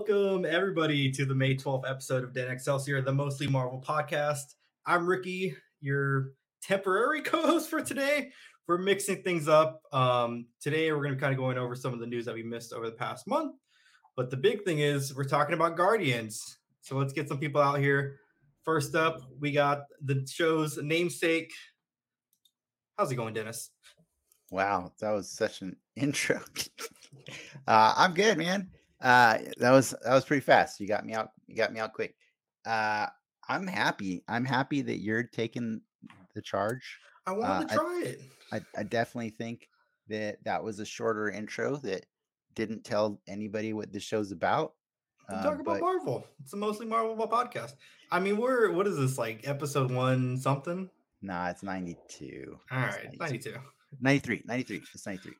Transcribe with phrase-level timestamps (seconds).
[0.00, 4.54] Welcome everybody to the May 12th episode of Den Excelsior, the Mostly Marvel podcast.
[4.86, 6.30] I'm Ricky, your
[6.62, 8.30] temporary co-host for today.
[8.66, 9.82] We're mixing things up.
[9.92, 12.34] Um, today we're going to be kind of going over some of the news that
[12.34, 13.56] we missed over the past month.
[14.16, 16.56] But the big thing is we're talking about Guardians.
[16.80, 18.20] So let's get some people out here.
[18.64, 21.52] First up, we got the show's namesake.
[22.96, 23.68] How's it going, Dennis?
[24.50, 26.40] Wow, that was such an intro.
[27.68, 28.70] uh, I'm good, man.
[29.00, 30.80] Uh, that was that was pretty fast.
[30.80, 31.30] You got me out.
[31.46, 32.14] You got me out quick.
[32.66, 33.06] Uh,
[33.48, 34.22] I'm happy.
[34.28, 35.80] I'm happy that you're taking
[36.34, 36.98] the charge.
[37.26, 38.20] I wanted uh, to try I, it.
[38.52, 39.68] I, I definitely think
[40.08, 42.04] that that was a shorter intro that
[42.54, 44.74] didn't tell anybody what the show's about.
[45.28, 46.26] Uh, talking about Marvel.
[46.42, 47.74] It's a mostly Marvel podcast.
[48.10, 50.90] I mean, we're what is this like episode one something?
[51.22, 52.58] Nah, it's 92.
[52.70, 53.54] All right, 92.
[54.00, 54.42] 93.
[54.46, 54.82] 93.
[54.94, 55.32] It's 93.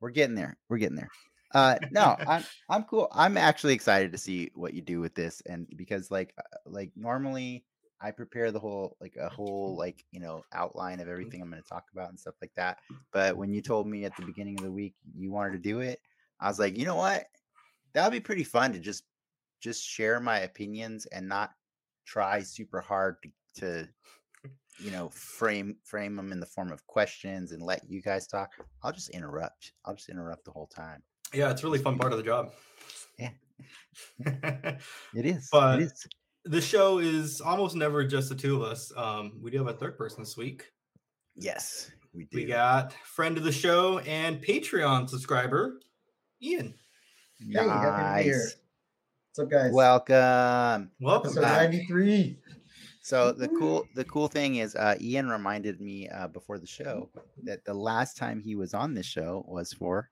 [0.00, 0.56] We're getting there.
[0.68, 1.08] We're getting there.
[1.54, 3.08] Uh, no, I'm I'm cool.
[3.12, 6.92] I'm actually excited to see what you do with this, and because like uh, like
[6.96, 7.64] normally
[8.00, 11.62] I prepare the whole like a whole like you know outline of everything I'm going
[11.62, 12.78] to talk about and stuff like that.
[13.12, 15.80] But when you told me at the beginning of the week you wanted to do
[15.80, 16.00] it,
[16.40, 17.26] I was like, you know what,
[17.94, 19.04] that would be pretty fun to just
[19.60, 21.50] just share my opinions and not
[22.04, 23.88] try super hard to, to
[24.80, 28.50] you know frame frame them in the form of questions and let you guys talk.
[28.82, 29.72] I'll just interrupt.
[29.84, 31.02] I'll just interrupt the whole time.
[31.32, 32.52] Yeah, it's really fun part of the job.
[33.18, 33.30] Yeah.
[35.14, 35.48] it is.
[35.50, 36.06] But it is.
[36.44, 38.92] the show is almost never just the two of us.
[38.96, 40.70] Um, we do have a third person this week.
[41.34, 42.36] Yes, we do.
[42.36, 45.80] We got friend of the show and Patreon subscriber,
[46.42, 46.74] Ian.
[47.40, 48.48] Hey, happy to here.
[49.34, 49.72] What's up, guys?
[49.72, 50.90] Welcome.
[51.00, 51.30] Welcome.
[51.30, 52.38] Episode 93.
[53.00, 57.08] So the cool the cool thing is uh, Ian reminded me uh, before the show
[57.42, 60.10] that the last time he was on this show was for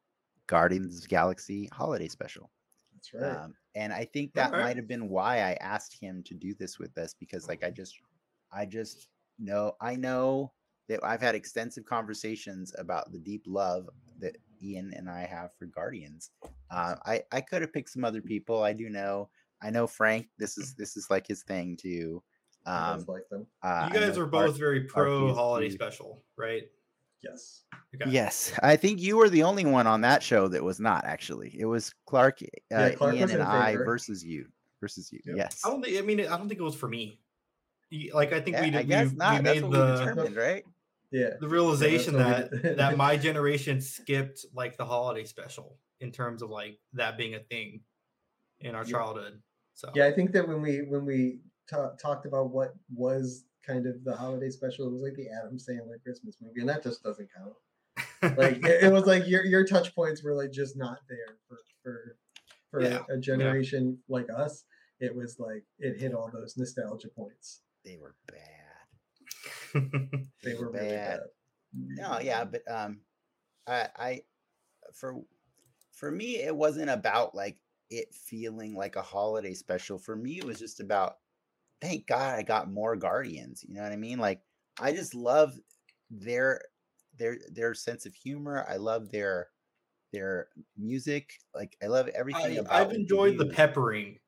[0.50, 2.50] Guardians of Galaxy holiday special.
[2.92, 3.44] That's right.
[3.44, 4.62] Um, and I think that right.
[4.62, 7.70] might have been why I asked him to do this with us because like I
[7.70, 7.96] just
[8.52, 9.06] I just
[9.38, 10.52] know I know
[10.88, 13.88] that I've had extensive conversations about the deep love
[14.18, 16.32] that Ian and I have for Guardians.
[16.68, 18.64] Uh, I I could have picked some other people.
[18.64, 19.28] I do know.
[19.62, 20.26] I know Frank.
[20.36, 22.24] This is this is like his thing too.
[22.66, 23.46] Um, like them.
[23.62, 26.64] Uh, you guys are both very pro holiday special, right?
[27.22, 27.62] Yes.
[27.94, 28.10] Okay.
[28.10, 31.54] Yes, I think you were the only one on that show that was not actually.
[31.58, 34.46] It was Clark, uh, yeah, Clark Ian, and I versus you
[34.80, 35.20] versus you.
[35.24, 35.60] Yes.
[35.64, 35.98] I don't think.
[35.98, 37.20] I mean, I don't think it was for me.
[38.14, 39.36] Like I think yeah, we, I guess we, not.
[39.36, 40.64] we made the we right.
[41.10, 41.30] Yeah.
[41.40, 46.50] The realization yeah, that that my generation skipped like the holiday special in terms of
[46.50, 47.80] like that being a thing
[48.60, 49.40] in our childhood.
[49.74, 53.86] So yeah, I think that when we when we ta- talked about what was kind
[53.86, 54.86] of the holiday special.
[54.86, 57.54] It was like the Adam Sandler Christmas movie, and that just doesn't count.
[58.38, 61.58] like it, it, was like your your touch points were like just not there for
[61.82, 62.16] for
[62.70, 63.00] for yeah.
[63.08, 64.16] a generation yeah.
[64.16, 64.64] like us.
[65.00, 67.62] It was like it hit all those nostalgia points.
[67.84, 68.38] They were bad.
[70.44, 70.82] they, were bad.
[70.82, 71.20] Really bad.
[71.72, 73.00] No, yeah, but um,
[73.66, 74.20] I I
[74.92, 75.20] for
[75.92, 77.56] for me it wasn't about like
[77.90, 79.98] it feeling like a holiday special.
[79.98, 81.16] For me, it was just about
[81.80, 83.64] thank God I got more Guardians.
[83.66, 84.18] You know what I mean?
[84.18, 84.40] Like
[84.80, 85.54] I just love
[86.10, 86.62] their
[87.18, 88.66] their their sense of humor.
[88.68, 89.48] I love their
[90.12, 91.32] their music.
[91.54, 92.72] Like I love everything I, about.
[92.72, 94.18] I've enjoyed the peppering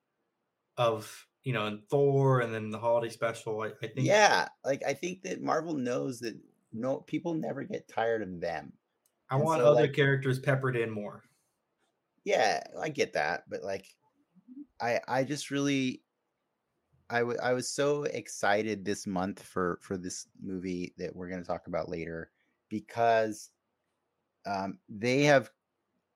[0.76, 3.62] of you know, and Thor, and then the holiday special.
[3.62, 4.06] I, I think.
[4.06, 6.36] Yeah, like I think that Marvel knows that
[6.72, 8.72] no people never get tired of them.
[9.30, 11.24] I and want so, other like, characters peppered in more.
[12.24, 13.86] Yeah, I get that, but like,
[14.80, 16.02] I I just really
[17.12, 21.42] I, w- I was so excited this month for for this movie that we're going
[21.42, 22.30] to talk about later
[22.70, 23.50] because
[24.46, 25.50] um, they have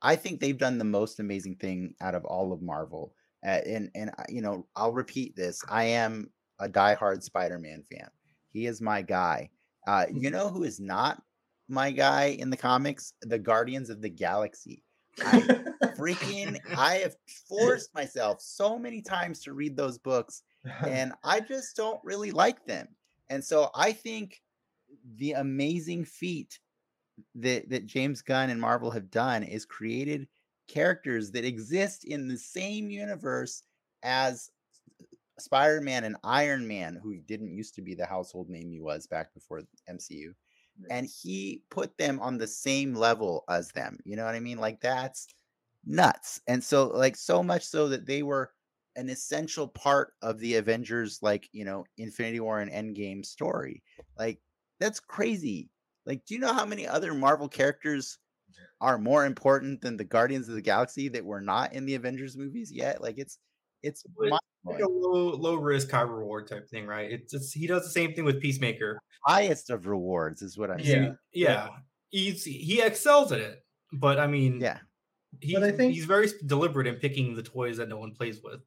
[0.00, 3.14] I think they've done the most amazing thing out of all of Marvel.
[3.44, 5.62] Uh, and and you know, I'll repeat this.
[5.68, 8.08] I am a diehard Spider-Man fan.
[8.48, 9.50] He is my guy.
[9.86, 11.22] Uh, you know who is not
[11.68, 13.12] my guy in the comics?
[13.22, 14.82] The Guardians of the Galaxy.
[15.20, 15.40] I
[15.98, 17.16] freaking I have
[17.48, 20.42] forced myself so many times to read those books
[20.86, 22.88] and I just don't really like them.
[23.28, 24.40] And so I think
[25.16, 26.58] the amazing feat
[27.34, 30.28] that that James Gunn and Marvel have done is created
[30.68, 33.62] characters that exist in the same universe
[34.02, 34.50] as
[35.38, 39.32] Spider-Man and Iron Man, who didn't used to be the household name he was back
[39.34, 40.34] before MCU.
[40.90, 43.98] And he put them on the same level as them.
[44.04, 44.58] You know what I mean?
[44.58, 45.26] Like that's
[45.86, 46.40] nuts.
[46.46, 48.50] And so like so much so that they were
[48.96, 53.82] an essential part of the Avengers, like you know, Infinity War and Endgame story.
[54.18, 54.40] Like
[54.80, 55.70] that's crazy.
[56.06, 58.18] Like, do you know how many other Marvel characters
[58.80, 62.36] are more important than the Guardians of the Galaxy that were not in the Avengers
[62.36, 63.00] movies yet.
[63.02, 63.38] Like it's
[63.82, 67.10] it's like a low low risk, high reward type thing, right?
[67.10, 68.98] It's just he does the same thing with Peacemaker.
[69.26, 70.84] highest of rewards is what I'm Yeah.
[70.84, 71.18] saying.
[71.32, 71.68] Yeah,
[72.10, 74.78] he's he excels at it, but I mean, Yeah,
[75.40, 78.40] he, But I think- he's very deliberate in picking the toys that no one plays
[78.42, 78.62] with and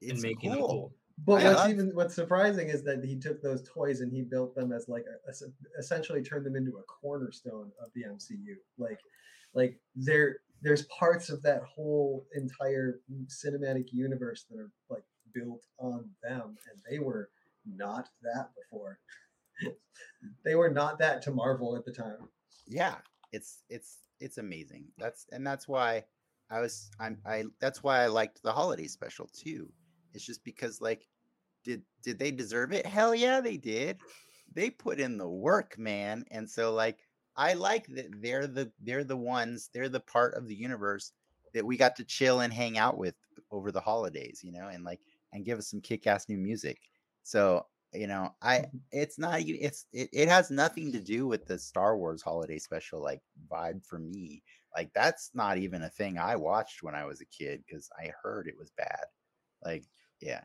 [0.00, 0.68] it's making them cool.
[0.68, 0.92] cool.
[1.24, 1.54] But Yeah.
[1.54, 4.88] what's even what's surprising is that he took those toys and he built them as
[4.88, 5.42] like a, es-
[5.78, 8.54] essentially turned them into a cornerstone of the MCU.
[8.78, 9.00] Like,
[9.54, 15.04] like there there's parts of that whole entire cinematic universe that are like
[15.34, 17.30] built on them, and they were
[17.66, 19.00] not that before.
[20.44, 22.28] they were not that to Marvel at the time.
[22.66, 22.96] yeah
[23.32, 26.02] it's it's it's amazing that's and that's why
[26.50, 29.70] i was i'm i that's why i liked the holiday special too
[30.14, 31.06] it's just because like
[31.64, 32.86] did did they deserve it?
[32.86, 33.98] Hell yeah they did.
[34.54, 36.98] They put in the work man and so like
[37.36, 41.12] i like that they're the they're the ones they're the part of the universe
[41.52, 43.14] that we got to chill and hang out with
[43.50, 45.00] over the holidays you know and like
[45.32, 46.78] and give us some kick-ass new music.
[47.22, 48.76] So you know i mm-hmm.
[48.92, 53.02] it's not it's it, it has nothing to do with the star wars holiday special
[53.02, 54.42] like vibe for me.
[54.76, 58.10] Like that's not even a thing i watched when i was a kid because i
[58.22, 59.04] heard it was bad.
[59.64, 59.84] Like
[60.20, 60.40] yeah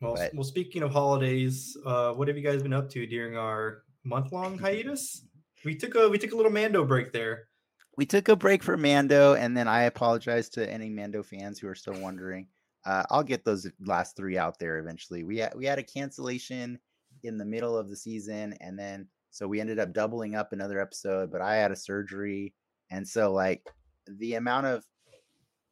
[0.00, 3.36] Well, But- well, speaking of holidays, uh, what have you guys been up to during
[3.36, 5.26] our month long hiatus?
[5.64, 7.48] We took a we took a little Mando break there.
[7.96, 11.68] we took a break for mando and then i apologize to any mando fans who
[11.68, 12.48] are still wondering
[12.86, 16.76] uh, i'll get those last three out there eventually we had we had a cancellation
[17.22, 20.80] in the middle of the season and then so we ended up doubling up another
[20.80, 22.52] episode but i had a surgery
[22.90, 23.62] and so like
[24.18, 24.84] the amount of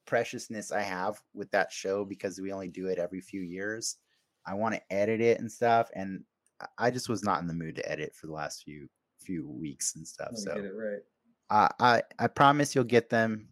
[0.06, 3.96] preciousness i have with that show because we only do it every few years
[4.46, 6.24] i want to edit it and stuff and
[6.78, 8.88] I- just was not in the mood to edit for the last few
[9.18, 11.00] few weeks and stuff so get it right.
[11.50, 13.48] I I I promise you'll get them.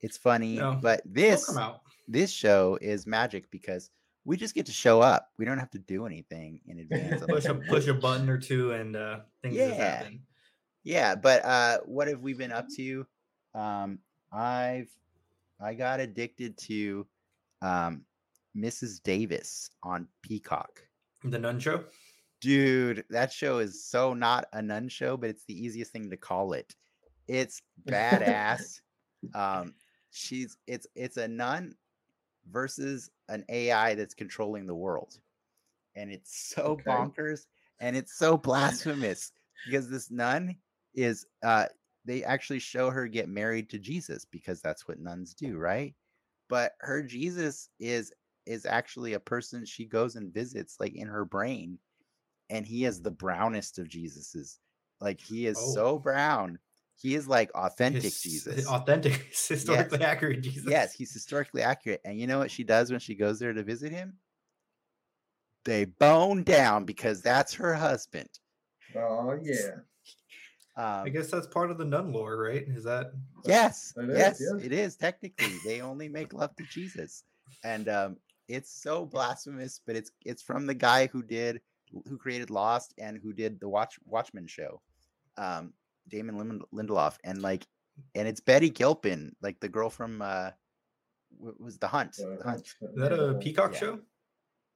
[0.00, 1.48] It's funny, No, but this
[2.08, 3.90] this show is magic because
[4.24, 5.30] we just get to show up.
[5.38, 7.22] We don't have to do anything in advance.
[7.26, 9.74] Push a push a button or two and uh, things Yeah.
[9.74, 10.20] happen.
[10.82, 13.06] Yeah, but uh, what have we been up to?
[13.54, 13.98] Um,
[14.32, 14.90] I've
[15.60, 17.06] I got addicted to
[17.62, 18.04] um,
[18.56, 19.02] Mrs.
[19.02, 20.80] Davis on Peacock.
[21.22, 21.84] The Nun Show.
[22.40, 26.16] Dude, that show is so not a nun show, but it's the easiest thing to
[26.16, 26.74] call it.
[27.26, 28.80] It's badass.
[29.34, 29.72] um,
[30.10, 31.74] she's it's it's a nun
[32.50, 35.18] versus an AI that's controlling the world,
[35.94, 36.90] and it's so Okay.
[36.90, 37.46] bonkers
[37.80, 39.32] and it's so blasphemous
[39.64, 40.56] because this nun
[40.94, 41.66] is uh
[42.04, 45.94] they actually show her get married to Jesus because that's what nuns do, right?
[46.48, 48.12] But her Jesus is
[48.46, 51.78] is actually a person she goes and visits like in her brain
[52.50, 53.18] and he is the mm.
[53.18, 54.58] brownest of Jesus's.
[55.00, 55.74] Like he is Oh.
[55.74, 56.58] so brown.
[56.96, 58.66] He is like authentic His- Jesus.
[58.66, 59.14] Authentic,
[59.48, 60.66] historically accurate Jesus.
[60.68, 62.00] Yes, he's historically accurate.
[62.04, 64.18] And you know what she does when she goes there to visit him?
[65.64, 68.28] They bone down because that's her husband.
[68.94, 69.78] Oh yeah.
[70.76, 72.64] I Um, guess that's part of the nun lore, right?
[72.66, 73.12] Is that
[73.44, 74.64] yes, It is, yes, yeah.
[74.64, 75.52] it is technically.
[75.64, 77.24] They only make love to Jesus,
[77.62, 78.16] and um,
[78.48, 79.80] it's so blasphemous.
[79.86, 81.60] But it's it's from the guy who did
[82.08, 84.80] who created Lost and who did the Watch Watchmen show,
[85.36, 85.72] um,
[86.08, 87.64] Damon Lind- Lindelof, and like,
[88.16, 90.50] and it's Betty Gilpin, like the girl from uh,
[91.38, 92.16] what was the Hunt.
[92.20, 92.60] Uh, The Hunt.
[92.66, 93.78] is that a Peacock Yeah.
[93.78, 94.00] show?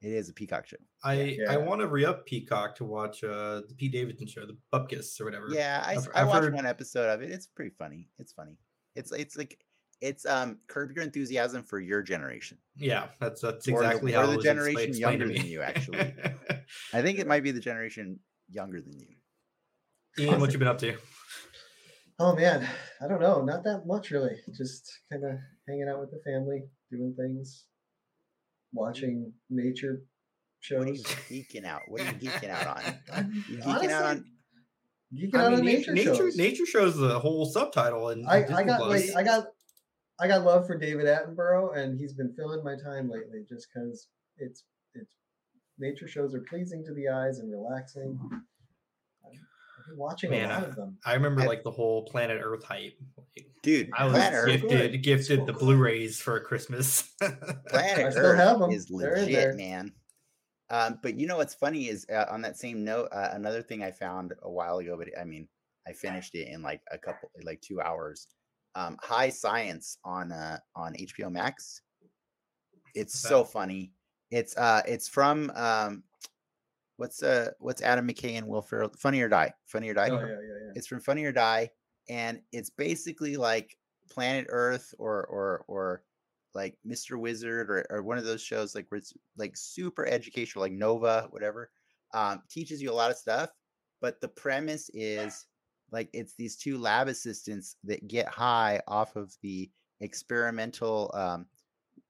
[0.01, 0.77] It is a Peacock show.
[1.03, 1.51] I Yeah.
[1.51, 5.19] I want to re up Peacock to watch uh the Pete Davidson show, the Bupkis
[5.19, 5.47] or whatever.
[5.51, 7.31] Yeah, I, I've- s- I I've watched heard- one episode of it.
[7.31, 8.07] It's pretty funny.
[8.17, 8.57] It's funny.
[8.95, 9.59] It's it's like
[10.01, 12.57] it's um curb your enthusiasm for your generation.
[12.77, 15.61] Yeah, that's that's Or exactly or how the it generation explained to younger than you,
[15.61, 16.13] actually.
[16.93, 19.07] I think it might be the generation younger than you.
[20.17, 20.95] Ian, what you been up to?
[22.19, 22.67] Oh man,
[23.01, 23.41] I don't know.
[23.43, 24.37] Not that much really.
[24.57, 25.37] Just kind of
[25.67, 27.65] hanging out with the family, doing things,
[28.73, 30.01] watching nature
[30.71, 31.05] What are you shows.
[31.29, 31.81] geeking out?
[31.87, 33.31] What are you geeking out on?
[33.49, 34.25] You geeking out on?
[35.13, 36.37] geeking I out mean, on nature, nature, nature, shows.
[36.37, 39.45] nature shows the whole subtitle, and I, I got like I got
[40.19, 44.07] I got love for David Attenborough, and he's been filling my time lately just because
[44.37, 45.09] it's it's
[45.79, 48.19] nature shows are pleasing to the eyes and relaxing.
[49.89, 50.97] I've I've been watching Man, a lot I- of them.
[51.05, 52.97] I remember I- like the whole Planet Earth hype.
[53.17, 55.03] Like, Dude, I was Planet gifted good.
[55.03, 55.53] gifted the.
[55.59, 57.01] Blu-rays for Christmas.
[57.19, 58.71] Planet I still Earth have 'em.
[58.71, 59.53] is legit, there.
[59.53, 59.91] man.
[60.69, 63.83] Um, but you know what's funny is uh, on that same note, uh, another thing
[63.83, 65.47] I found a while ago, but I mean,
[65.87, 68.27] I finished it in like a couple, like two hours.
[68.75, 71.81] Um, High Science on uh, on HBO Max.
[72.95, 73.91] It's so funny.
[74.31, 76.03] It's uh, it's from um,
[76.99, 78.91] what's uh, what's Adam McKay and Will Ferrell?
[78.97, 79.53] Funny or Die.
[79.65, 80.09] Funny or Die.
[80.09, 80.71] Oh yeah, yeah, yeah.
[80.75, 81.69] It's from Funny or Die,
[82.09, 83.77] and it's basically like
[84.11, 86.03] Planet Earth or or or
[86.53, 87.17] like Mr.
[87.17, 91.27] Wizard or, or one of those shows like where it's like super educational, like Nova,
[91.29, 91.71] whatever.
[92.13, 93.51] Um, teaches you a lot of stuff,
[94.01, 95.45] but the premise is
[95.91, 99.69] like it's these two lab assistants that get high off of the
[100.01, 101.45] experimental um,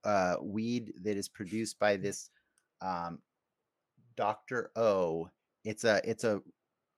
[0.04, 2.30] uh, weed that is produced by this
[2.80, 3.20] um,
[4.16, 5.28] Doctor O.
[5.64, 6.40] It's a it's a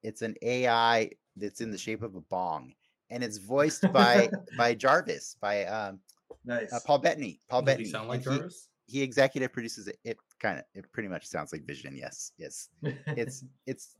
[0.03, 2.73] it's an AI that's in the shape of a bong,
[3.11, 6.01] and it's voiced by by Jarvis by um,
[6.45, 6.73] Nice.
[6.73, 7.41] uh, Paul Bettany.
[7.49, 7.85] Paul Does Bettany.
[7.85, 8.69] he sound like he- Jarvis?
[8.87, 9.97] He, executive produces it.
[10.05, 11.97] It kind of it pretty much sounds like Vision.
[11.97, 12.69] Yes, yes.
[13.07, 13.95] It's it's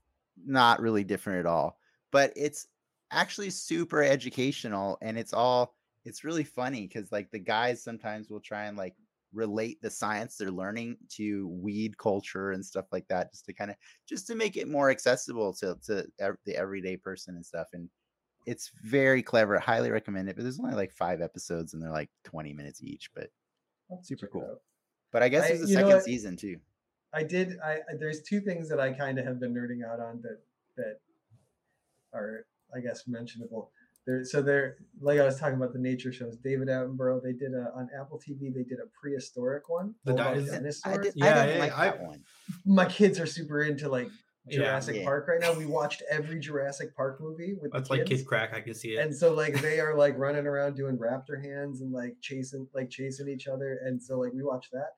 [0.45, 1.79] not really different at all,
[2.11, 2.67] but it's
[3.11, 8.41] actually super educational, and it's all it's really funny because like the guys sometimes will
[8.41, 8.95] try and like
[9.33, 13.71] relate the science they're learning to weed culture and stuff like that just to kind
[13.71, 13.77] of
[14.09, 17.89] just to make it more accessible to to ev- the everyday person and stuff and
[18.47, 22.11] it's very clever highly recommend it but there's only like five episodes and they're like
[22.25, 23.29] 20 minutes each but
[23.91, 24.59] I'll super cool.
[25.13, 26.59] but i guess I- there's a second season too
[27.15, 27.59] I did.
[27.63, 30.39] I I- there's two things that I kind of have been nerding out on that
[30.79, 30.97] that
[32.15, 33.71] are I guess mentionable.
[34.07, 36.37] There, so there, like I was talking about the nature shows.
[36.37, 37.23] David Attenborough.
[37.23, 38.53] They did a on Apple TV.
[38.53, 39.95] They did a prehistoric one.
[40.05, 40.99] The all about di- is- i, dinosaurs.
[41.05, 42.25] did, Yeah, I didn't yeah, like I- that one
[42.65, 44.09] My kids are super into like
[44.51, 45.05] Jurassic Yeah.
[45.05, 45.53] Park right now.
[45.57, 48.23] We watched every Jurassic Park movie with That's the like kids.
[48.23, 48.53] kid crack.
[48.53, 48.99] I can see it.
[48.99, 52.91] and so like they are like running around doing raptor hands and like chasing like
[52.91, 54.97] chasing each other and so like we watched that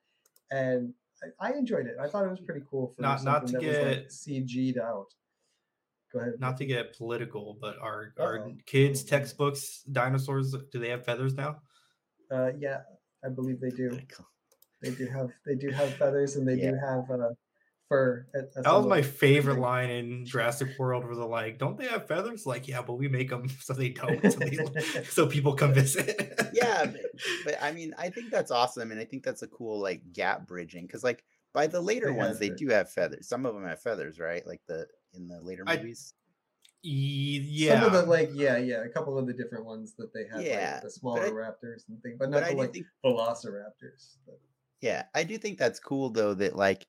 [0.50, 0.94] and
[1.40, 3.60] I, I enjoyed it i thought it was pretty cool for Not- not to that
[3.60, 5.08] get- was like cg'd out
[6.14, 8.56] go ahead Not to get political, but our our Uh-oh.
[8.66, 11.60] kids' textbooks, dinosaurs, do they have feathers now?
[12.30, 12.80] uh yeah
[13.24, 13.90] i believe they do
[14.82, 17.30] they do have they do have feathers and they do have uh
[17.88, 19.10] fur at, at That was my them.
[19.10, 22.94] favorite line in Jurassic World, where they're like, "Don't they have feathers?" Like, yeah, but
[22.94, 24.56] we make them so they don't, so, they,
[25.04, 26.16] so people come visit.
[26.54, 27.00] yeah but,
[27.44, 30.46] but i mean i think that's awesome and i think that's a cool like gap
[30.46, 32.56] bridging because like by the later They ones they it.
[32.56, 36.14] do have feathers some of them have feathers right like the in the later movies
[36.82, 40.12] Ye- yeah, some of the like yeah yeah a couple of the different ones that
[40.12, 42.56] they have Yeah, like, the smaller I- raptors and things but but not i the
[42.58, 44.38] like think velociraptors but-
[44.82, 46.86] Yeah, I do think that's cool though that like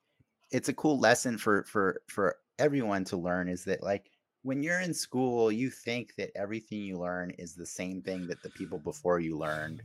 [0.50, 4.10] it's a cool lesson for for for everyone to learn is that like
[4.42, 8.42] when you're in school you think that everything you learn is the same thing that
[8.42, 9.82] the people before you learned.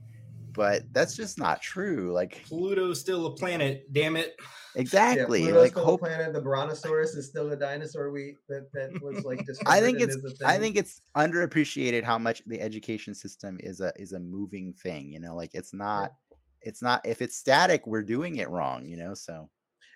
[0.53, 2.12] But that's just not true.
[2.13, 3.91] Like Pluto's still a planet.
[3.91, 4.36] Damn it!
[4.75, 5.39] exactly.
[5.41, 6.34] Yeah, Pluto's like still hope a planet.
[6.34, 10.39] The Brontosaurus is still a dinosaur we that, that was like I think it's is
[10.41, 10.62] a I thing.
[10.62, 15.20] think it's underappreciated how much the education system is a is a moving thing, you
[15.20, 16.13] know, like it's not
[16.62, 19.13] it's not if it's static, we're doing it wrong, you know.
[19.13, 19.50] So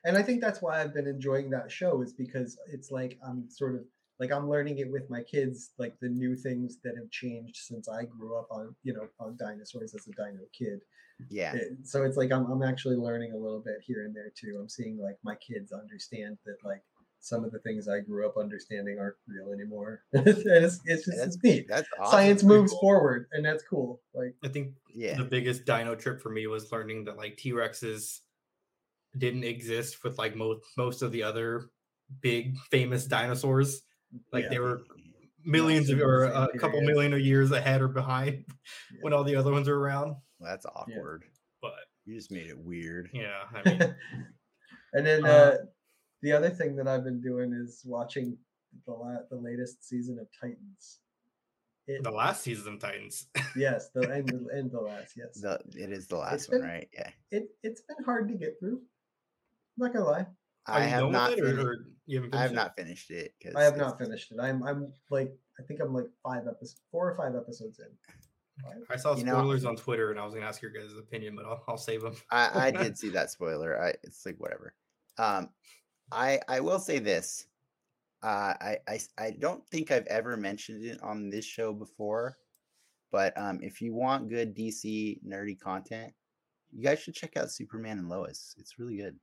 [0.06, 3.50] and I think that's why I've been enjoying that show is because it's like I'm
[3.50, 3.82] sort of
[4.20, 7.90] like I'm learning it with my kids, like the new things that have changed since
[7.90, 10.80] I grew up on you know on dinosaurs as a dino kid.
[11.30, 11.54] yeah.
[11.56, 14.58] It- so it's like I'm I'm actually learning a little bit here and there too.
[14.60, 16.84] I'm seeing like my kids understand that like
[17.22, 20.04] some of the things I grew up understanding aren't real anymore.
[20.14, 21.68] it's, it's just That's it's neat.
[21.68, 22.12] that's awesome.
[22.12, 24.00] Science moves forward, and that's cool.
[24.14, 25.16] Like I think Yeah.
[25.18, 28.20] the biggest dino trip for me was learning that like T Rexes
[29.18, 31.66] didn't exist with like most most of the other
[32.22, 33.82] big famous dinosaurs.
[34.32, 34.50] Like Yeah.
[34.50, 34.84] they were
[35.44, 36.88] millions of or a couple period.
[36.88, 38.46] million of years ahead or behind
[39.02, 40.16] when all the other ones are around.
[40.40, 41.24] Well, that's awkward.
[41.62, 41.74] But
[42.06, 43.10] You just made it weird.
[43.14, 43.96] yeah, I mean,
[44.94, 45.58] and then Uh, uh,
[46.22, 48.38] the other thing that I've been doing is watching
[48.86, 51.00] the la- the latest season of Titans.
[51.88, 53.28] It, the last season of Titans.
[53.56, 55.40] yes, the and the, and the last yes.
[55.40, 56.90] The it is the last It's one, been- right?
[56.92, 57.10] Yeah.
[57.32, 58.82] It it's been hard to get through.
[59.78, 60.26] I'm not gonna lie,
[60.68, 61.30] Are I you have done not.
[61.32, 62.56] with it, or, or you haven't I have it?
[62.56, 64.40] not finished it because I have not finished it.
[64.42, 67.88] I'm I'm like I think I'm like five episodes, four or five episodes in.
[68.64, 68.78] Five?
[68.90, 71.36] I saw You know- spoilers on Twitter, and I was gonna ask your guys' opinion,
[71.36, 72.16] but I'll, I'll save them.
[72.32, 73.82] I, I did see that spoiler.
[73.82, 74.74] I it's like whatever.
[75.18, 75.50] Um,
[76.12, 77.48] I I will say this.
[78.24, 82.38] Uh, I I s- I don't think I've ever mentioned it on this show before,
[83.12, 86.12] but um, if you want good DC nerdy content,
[86.72, 88.56] you guys should check out Superman and Lois.
[88.58, 89.16] It's really good.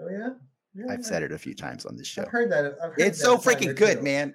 [0.00, 0.30] Oh yeah,
[0.76, 2.22] yeah I've said it a few times on this show.
[2.22, 2.64] I've heard that.
[2.82, 4.04] I've heard It's that so a time or freaking good, two.
[4.04, 4.34] man.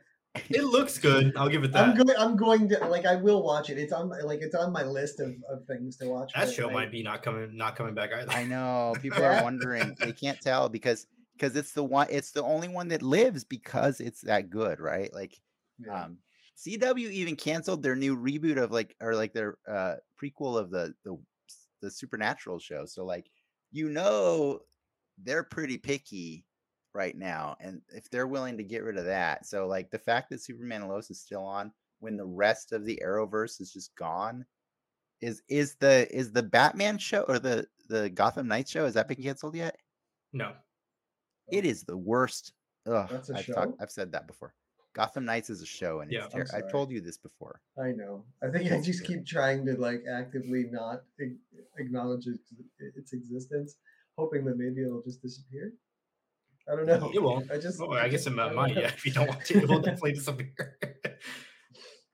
[0.50, 1.34] It looks good.
[1.36, 1.90] I'll give it that.
[1.90, 2.18] I'm going.
[2.18, 3.06] I'm going to like.
[3.06, 3.78] I will watch it.
[3.78, 4.40] It's on my like.
[4.42, 6.32] It's on my list of, of things to watch.
[6.34, 8.32] that show might be not coming not coming back either.
[8.32, 9.96] I know people are wondering.
[10.00, 12.08] They can't tell because because it's the one.
[12.10, 15.14] It's the only one that lives because it's that good, right?
[15.14, 15.38] Like
[15.86, 16.06] yeah.
[16.06, 16.18] um
[16.58, 20.94] CW even canceled their new reboot of like or like their uh prequel of the
[21.04, 21.18] the
[21.82, 22.86] the supernatural show.
[22.86, 23.30] So like
[23.74, 24.60] you know
[25.24, 26.46] they're pretty picky
[26.94, 29.46] right now and if they're willing to get rid of that.
[29.46, 32.86] So like the fact that Superman and Lois is still on when the rest of
[32.86, 34.46] the Arrowverse is just gone.
[35.22, 38.86] Is is the is the Batman show or the the Gotham Knights show?
[38.86, 39.78] Has that been canceled yet?
[40.34, 40.54] No.
[41.52, 42.54] It is the worst.
[42.88, 43.54] Ugh, That's a I've, show?
[43.54, 44.54] talked- I've said that before.
[44.94, 46.26] Gotham Knights is a show, and Yeah.
[46.26, 47.62] it's I'm ter- I've told you this before.
[47.78, 48.26] I know.
[48.44, 51.04] I think I just keep trying to like actively not
[51.78, 53.78] acknowledge its, its existence,
[54.22, 55.74] hoping that maybe it'll just disappear.
[56.70, 57.12] I don't know.
[57.14, 57.52] It won't.
[57.52, 57.82] I just.
[57.82, 58.76] Oh, I guess it don't might.
[58.76, 58.82] know.
[58.82, 60.78] Yeah, if you don't want to, it will definitely disappear.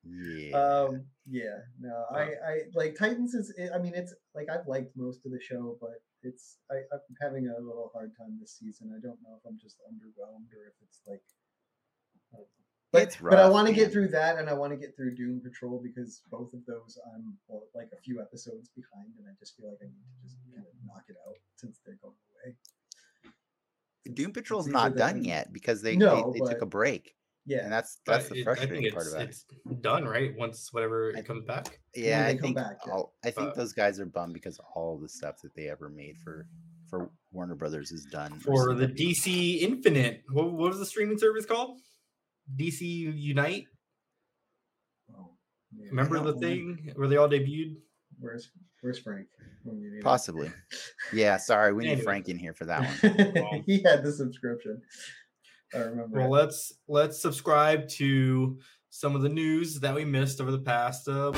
[0.08, 0.56] Yeah.
[0.56, 1.04] Um.
[1.28, 1.58] Yeah.
[1.80, 1.96] No.
[2.16, 2.24] I.
[2.52, 3.52] I like Titans is.
[3.76, 6.46] I mean, it's like I've liked most of the show, but it's.
[6.72, 8.96] I, I'm having a little hard time this season.
[8.96, 11.26] I don't know if I'm just underwhelmed or if it's like.
[12.34, 12.67] I know.
[12.94, 15.16] But, It's but I want to get through that, and I want to get through
[15.16, 19.34] Doom Patrol because both of those I'm well, like a few episodes behind, and I
[19.40, 22.16] just feel like I need to just kind of knock it out since they're going
[22.46, 22.56] away.
[24.14, 27.14] Doom Patrol's either not done and- yet because they No, they, they took a break,
[27.46, 29.30] Yeah, and that's But that's the it- frustrating think part it's, about it.
[29.30, 29.46] it's
[29.82, 30.34] done, right?
[30.38, 31.80] Once whatever I- it comes back.
[31.94, 33.02] Yeah, I think back, yeah.
[33.26, 36.18] I think Uh, those guys are bummed because all the stuff that they ever made
[36.20, 36.48] for
[36.90, 38.40] for Warner Brothers is done.
[38.40, 40.24] For the DC Infinite.
[40.32, 41.82] What, what was the streaming service called?
[42.56, 43.66] DC Unite.
[45.12, 45.32] Oh,
[45.76, 45.90] yeah.
[45.90, 46.40] Remember the know.
[46.40, 47.76] thing where they all debuted?
[48.20, 48.50] Where's
[48.82, 49.28] Where's Frank?
[49.64, 50.04] when you need him?
[50.04, 50.52] Possibly.
[51.14, 53.64] Yeah, sorry, we need Frank in here for that one.
[53.66, 54.82] He had the subscription.
[55.74, 56.20] I remember.
[56.20, 61.08] Well, let's let's subscribe to some of the news that we missed over the past.
[61.08, 61.32] Uh,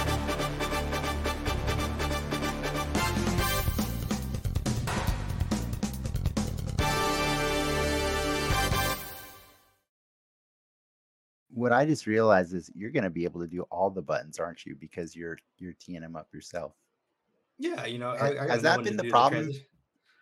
[11.60, 14.40] What I just realized is you're going to be able to do all the buttons,
[14.40, 14.76] aren't you?
[14.80, 16.74] Because you're you're teeing them up yourself.
[17.58, 19.44] yeah, you know, I, I has that been the problem?
[19.44, 19.66] transition.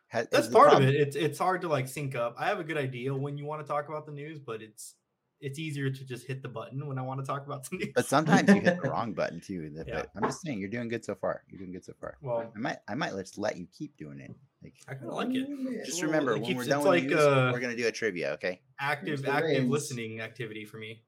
[0.10, 0.96] Ha- is That's part prob- of it.
[0.96, 2.35] It's it's hard to like sync up.
[2.40, 4.96] I have a good idea when you want to talk about the news, but it's
[5.40, 7.90] it's easier to just hit the button when I want to talk about the news.
[7.94, 9.70] But sometimes you hit the wrong button too.
[9.75, 9.96] that- Yeah.
[10.01, 11.44] But I'm just saying, you're doing good so far.
[11.48, 12.18] You're doing good so far.
[12.24, 14.31] Well, I might, I might just let you keep doing it.
[14.64, 15.48] Like, I kind of like it.
[15.85, 17.85] Just Well, remember it when we're it's done with like, news, uh, we're gonna do
[17.85, 18.31] a trivia.
[18.31, 18.61] Okay.
[18.79, 19.70] Active active reins.
[19.70, 21.03] listening activity for me.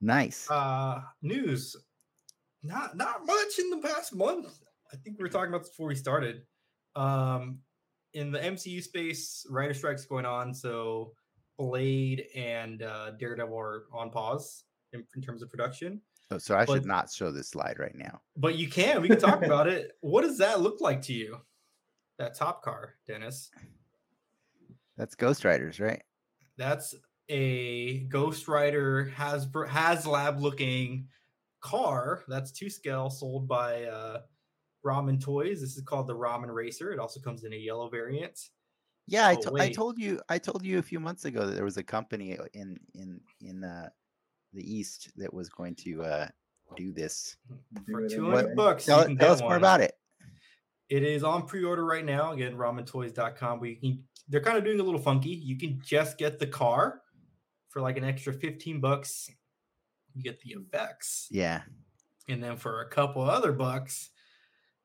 [0.00, 0.50] Nice.
[0.50, 1.76] Uh news.
[2.62, 4.58] Not not much in the past month.
[4.92, 6.42] I think we were talking about this before we started.
[6.94, 7.60] Um
[8.14, 11.12] in the MCU space, writer strikes going on, so
[11.58, 16.00] Blade and uh, Daredevil are on pause in, in terms of production.
[16.30, 18.20] Oh, so I should not show this slide right now.
[18.36, 19.92] But you can, we can talk about it.
[20.00, 21.38] What does that look like to you?
[22.18, 23.50] That top car, Dennis.
[24.96, 26.02] That's Ghost Riders, right?
[26.56, 26.94] That's
[27.28, 31.08] a Ghost Rider has has lab looking
[31.60, 32.22] car.
[32.28, 34.20] That's two scale sold by uh,
[34.84, 35.60] Ramen Toys.
[35.60, 36.92] This is called the Ramen Racer.
[36.92, 38.38] It also comes in a yellow variant.
[39.08, 41.54] Yeah, I, Oh, to- I told you I told you a few months ago that
[41.54, 43.88] there was a company in in in uh,
[44.52, 46.28] the East that was going to uh,
[46.76, 47.36] do this.
[47.90, 48.54] For it two anyway.
[48.54, 49.58] bucks, Tell, tell get us more one.
[49.58, 49.92] about it.
[50.88, 52.32] It is on pre-order right now.
[52.32, 53.58] Again, ramentoys.com.
[53.58, 55.30] We can, they're kind of doing a little funky.
[55.30, 57.02] You can just get the car
[57.68, 59.30] for like an extra 15 bucks.
[60.14, 61.28] You get the effects.
[61.30, 61.62] Yeah,
[62.28, 64.10] And then for a couple other bucks,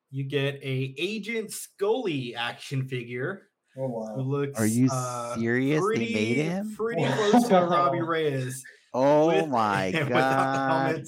[0.10, 4.16] you get a Agent Scully action figure Oh wow.
[4.18, 5.80] looks Are you uh, serious?
[5.80, 6.76] They Pretty, made him?
[6.76, 8.62] pretty close to Robbie Reyes.
[8.94, 10.86] Oh with- my and Without the god!
[10.88, 11.08] helmet,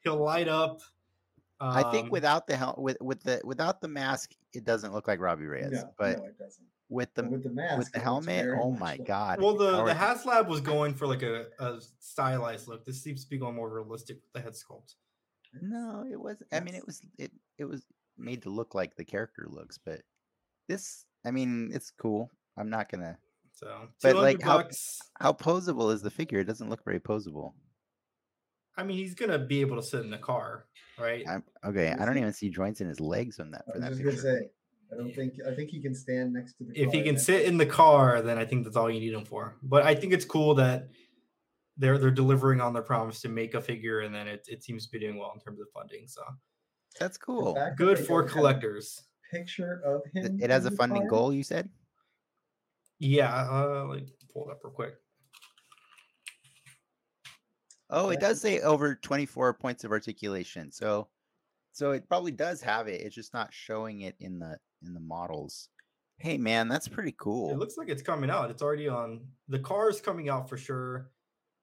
[0.00, 0.80] he'll light up.
[1.60, 5.06] I think um, without the hel- with with the without the mask, it doesn't look
[5.08, 5.72] like Robbie Reyes.
[5.72, 6.64] No, but no, it doesn't.
[6.88, 9.40] With the with the mask, with the helmet, oh my god!
[9.40, 12.84] Well, the, the HasLab was going for like a, a stylized look.
[12.84, 14.94] This seems to be going more realistic with the head sculpt.
[15.60, 16.42] No, it was.
[16.52, 17.84] I mean, it was it it was
[18.16, 20.00] made to look like the character looks, but
[20.68, 22.30] this, I mean, it's cool.
[22.56, 23.16] I'm not gonna.
[23.52, 24.98] So, But, like, how- bucks.
[25.20, 26.38] How posable is the figure?
[26.40, 27.54] It doesn't look very posable.
[28.76, 30.66] I mean, he's gonna be able to sit in the car,
[30.98, 31.24] right?
[31.28, 33.82] I'm, okay, I don't even see joints in his legs on that I for was
[33.82, 34.22] that just picture.
[34.22, 34.50] gonna say.
[34.92, 35.34] I don't think.
[35.46, 36.72] I think he can stand next to the.
[36.80, 39.12] if he can next sit in the car, then I think that's all you need
[39.12, 39.56] him for.
[39.62, 40.88] But I think it's cool that
[41.76, 44.86] they're they're delivering on their promise to make a figure, and then it, it seems
[44.86, 46.06] to be doing well in terms of funding.
[46.06, 46.22] So
[46.98, 47.54] That's cool.
[47.54, 49.02] fact that good for don't have a collectors.
[49.30, 50.38] Picture of It- him.
[50.40, 51.10] It has a funding car?
[51.10, 51.32] goal.
[51.34, 51.68] You said.
[52.98, 54.94] Yeah, uh, like pull it up real quick.
[57.90, 60.70] Oh, it does say over 24 points of articulation.
[60.70, 61.08] So,
[61.72, 63.00] so it probably does have it.
[63.00, 65.68] It's just not showing it in the in the models.
[66.18, 67.50] Hey, man, that's pretty cool.
[67.50, 68.50] It looks like it's coming out.
[68.50, 71.10] It's already on the car is coming out for sure.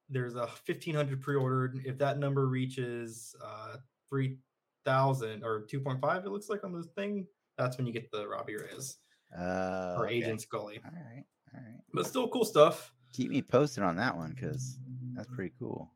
[0.09, 1.81] There's a 1500 pre-ordered.
[1.85, 3.77] If that number reaches uh
[4.09, 8.55] 3000 or 2.5, it looks like on this thing, that's when you get the Robbie
[8.55, 8.97] Reyes
[9.37, 10.15] uh, or okay.
[10.15, 10.79] Agent Scully.
[10.85, 11.23] All right,
[11.53, 11.81] all right.
[11.93, 12.93] But still cool stuff.
[13.13, 14.77] Keep me posted on that one because
[15.13, 15.91] that's pretty cool.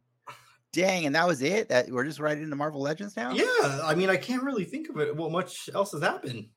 [0.71, 1.69] Dang, and that was it.
[1.69, 3.31] That we're just right into Marvel Legends now.
[3.31, 5.15] Yeah, I mean, I can't really think of it.
[5.15, 6.47] What much else has happened?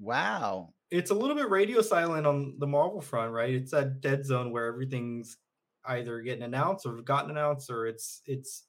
[0.00, 0.72] Wow.
[0.90, 3.54] It's a little bit radio silent on the Marvel front, right?
[3.54, 5.38] It's that dead zone where everything's
[5.84, 8.64] either getting announced or gotten announced, or it's it's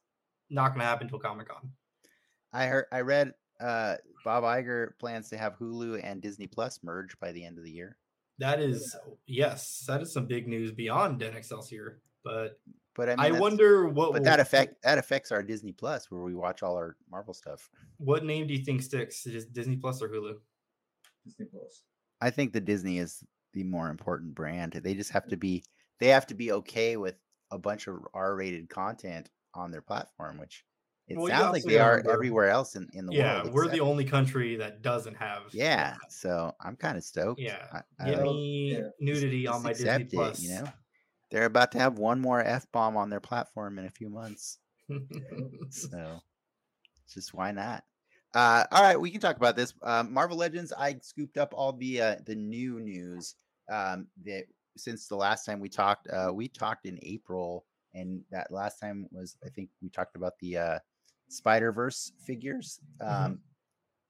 [0.50, 1.70] not going to happen until Comic Con.
[2.54, 2.86] I heard.
[2.92, 3.34] I read.
[3.60, 7.64] Uh, Bob Iger plans to have Hulu and Disney Plus merge by the end of
[7.64, 7.98] the year.
[8.40, 12.02] That is yes, that is some big news beyond Den Excelsior.
[12.24, 12.60] But
[12.94, 16.22] But I, mean, I, wonder what But that affect that affects our Disney Plus where
[16.22, 17.70] we watch all our Marvel stuff.
[17.98, 19.26] what name do you think sticks?
[19.26, 20.36] Is Disney Plus or Hulu?
[21.28, 21.84] Disney Plus.
[22.22, 24.74] I think the Disney is the more important brand.
[24.74, 25.64] They just have to be
[26.00, 27.16] they have to be okay with
[27.52, 30.64] a bunch of R-rated content on their platform, which
[31.08, 33.46] it Well, sounds like they are remember- everywhere else in, in the Yeah, world.
[33.48, 35.44] Yeah, we're the only country that doesn't have.
[35.54, 37.40] Yeah, so I'm kind of stoked.
[37.40, 37.66] Yeah.
[37.72, 40.42] I, I Give me yeah, nudity just on my Disney accept Plus.
[40.42, 40.66] you know.
[41.32, 44.58] They're about to have one more F bomb on their platform in a few months.
[45.70, 46.20] So
[47.14, 47.84] just why not?
[48.34, 49.74] Uh, all right, we can talk about this.
[49.84, 50.74] Um, Marvel Legends.
[50.78, 53.36] I scooped up all the uh, the new news
[53.72, 56.08] um, that since the last time we talked.
[56.10, 60.34] Uh, we talked in April, and that last time was I think we talked about
[60.40, 60.80] the uh,
[61.30, 63.40] Spider Verse figures, um,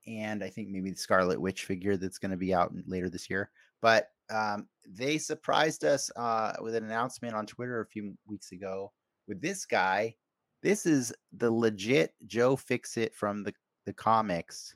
[0.08, 3.30] and I think maybe the Scarlet Witch figure that's going to be out later this
[3.30, 3.52] year.
[3.82, 8.92] But um, they surprised us uh, with an announcement on Twitter a few weeks ago
[9.28, 10.16] with this guy.
[10.64, 13.54] This is the legit Joe Fixit from the
[13.88, 14.76] the comics,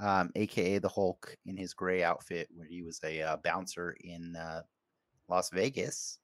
[0.00, 4.36] um, aka the Hulk in his gray outfit, where he was a uh, bouncer in
[4.36, 4.62] uh,
[5.28, 6.20] Las Vegas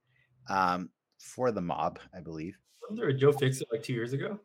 [0.49, 0.89] um,
[1.21, 2.57] for the mob, I believe.
[2.81, 4.39] Wasn't there a Joe Fix It like two years ago?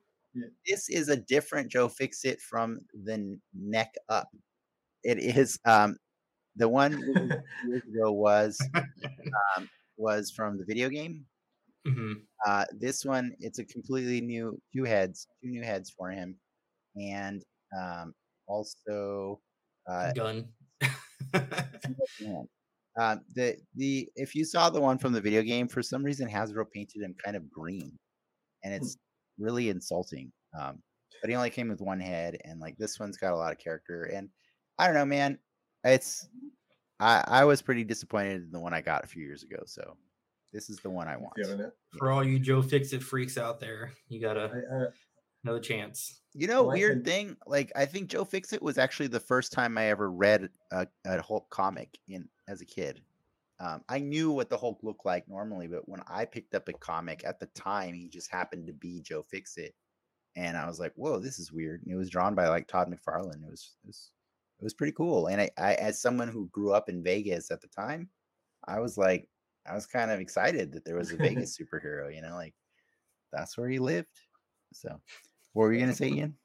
[0.67, 4.27] This is a different Joe Fixit from the neck up.
[5.03, 5.95] It is um,
[6.55, 8.59] the one released years ago was
[9.55, 11.25] um, was from the video game.
[11.85, 12.13] hmm
[12.47, 16.35] Uh, this one, it's a completely new two heads, two new heads for him,
[16.95, 17.43] and
[17.79, 18.13] um,
[18.47, 19.39] also
[19.89, 20.47] uh, Gun.
[21.33, 22.47] man,
[22.99, 26.29] uh, the the if you saw the one from the video game, for some reason
[26.29, 27.97] Hasbro painted him kind of green,
[28.63, 28.97] and it's
[29.37, 30.31] really insulting.
[30.57, 30.81] Um,
[31.21, 33.59] but he only came with one head, and like this one's got a lot of
[33.59, 34.03] character.
[34.03, 34.29] And
[34.77, 35.39] I don't know, man.
[35.83, 36.27] It's
[36.99, 39.63] I I was pretty disappointed in the one I got a few years ago.
[39.65, 39.97] So
[40.53, 41.33] this is the one I want.
[41.97, 44.85] For all you Joe Fix It freaks out there, you got I, a, I,
[45.43, 46.19] another chance.
[46.33, 47.37] You know, Well, weird think- thing.
[47.45, 51.21] Like, I think Joe Fixit was actually the first time I ever read a, a
[51.21, 53.01] Hulk comic in as a kid.
[53.59, 56.73] Um, I knew what the Hulk looked like normally, but when I picked up a
[56.73, 59.73] comic at the time, he just happened to be Joe Fixit,
[60.35, 62.89] and I was like, "Whoa, this is weird." And it was drawn by like Todd
[62.91, 63.43] McFarlane.
[63.43, 64.09] It was it was,
[64.59, 65.27] it was pretty cool.
[65.27, 68.09] And I, I, as someone who grew up in Vegas at the time,
[68.67, 69.29] I was like,
[69.69, 72.13] I was kind of excited that there was a Vegas superhero.
[72.13, 72.55] You know, like
[73.31, 74.09] that's where he lived.
[74.73, 74.99] So,
[75.53, 76.35] what were you gonna say, Ian?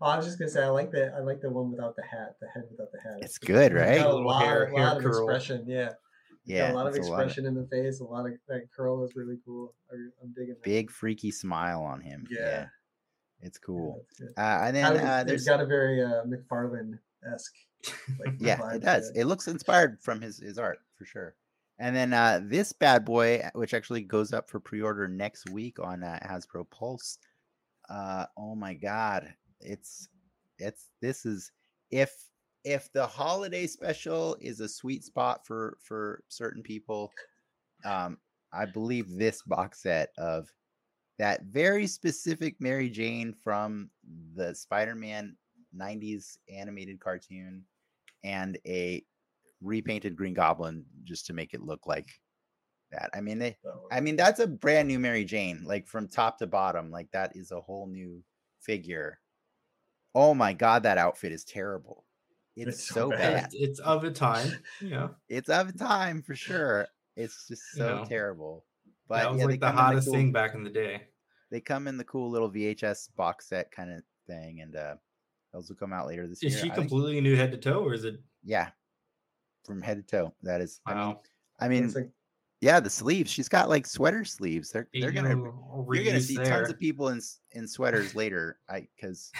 [0.00, 2.02] oh, I was just gonna say I like the I like the one without the
[2.02, 3.18] hat, the head without the hat.
[3.22, 4.00] It's good, got right?
[4.00, 5.28] a lot, hair- a lot of curl.
[5.28, 5.64] expression.
[5.66, 5.90] Yeah,
[6.44, 8.00] Yeah, got a lot of it's a lot of- expression in the face.
[8.00, 9.74] A lot of that curl is really cool.
[9.90, 10.62] I, am digging that.
[10.62, 12.26] Big freaky smile on him.
[12.30, 12.66] Yeah, Yeah.
[13.40, 14.04] it's cool.
[14.18, 14.40] that's good.
[14.40, 16.98] Uh, and then I would- uh, it's there's got a very uh, McFarlane
[17.34, 17.54] esque.
[18.24, 19.10] Like, yeah, it to does.
[19.14, 21.34] It looks inspired from his his art for sure.
[21.78, 26.02] And then uh, this bad boy, which actually goes up for pre-order next week on
[26.04, 27.16] uh, Hasbro Pulse.
[27.90, 30.08] Uh, oh my god, it's
[30.58, 31.50] it's this is
[31.90, 32.12] if
[32.64, 37.10] if the holiday special is a sweet spot for for certain people,
[37.84, 38.18] um,
[38.52, 40.48] I believe this box set of
[41.18, 43.90] that very specific Mary Jane from
[44.34, 45.36] the Spider-Man
[45.76, 47.62] 90s animated cartoon
[48.24, 49.04] and a
[49.60, 52.08] repainted Green Goblin just to make it look like
[52.92, 53.10] that.
[53.14, 53.56] I mean, they.
[53.90, 56.90] I mean, that's a brand new Mary Jane, like from top to bottom.
[56.90, 58.22] Like that is a whole new
[58.60, 59.18] figure.
[60.14, 62.04] Oh my god, that outfit is terrible.
[62.56, 63.18] It's, It's so so bad.
[63.34, 63.44] bad.
[63.44, 64.50] It's, it's of a time.
[64.80, 65.08] Yeah.
[65.28, 66.88] It's of a time for sure.
[67.16, 68.64] It's just You so know, terrible.
[69.08, 71.02] But that was yeah, like the come in hottest cool- thing back in the day.
[71.50, 74.94] They come in the cool little VHS box set kind of thing, and uh
[75.52, 76.52] those will come out later this Is year.
[76.52, 78.20] Is she I think- completely new head to toe, or is it?
[78.44, 78.68] yeah,
[79.64, 80.34] from head to toe.
[80.42, 80.80] That is.
[80.86, 81.20] I mean, Wow.
[81.60, 82.10] I mean, It's like,
[82.60, 83.30] yeah, the sleeves.
[83.30, 84.70] She's got like sweater sleeves.
[84.70, 86.44] They're they're gonna You you're gonna see there.
[86.44, 87.20] tons of people in
[87.52, 88.58] in sweaters later.
[88.68, 89.32] I because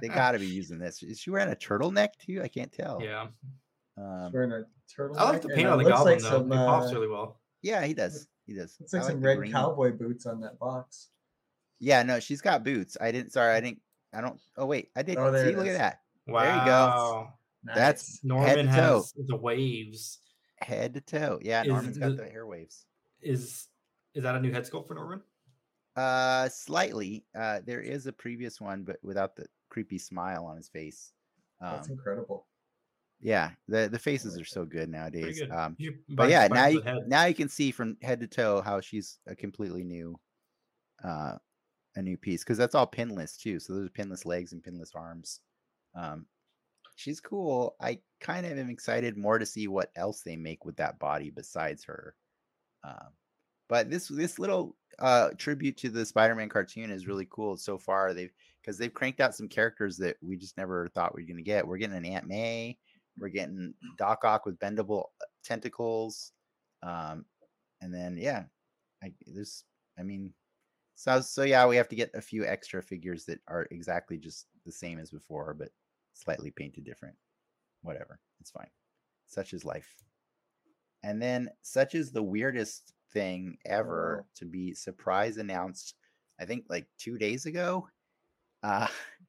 [0.00, 1.02] they got to be using this.
[1.02, 2.42] Is she wearing a turtleneck too?
[2.42, 3.00] I can't tell.
[3.02, 3.28] yeah.
[3.96, 5.18] Um, wearing a turtle.
[5.18, 6.30] I like the paint on the goblin though.
[6.30, 7.40] Some, it pops uh, really well.
[7.62, 8.26] yeah, he does.
[8.46, 8.76] He does.
[8.78, 9.52] Looks like I some red green.
[9.52, 11.08] cowboy boots on that box.
[11.80, 12.96] Yeah, no, she's got boots.
[13.00, 13.32] I didn't.
[13.32, 13.80] Sorry, I didn't.
[14.12, 14.38] I don't.
[14.58, 15.16] Oh wait, I did.
[15.16, 15.76] Oh, see, look is.
[15.76, 16.00] at that.
[16.26, 16.42] Wow.
[16.42, 17.28] There you go.
[17.74, 18.96] That's Norman head to toe.
[18.96, 20.18] has the waves.
[20.64, 21.38] Head to toe.
[21.42, 22.86] Yeah, Is Norman's got the- the hair waves.
[23.20, 23.68] Is
[24.14, 25.22] is that a new head sculpt for Norman?
[25.96, 27.24] Uh, slightly.
[27.34, 31.12] Uh, there is a previous one, but without the creepy smile on his face.
[31.60, 32.48] That's Um, incredible.
[33.20, 35.38] yeah, the the faces like are so good nowadays.
[35.40, 35.50] good.
[35.50, 37.08] Um, You but yeah, now you head.
[37.08, 40.18] now you can see from head to toe how she's a completely new,
[41.04, 41.38] uh,
[41.96, 43.60] a new piece because that's all pinless too.
[43.60, 45.40] So those are pinless legs and pinless arms.
[45.94, 46.26] Um,
[46.96, 47.76] she's cool.
[47.80, 51.30] I kind of am excited more to see what else they make with that body
[51.30, 52.14] besides her.
[52.84, 53.08] Um,
[53.68, 58.12] but this this little uh tribute to the Spider-Man cartoon is really cool so far.
[58.14, 61.42] They've because they've cranked out some characters that we just never thought we were gonna
[61.42, 61.66] get.
[61.66, 62.78] We're getting an Aunt May.
[63.18, 66.32] We're getting Doc Ock with bendable uh, tentacles.
[66.82, 67.24] Um,
[67.80, 68.44] and then yeah,
[69.02, 69.64] I there's
[69.98, 70.32] I mean,
[70.94, 74.46] so so yeah, we have to get a few extra figures that are exactly just
[74.66, 75.70] the same as before, but
[76.14, 77.16] slightly painted different.
[77.82, 78.70] Whatever, it's fine.
[79.26, 79.94] Such is life.
[81.02, 84.26] And then such is the weirdest thing ever wow.
[84.36, 85.94] to be surprise announced.
[86.40, 87.88] I think like two days ago.
[88.62, 88.88] Uh,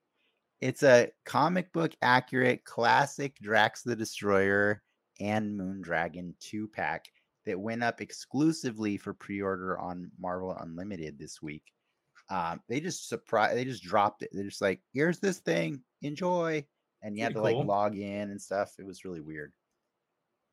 [0.61, 4.81] it's a comic book accurate classic Drax the Destroyer
[5.19, 7.05] and Moondragon two pack
[7.45, 11.63] that went up exclusively for pre-order on Marvel Unlimited this week.
[12.29, 14.29] Um, they just surprised, they just dropped it.
[14.33, 16.65] They're just like, "Here's this thing, enjoy,"
[17.05, 18.73] and you had to Pretty like log in and stuff.
[18.79, 19.53] It was really weird.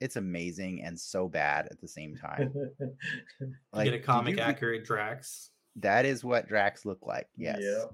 [0.00, 2.52] It's amazing and so bad at the same time.
[3.72, 5.50] Like, get a comic accurate Drax.
[5.76, 7.26] That is what Drax looked like.
[7.36, 7.58] Yes.
[7.62, 7.84] Yeah,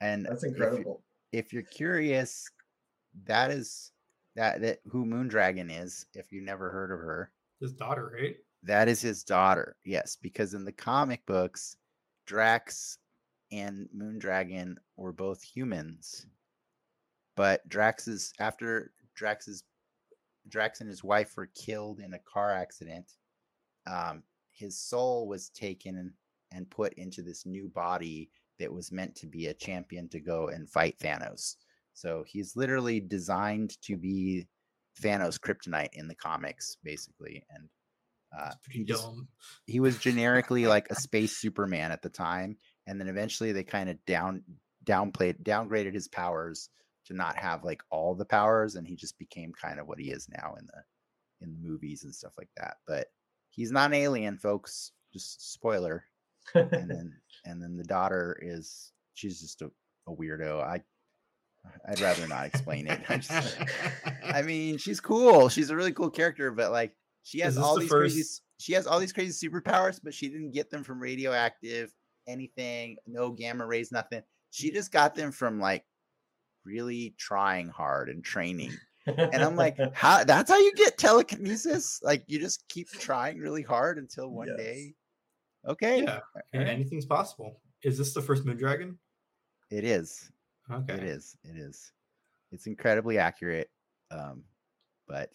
[0.00, 1.02] And that's if you- incredible.
[1.32, 2.48] if you're curious,
[3.24, 3.92] that is
[4.34, 6.04] that that who Moondragon is.
[6.14, 8.36] If you've never heard of her, His daughter, right?
[8.64, 9.76] that is his daughter.
[9.84, 11.76] Yes, because in the comic books,
[12.26, 12.98] Drax
[13.52, 16.26] and Moondragon were both humans,
[17.36, 19.64] but Drax's after Drax's
[20.48, 23.12] Drax and his wife were killed in a car accident.
[23.86, 24.22] Um,
[24.52, 26.12] his soul was taken
[26.52, 30.48] and put into this new body that was meant to be a champion to go
[30.48, 31.56] and fight Thanos.
[31.94, 34.46] So he's literally designed to be
[35.00, 37.44] Thanos kryptonite in the comics, basically.
[37.50, 37.68] And
[38.36, 39.28] uh, pretty he dumb.
[39.66, 43.88] he was generically like a space Superman at the time, and then eventually they kind
[43.88, 44.42] of down
[44.84, 46.68] downplayed downgraded his powers
[47.06, 50.10] to not have like all the powers, and he just became kind of what he
[50.10, 50.82] is now in the
[51.44, 52.76] in the movies and stuff like that.
[52.86, 53.08] But
[53.50, 54.92] he's not an alien, folks.
[55.12, 56.04] Just spoiler.
[56.54, 57.12] And then
[57.44, 59.70] and then the daughter is she's just a,
[60.06, 60.62] a weirdo.
[60.62, 60.82] I
[61.88, 63.00] I'd rather not explain it.
[63.08, 63.58] I just
[64.24, 65.48] I mean, she's cool.
[65.48, 66.92] She's a really cool character, but like
[67.22, 70.28] she has all the these first- s- she has all these crazy superpowers, but she
[70.28, 71.92] didn't get them from radioactive
[72.26, 74.22] anything, no gamma rays, nothing.
[74.50, 75.84] She just got them from like
[76.66, 78.72] really trying hard and training.
[79.06, 82.00] And I'm like, how that's how you get telekinesis?
[82.02, 84.56] Like you just keep trying really hard until one Yes.
[84.58, 84.94] day.
[85.66, 86.02] Okay.
[86.02, 86.68] yeah, right.
[86.68, 87.60] anything's possible.
[87.82, 88.98] Is this the first moon dragon?
[89.70, 90.30] It is.
[90.70, 90.94] Okay.
[90.94, 91.36] It is.
[91.44, 91.92] It is.
[92.52, 93.70] It's incredibly accurate.
[94.10, 94.44] Um,
[95.08, 95.30] but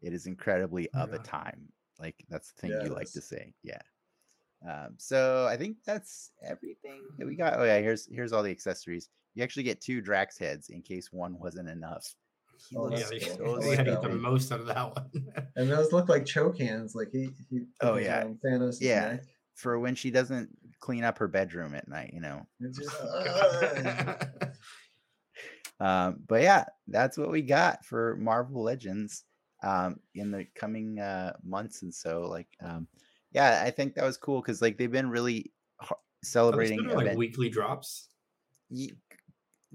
[0.00, 1.68] it is incredibly of a time.
[1.98, 3.52] Like that's the thing Yeah, you like to say.
[3.62, 3.80] Yeah.
[4.68, 7.58] Um, so I think that's everything that we got.
[7.58, 9.08] Oh yeah, here's here's all the accessories.
[9.34, 12.14] You actually get two Drax heads in case one wasn't enough.
[12.68, 13.36] He Oh, Yeah, looks they, cool.
[13.36, 15.26] so I they like had get the most out of that one.
[15.56, 16.94] and those look like choke hands.
[16.94, 17.60] Like he he.
[17.80, 18.24] Oh, yeah.
[18.44, 18.78] Thanos.
[18.80, 19.18] Yeah.
[19.54, 20.48] for when she doesn't
[20.80, 22.46] clean up her bedroom at night, you know.
[22.60, 22.90] Just,
[25.80, 29.22] Um, but yeah, that's what we got for Marvel Legends
[29.62, 32.22] um, in the coming uh, months and so.
[32.22, 32.88] Like, um,
[33.30, 36.80] yeah, I think that was cool because like they've been really har- celebrating.
[36.80, 38.08] still like event- weekly drops.
[38.70, 38.94] Ye-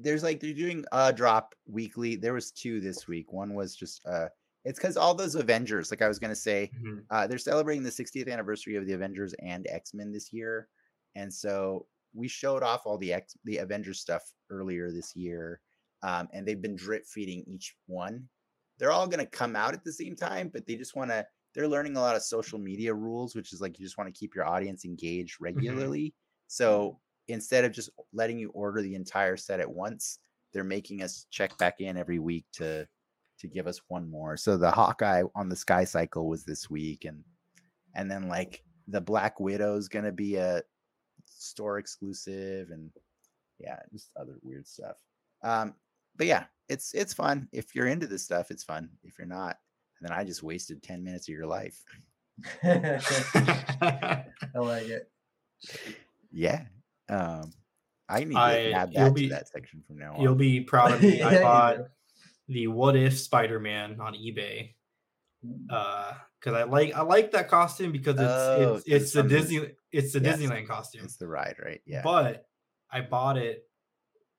[0.04, 2.16] There's like they're doing a drop weekly.
[2.16, 3.32] There was two this week.
[3.34, 4.30] One was just uh,
[4.66, 7.06] it's because all those Avengers, like I was gonna say, Mhm.
[7.10, 10.70] uh, they're celebrating the 60th anniversary of the Avengers and X Men this year,
[11.16, 15.62] and so we showed off all the X the Avengers stuff earlier this year,
[16.04, 18.30] um, and they've been drip feeding each one.
[18.78, 21.28] They're all going to come out at the same time, but they just want to.
[21.54, 24.20] They're learning a lot of social media rules, which is like you just want to
[24.20, 26.16] keep your audience engaged regularly.
[26.48, 30.20] So instead of just letting you order the entire set at once,
[30.54, 32.88] they're making us check back in every week to
[33.40, 34.38] to give us one more.
[34.38, 37.24] So the Hawkeye on the Sky Cycle was this week, and
[37.96, 40.62] and then like the Black Widow is gonna be a
[41.26, 42.92] store exclusive, and
[43.60, 44.98] yeah, just other weird stuff.
[45.44, 45.74] Um,
[46.16, 48.52] but yeah, it's it's fun if you're into this stuff.
[48.52, 48.90] It's fun.
[49.04, 49.58] If you're not,
[50.02, 51.82] then I just wasted ten minutes of your life.
[52.64, 55.10] I like it.
[56.36, 56.64] Yeah.
[57.10, 57.52] Um,
[58.10, 60.22] I need to I- add you'll that to that section from now on.
[60.22, 61.22] You'll be proud of me.
[61.22, 61.78] I bought
[62.48, 64.74] the What If Spider Man on eBay
[65.70, 69.72] uh because I like I like that costume because it's Oh, it's, it's the Disney
[69.92, 70.40] it's the Yes.
[70.40, 71.04] Disneyland costume.
[71.04, 71.82] It's the ride, right?
[71.86, 72.02] Yeah.
[72.02, 72.46] But
[72.92, 73.68] I bought it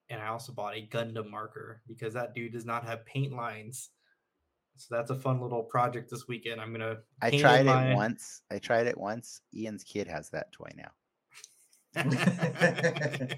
[0.09, 3.89] and I also bought a Gundam marker because that dude does not have paint lines.
[4.77, 6.59] So that's a fun little project this weekend.
[6.59, 8.41] I'm gonna I tried my- it once.
[8.51, 9.41] I tried it once.
[9.53, 10.91] Ian's kid has that toy now.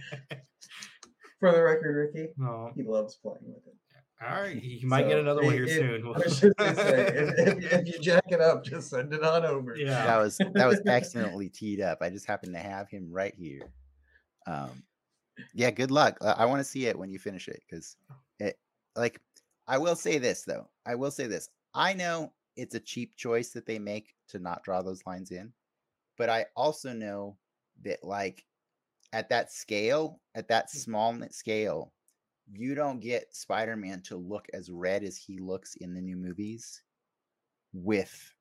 [1.39, 2.71] For the record, Ricky, no.
[2.75, 3.75] he loves playing with it.
[4.19, 6.03] All right, you might get another one here if- soon.
[6.07, 9.45] I was just say, if, if, if you jack it up, just send it on
[9.45, 9.75] over.
[9.75, 10.05] yeah.
[10.07, 11.99] That was that was accidentally teed up.
[12.01, 13.61] I just happened to have him right here.
[14.47, 14.81] Um,
[15.53, 16.17] yeah, good luck.
[16.19, 17.95] Uh, I want to see it when you finish it because
[18.39, 18.57] it
[18.95, 19.21] like
[19.67, 20.67] I will say this though.
[20.83, 21.49] I will say this.
[21.75, 25.53] I know it's a cheap choice that they make to not draw those lines in,
[26.17, 27.37] but I also know
[27.83, 28.45] that like
[29.13, 31.93] at that scale, at that small scale,
[32.51, 36.83] you don't get Spider-Man to look as red as he looks in the new movies
[37.73, 38.33] with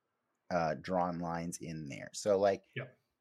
[0.53, 2.11] uh drawn lines in there.
[2.13, 2.63] So like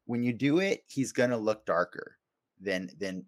[0.06, 2.16] when you do it, he's gonna look darker
[2.60, 3.24] than than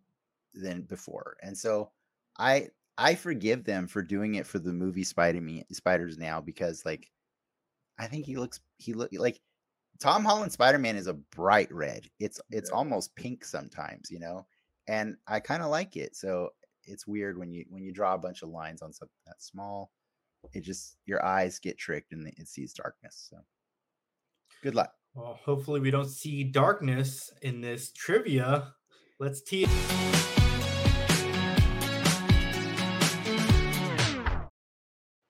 [0.54, 1.36] than before.
[1.42, 1.90] And so
[2.38, 6.84] I I forgive them for doing it for the movie Spider Man Spiders now because
[6.84, 7.10] like
[7.98, 9.40] I think he looks he look like
[10.00, 12.08] Tom Holland Spider Man is a bright red.
[12.20, 12.76] It's it's Yeah.
[12.76, 14.46] almost pink sometimes, you know,
[14.86, 16.14] and I kind of like it.
[16.14, 16.50] So
[16.84, 19.90] it's weird when you when you draw a bunch of lines on something that small.
[20.52, 23.26] It just your eyes get tricked and it sees darkness.
[23.28, 23.38] So
[24.62, 24.94] good luck.
[25.14, 28.74] Well, hopefully we don't see darkness in this trivia.
[29.18, 29.66] Let's tee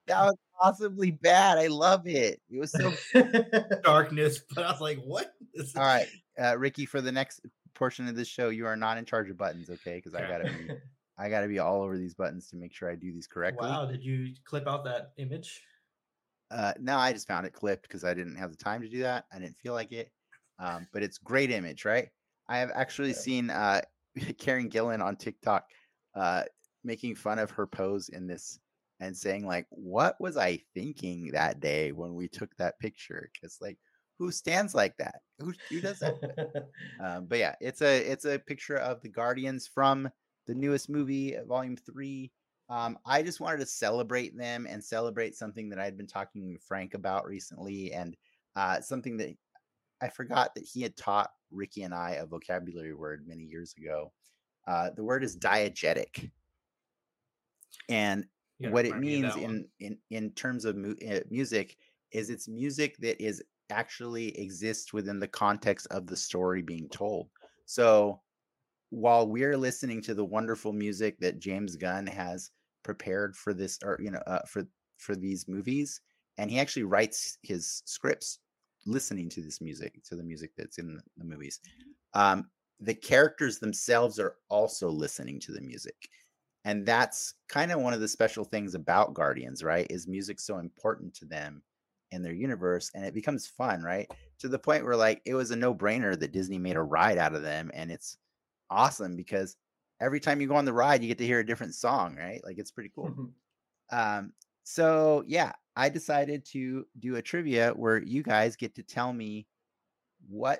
[0.07, 1.57] That was possibly bad.
[1.57, 2.41] I love it.
[2.49, 2.93] It was so
[3.83, 5.33] darkness, but I was like, what?
[5.75, 6.07] All right,
[6.41, 6.85] uh, Ricky.
[6.85, 7.41] For the next
[7.73, 9.95] portion of this show, you are not in charge of buttons, okay?
[9.95, 10.69] Because I gotta be,
[11.17, 13.69] I gotta be all over these buttons to make sure I do these correctly.
[13.69, 15.61] Wow, did you clip out that image?
[16.51, 18.99] Uh, no, I just found it clipped because I didn't have the time to do
[18.99, 19.25] that.
[19.31, 20.11] I didn't feel like it.
[20.57, 22.09] Um, but it's great image, right?
[22.47, 23.13] I have actually Yeah.
[23.15, 23.81] seen uh,
[24.39, 25.65] Karen Gillan on TikTok
[26.15, 26.43] uh,
[26.83, 28.59] making fun of her pose in this
[28.99, 33.57] and saying like, "What was I thinking that day when we took that picture?" Because
[33.61, 33.77] like,
[34.19, 35.21] who stands like that?
[35.39, 36.67] Who who does that?
[37.03, 40.09] um, but yeah, it's a it's a picture of the Guardians from
[40.45, 42.31] the newest movie, uh, Volume Three.
[42.69, 46.61] Um, I just wanted to celebrate them and celebrate something that I'd been talking with
[46.61, 48.15] Frank about recently, and
[48.55, 49.35] uh, something that
[50.01, 54.11] I forgot that he had taught Ricky and I a vocabulary word many years ago.
[54.67, 56.29] Uh, the word is diegetic,
[57.87, 58.25] and
[58.59, 61.77] What it remind me of means in, in in terms of mu- uh, music
[62.11, 67.29] is it's music that is actually exists within the context of the story being told.
[67.65, 68.21] So
[68.89, 72.51] while we're listening to the wonderful music that james gunn has
[72.83, 74.63] prepared for this or you know uh, for
[74.97, 76.01] for these movies
[76.37, 78.39] and he actually writes his scripts
[78.85, 81.59] listening to this music to the music that's in the movies
[82.13, 86.09] um the characters themselves are also listening to the music
[86.65, 90.57] and that's kind of one of the special things about guardians right is music so
[90.57, 91.61] important to them
[92.11, 94.09] in their universe and it becomes fun right?
[94.39, 97.35] To the point where like it was a no-brainer that disney made a ride out
[97.35, 98.17] of them and it's
[98.69, 99.55] awesome because
[100.01, 102.41] every time you go on the ride you get to hear a different song right?
[102.43, 103.07] Like it's pretty cool.
[103.91, 109.11] Um so yeah i decided to do a trivia where you guys get to tell
[109.11, 109.47] me
[110.29, 110.59] what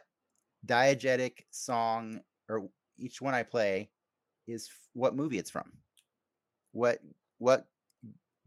[0.65, 3.89] diegetic song or each one i play
[4.47, 5.71] is f- what movie it's from
[6.71, 6.99] what
[7.39, 7.67] what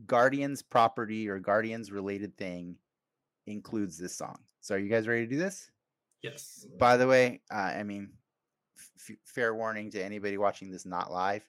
[0.06, 2.76] guardians property or guardians related thing
[3.46, 5.70] includes this song so are you guys ready to do this
[6.22, 6.66] Yes.
[6.78, 8.10] by the way uh, i mean
[8.98, 11.44] f- fair warning to anybody watching this not live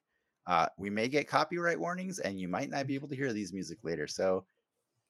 [0.46, 3.54] uh, we may get copyright warnings and you might not be able to hear these
[3.54, 4.44] music later so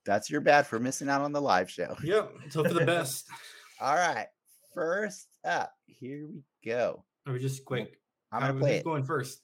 [0.05, 2.33] that's your bad for missing out on the live show Yep.
[2.41, 3.27] Let's hope for the best.
[3.81, 4.27] all right
[4.73, 7.99] first up here we go Or just quick.
[8.31, 9.41] i'm gonna play it going first.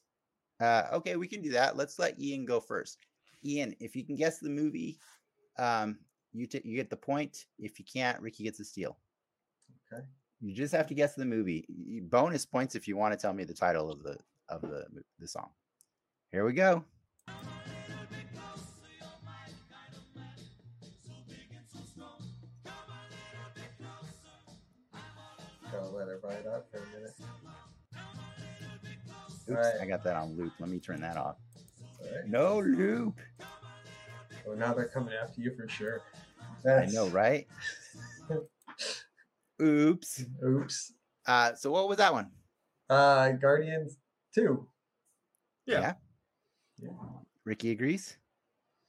[0.60, 1.78] Uh, okay, we can do that.
[1.78, 2.98] Let's let Ian go first.
[3.46, 5.00] Ian, if you can guess the movie,
[5.58, 5.98] um,
[6.34, 7.46] you t- you get the point.
[7.58, 8.98] If you can't, Ricky gets a steal.
[9.92, 10.04] Okay.
[10.42, 11.66] You just have to guess the movie.
[12.04, 14.18] Bonus points if you want to tell me the title of the
[14.50, 14.86] of the
[15.20, 15.50] the song.
[16.32, 16.84] Here we go.
[25.72, 27.14] Gotta let it ride out for a minute.
[29.50, 29.82] Oops, Alright.
[29.82, 30.54] I got that on loop.
[30.60, 31.38] Let me turn that off.
[32.02, 32.28] All right.
[32.28, 33.16] No loop.
[34.46, 36.02] Well, now they're coming after you for sure.
[36.68, 37.48] I know, right?
[39.62, 40.26] Oops.
[40.46, 40.94] Oops.
[41.26, 42.32] Uh, so what was that one?
[42.90, 43.98] Uh, Guardians
[44.36, 44.68] 2.
[45.66, 45.80] Yeah.
[45.80, 45.94] Yeah.
[46.82, 46.90] Yeah.
[47.46, 48.18] Ricky agrees.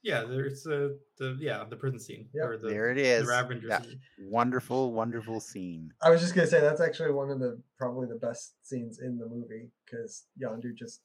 [0.03, 2.61] Yeah, there's the the yeah the prison scene Yep.
[2.61, 3.19] the there it is.
[3.19, 3.27] the is.
[3.29, 3.99] Ravager That scene.
[4.19, 5.93] wonderful, wonderful scene.
[6.01, 9.17] I was just gonna say that's actually one of the probably the best scenes in
[9.19, 11.01] the movie because Yondu just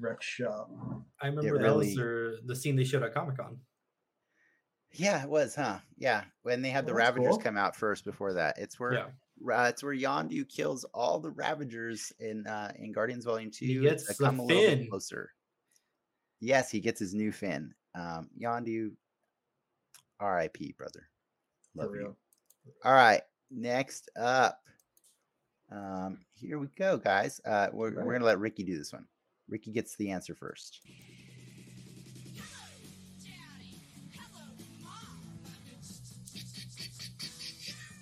[0.00, 0.70] wrecks shop.
[1.20, 3.58] I remember that was really- their, the scene they showed at Comic Con.
[4.96, 5.80] Yeah, it was, huh?
[5.96, 7.42] Yeah, when they had the Well, that's Ravagers cool.
[7.42, 8.58] come out first before that.
[8.58, 9.06] It's where Yeah,
[9.52, 13.66] uh, it's where Yondu kills all the Ravagers in uh, in Guardians Volume Two.
[13.66, 15.30] He It's gets a come a little bit closer.
[16.40, 17.74] Yes, he gets his new fin.
[17.94, 18.90] Um, Yondu,
[20.20, 20.74] R.I.P.
[20.76, 21.08] Brother.
[21.74, 22.14] Love you.
[22.84, 24.60] All right, next up.
[25.70, 27.40] Um, here we go, guys.
[27.44, 29.06] Uh, we're, we're gonna let Ricky do this one.
[29.48, 30.80] Ricky gets the answer first.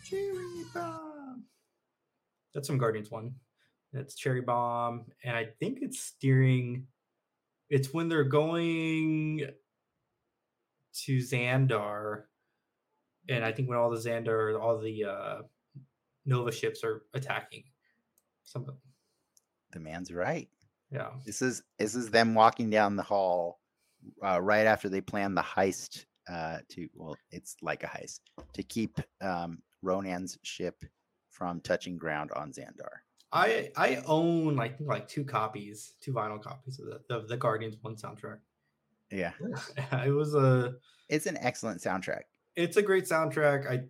[0.04, 1.44] Cherry bomb.
[2.54, 3.34] That's some Guardians One.
[3.92, 6.86] That's cherry bomb, and I think it's steering.
[7.72, 9.46] It's when they're going
[11.04, 12.24] to Xandar,
[13.30, 15.36] and I think when all the Xandar, all the uh,
[16.26, 17.64] Nova ships are attacking.
[18.44, 18.76] Something,
[19.72, 20.50] The man's right.
[20.90, 21.12] yeah.
[21.24, 23.58] This is this is them walking down the hall
[24.22, 28.20] uh, right after they plan the heist uh, to well, it's like a heist
[28.52, 30.84] to keep um, Ronan's ship
[31.30, 33.00] from touching ground on Xandar.
[33.32, 37.76] I I own like like two copies, two vinyl copies of the of the Guardians
[37.80, 38.38] One soundtrack.
[39.10, 39.32] Yeah,
[40.06, 40.74] it was a
[41.08, 42.22] it's an excellent soundtrack.
[42.56, 43.70] it's a great soundtrack.
[43.70, 43.84] I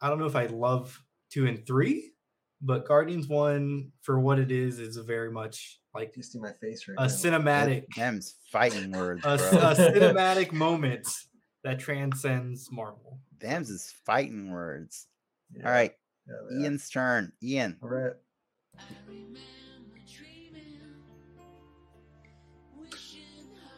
[0.00, 2.12] I don't know if I love two and three,
[2.62, 6.86] but Guardians One for what it is is very much like You see my face
[6.88, 7.06] right a now.
[7.08, 9.38] cinematic Them's fighting words, a, a
[9.74, 11.08] cinematic moment
[11.64, 13.18] that transcends Marvel.
[13.40, 15.06] Them's is fighting words.
[15.52, 15.92] Yeah, All right,
[16.28, 16.62] yeah, yeah.
[16.62, 17.32] Ian's turn.
[17.42, 18.12] Ian, All right.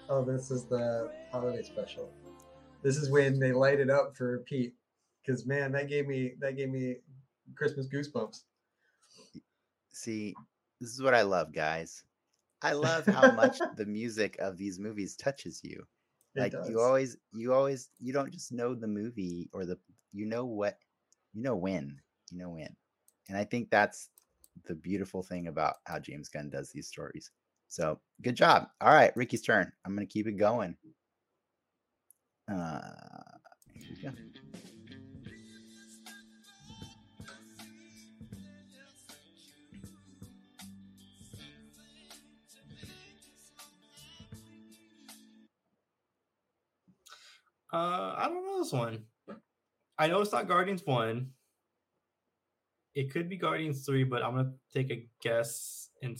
[0.08, 2.12] Oh, this is the holiday special.
[2.82, 4.74] This is when they light it up for Pete,
[5.24, 6.96] because man, that gave me that gave me
[7.54, 8.42] Christmas goosebumps.
[9.92, 10.34] see,
[10.80, 12.04] this is what I love, guys.
[12.60, 15.86] I love how much the music of these movies touches you.
[16.34, 16.68] It like does.
[16.68, 19.78] you always you always you don't just know the movie or the
[20.12, 20.78] you know what
[21.32, 22.00] you know when
[22.30, 22.74] you know when
[23.28, 24.08] and i think that's
[24.64, 27.30] the beautiful thing about how james gunn does these stories
[27.68, 30.76] so good job all right ricky's turn i'm gonna keep it going
[32.50, 32.80] uh
[33.74, 34.10] here we go.
[47.72, 49.04] Uh, I don't know this one.
[49.98, 51.30] I know it's not Guardians One.
[52.94, 56.18] It could be Guardians Three, but I'm gonna take a guess and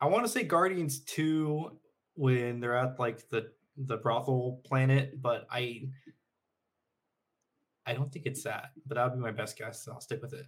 [0.00, 1.78] I want to say Guardians Two
[2.14, 5.88] when they're at like the the brothel planet, but I
[7.86, 8.70] I don't think it's that.
[8.86, 9.84] But that would be my best guess.
[9.84, 10.46] So I'll stick with it.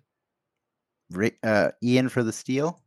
[1.11, 2.83] Rick, uh ian for the steal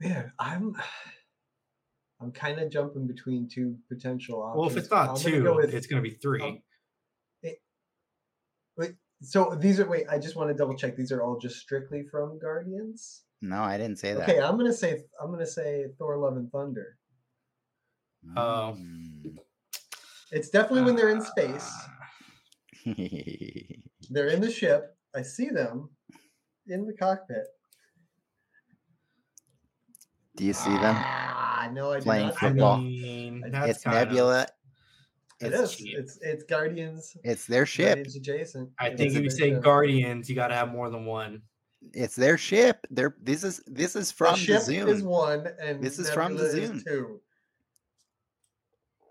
[0.00, 0.76] Man, I'm
[2.22, 4.58] I'm kind of jumping between two potential options.
[4.60, 6.42] Well, if it's not I'm gonna two, go with- it's gonna be three.
[6.42, 6.58] um,
[8.76, 10.06] Wait, so these are wait.
[10.10, 10.96] I just want to double check.
[10.96, 13.22] These are all just strictly from Guardians.
[13.42, 16.50] no i didn't say that Okay, I'm gonna say I'm gonna say Thor: Love and
[16.52, 16.96] Thunder.
[18.36, 18.76] Oh.
[18.78, 19.36] Mm.
[20.32, 21.68] It's definitely when they're in space.
[24.10, 24.96] They're in the ship.
[25.14, 25.90] I see them
[26.66, 27.46] in the cockpit.
[30.36, 32.36] do you see them Ah, no, I do Playing not.
[32.42, 32.76] I football.
[32.78, 33.82] mean, It's that's
[35.40, 35.98] it's kinda- nebula It it's, cheap.
[35.98, 37.16] It's it's Guardians.
[37.24, 38.70] it's their ship Guardians adjacent.
[38.78, 39.62] I It's think if you say ship.
[39.62, 41.42] Guardians, you got to have more than one.
[41.94, 45.82] it's their ship they're this is this is from the, ship zoom is one, and
[45.82, 46.84] This is from the Nebula is Zune.
[46.84, 47.20] two.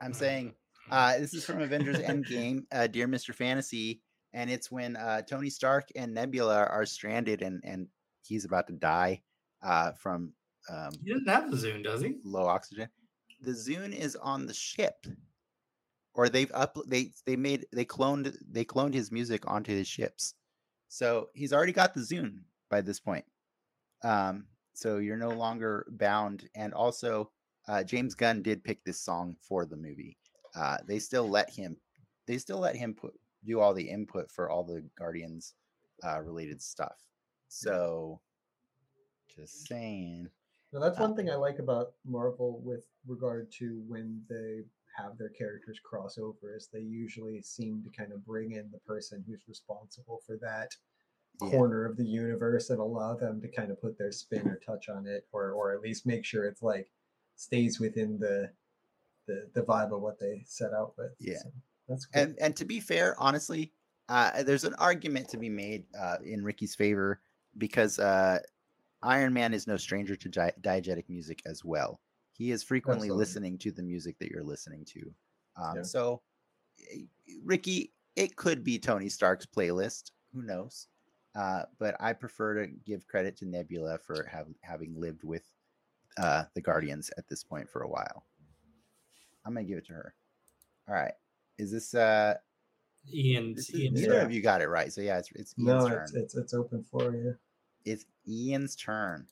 [0.02, 0.54] I'm saying
[0.92, 3.34] uh, this is from Avengers Endgame, uh, Dear Mr.
[3.34, 4.02] Fantasy,
[4.34, 7.88] and it's when uh, Tony Stark and Nebula are stranded and and
[8.24, 9.22] he's about to die
[9.64, 10.32] uh, from
[10.70, 12.16] um, He doesn't have the Zune, does he?
[12.24, 12.88] low oxygen.
[13.42, 15.06] The Zune is on the ship,
[16.14, 20.36] or they've up they they made they cloned they cloned his music onto his ships,
[20.88, 22.40] so he's already got the Zune
[22.70, 23.26] by this point.
[24.04, 27.32] Um, so you're no longer bound, and also
[27.68, 30.18] uh, James Gunn did pick this song for the movie.
[30.56, 31.78] Uh, they still let him
[32.28, 33.14] they still let him put
[33.46, 35.54] do all the input for all the Guardians
[36.04, 36.98] uh, related stuff.
[37.48, 38.20] So
[39.36, 40.28] just saying.
[40.72, 44.64] Now that's one thing I like about Marvel with regard to when they
[45.02, 48.80] have their characters cross over is they usually seem to kind of bring in the
[48.80, 50.70] person who's responsible for that
[51.42, 51.50] Yeah.
[51.52, 54.90] corner of the universe and allow them to kind of put their spin or touch
[54.90, 56.92] on it or or at least make sure it's like
[57.36, 58.52] stays within the
[59.28, 61.12] the the vibe of what they set out with.
[61.20, 61.38] Yeah.
[61.38, 61.52] So
[61.88, 62.22] that's cool.
[62.24, 63.72] And and to be fair, honestly,
[64.10, 67.22] uh, there's an argument to be made uh, in Ricky's favor
[67.58, 68.40] because uh,
[69.04, 72.02] Iron Man is no stranger to di- diegetic music as well.
[72.40, 73.20] He is frequently Absolutely.
[73.20, 75.14] listening to the music that you're listening to.
[75.58, 75.84] Um, Yeah.
[75.84, 76.22] So,
[76.94, 77.02] eh,
[77.44, 80.12] Ricky, it could be Tony Stark's playlist.
[80.34, 80.88] Who knows?
[81.36, 85.44] Uh, but I prefer to give credit to Nebula for have, having lived with
[86.18, 88.26] uh, the Guardians at this point for a while.
[89.46, 90.16] I'm gonna give it to her.
[90.88, 91.14] All right.
[91.58, 92.36] Is this uh
[93.14, 94.22] Ian's, this is, Ian's neither yeah.
[94.22, 94.92] of you got it right.
[94.94, 96.04] So yeah, it's it's Ian's no, turn.
[96.04, 97.36] it's, it's it's open for you.
[97.86, 99.28] It's Ian's turn.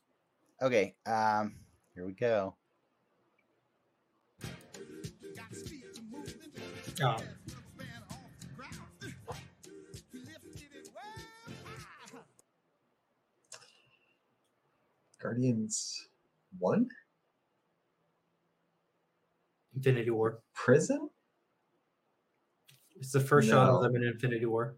[0.61, 1.55] Okay, um,
[1.93, 2.55] here we go.
[6.99, 7.17] Um,
[15.21, 16.07] Guardians
[16.57, 16.87] one
[19.75, 20.39] Infinity War.
[20.55, 21.09] prison.
[22.95, 24.75] It's the first shot of them in Infinity War.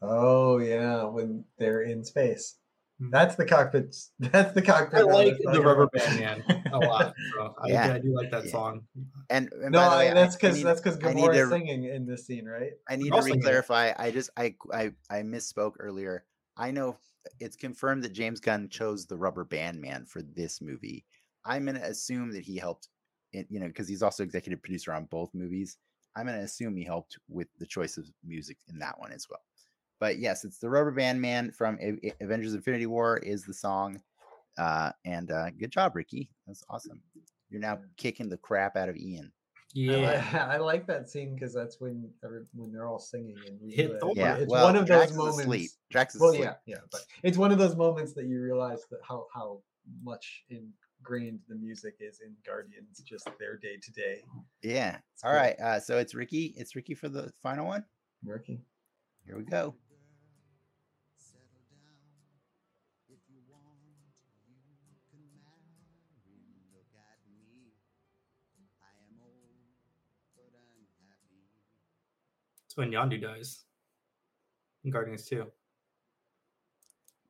[0.00, 2.56] Oh yeah, when they're in space.
[3.02, 3.10] Mhm.
[3.10, 3.96] That's the cockpit.
[4.20, 5.00] That's the cockpit.
[5.00, 5.88] I like the Rubber.
[5.92, 7.14] Band Man a lot.
[7.34, 7.94] So I, Yeah.
[7.94, 8.50] I do like that Yeah.
[8.50, 8.82] song.
[9.30, 12.26] And, and No, way, I- that's because that's because I need to- singing in this
[12.26, 12.72] scene, right?
[12.88, 13.44] I need We're to all singing it.
[13.44, 13.92] re-clarify.
[13.96, 16.24] I just I I I misspoke earlier.
[16.56, 16.96] I know
[17.40, 21.04] it's confirmed that James Gunn chose the Rubber Band Man for this movie.
[21.44, 22.88] I'm gonna assume that he helped,
[23.32, 25.78] in, you know, because he's also executive producer on both movies.
[26.14, 29.40] I'm gonna assume he helped with the choice of music in that one as well.
[30.02, 33.54] But yes, it's the Rubber Band Man from A- A- Avengers: Infinity War is the
[33.54, 34.02] song.
[34.58, 36.28] Uh, and uh, good job, Ricky.
[36.44, 37.00] That's awesome.
[37.50, 39.26] You're now kicking the crap out of Ian.
[39.26, 39.30] I,
[39.74, 40.48] Yeah.
[40.50, 43.82] I like that scene because that's when every, when they're all singing and you Hit
[43.92, 44.12] realize- Thor.
[44.16, 45.40] Yeah, it's well, one of Drax those is moments.
[45.42, 45.70] asleep.
[45.92, 46.44] Drax is Well, asleep.
[46.46, 49.60] yeah, yeah, but it's one of those moments that you realize that how how
[50.02, 54.24] much ingrained the music is in Guardians, just their day to day.
[54.64, 54.96] Yeah.
[55.14, 55.38] It's All cool.
[55.38, 55.60] right.
[55.60, 56.54] Uh, so it's Ricky.
[56.56, 57.84] It's Ricky for the final one.
[58.24, 58.60] Ricky.
[59.24, 59.76] Here we go.
[72.72, 73.64] It's when Yondu dies.
[74.82, 75.44] In Guardians 2.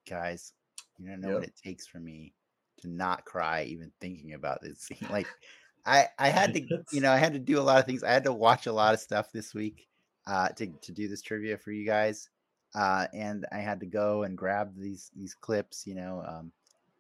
[0.09, 0.53] Guys,
[1.01, 2.33] you don't know what it takes for me
[2.81, 5.09] to not cry even thinking about this scene.
[5.11, 5.27] Like
[5.85, 8.05] I I had to, you know, I had to do a lot of things.
[8.05, 9.89] I had to watch a lot of stuff this week
[10.29, 12.31] uh to to do this trivia for you guys.
[12.73, 16.53] Uh and I had to go and grab these these clips, you know, um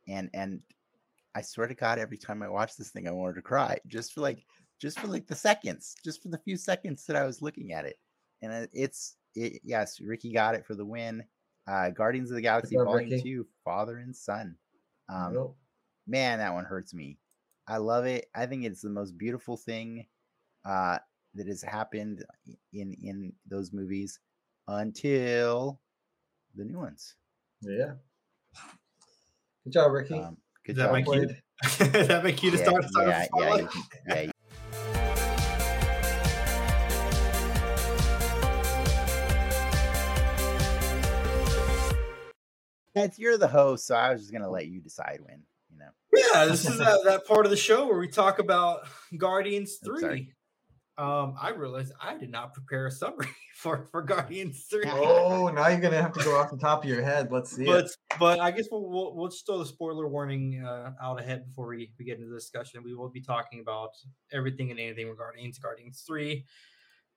[0.08, 0.62] and and
[1.32, 4.12] I swear to God, every time I watch this thing, I wanted to cry just
[4.12, 4.44] for like,
[4.80, 7.84] just for like the seconds, just for the few seconds that I was looking at
[7.84, 7.98] it.
[8.42, 11.24] And it's, it, yes, Ricky got it for the win.
[11.66, 13.22] Uh, Guardians of the Galaxy job, Volume Ricky.
[13.22, 14.56] Two, Father and Son.
[15.08, 15.46] Um, Yep.
[16.06, 17.18] man, that one hurts me.
[17.68, 18.26] I love it.
[18.34, 20.06] I think it's the most beautiful thing
[20.64, 20.98] uh,
[21.34, 22.24] that has happened
[22.72, 24.18] in in those movies
[24.66, 25.80] until
[26.56, 27.14] the new ones.
[27.60, 27.92] Yeah.
[29.64, 30.18] Good job, Ricky.
[30.18, 30.36] Um,
[30.66, 30.92] good Is that job.
[30.92, 31.12] my cue?
[31.12, 31.92] Played.
[31.92, 32.84] Does that make you to Yeah, start?
[32.84, 33.68] start yeah, with yeah, you
[34.08, 34.31] yeah, you-
[42.94, 45.42] That's you're the host, so I was just gonna let you decide when.
[45.70, 48.86] You know, Yeah, this is that, that part of the show where we talk about
[49.16, 50.32] Guardians 3.
[50.98, 54.82] Um, I realized I did not prepare a summary for, for Guardians 3.
[54.88, 57.32] Oh, now you're gonna have to go off the top of your head.
[57.32, 57.96] Let's see but it.
[58.20, 61.68] but I guess we'll, we'll we'll just throw the spoiler warning uh, out ahead before
[61.68, 62.82] we, we get into the discussion.
[62.84, 63.90] We will be talking about
[64.32, 66.44] everything and anything regarding into Guardians Three.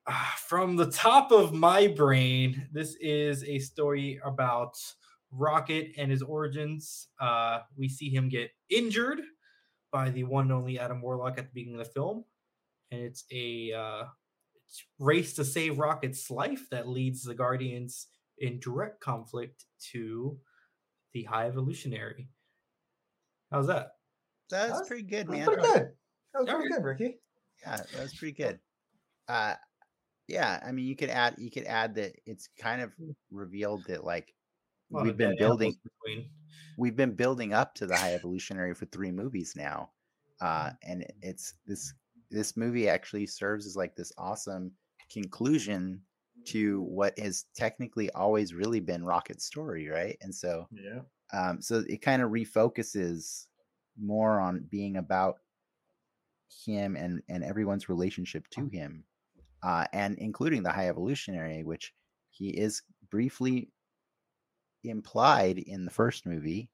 [0.07, 4.77] Uh, from the top of my brain, this is a story about
[5.37, 7.07] Rocket and his origins.
[7.19, 9.21] Uh, we see him get injured
[9.91, 12.25] by the one and only Adam Warlock at the beginning of the film,
[12.91, 14.03] and it's a uh,
[14.67, 18.07] it's race to save Rocket's life that leads the Guardians
[18.39, 20.37] in direct conflict to
[21.13, 22.27] the High Evolutionary.
[23.51, 23.91] How's that?
[24.49, 25.45] that's That's- pretty good, man.
[25.45, 25.89] pretty good.
[26.33, 27.19] That was pretty good, Ricky.
[27.61, 28.59] Yeah, that was pretty good.
[29.27, 29.53] Uh,
[30.27, 32.91] yeah, I mean, you could add, you could add that it's kind of
[33.31, 34.35] revealed that like A lot
[34.89, 36.29] we've been building, between.
[36.77, 39.91] we've been building up to the high evolutionary for three movies now
[40.41, 41.93] uh and it's this
[42.31, 44.71] this movie actually serves as like this awesome
[45.11, 46.01] conclusion
[46.45, 51.01] to what has technically always really been rocket's story right and so Yeah.
[51.33, 53.47] um so it kind of refocuses
[53.97, 55.39] more on being about
[56.65, 59.03] him and and everyone's relationship to him
[59.63, 61.93] uh and including the high evolutionary which
[62.29, 63.71] he is briefly
[64.89, 66.69] implied in the first movie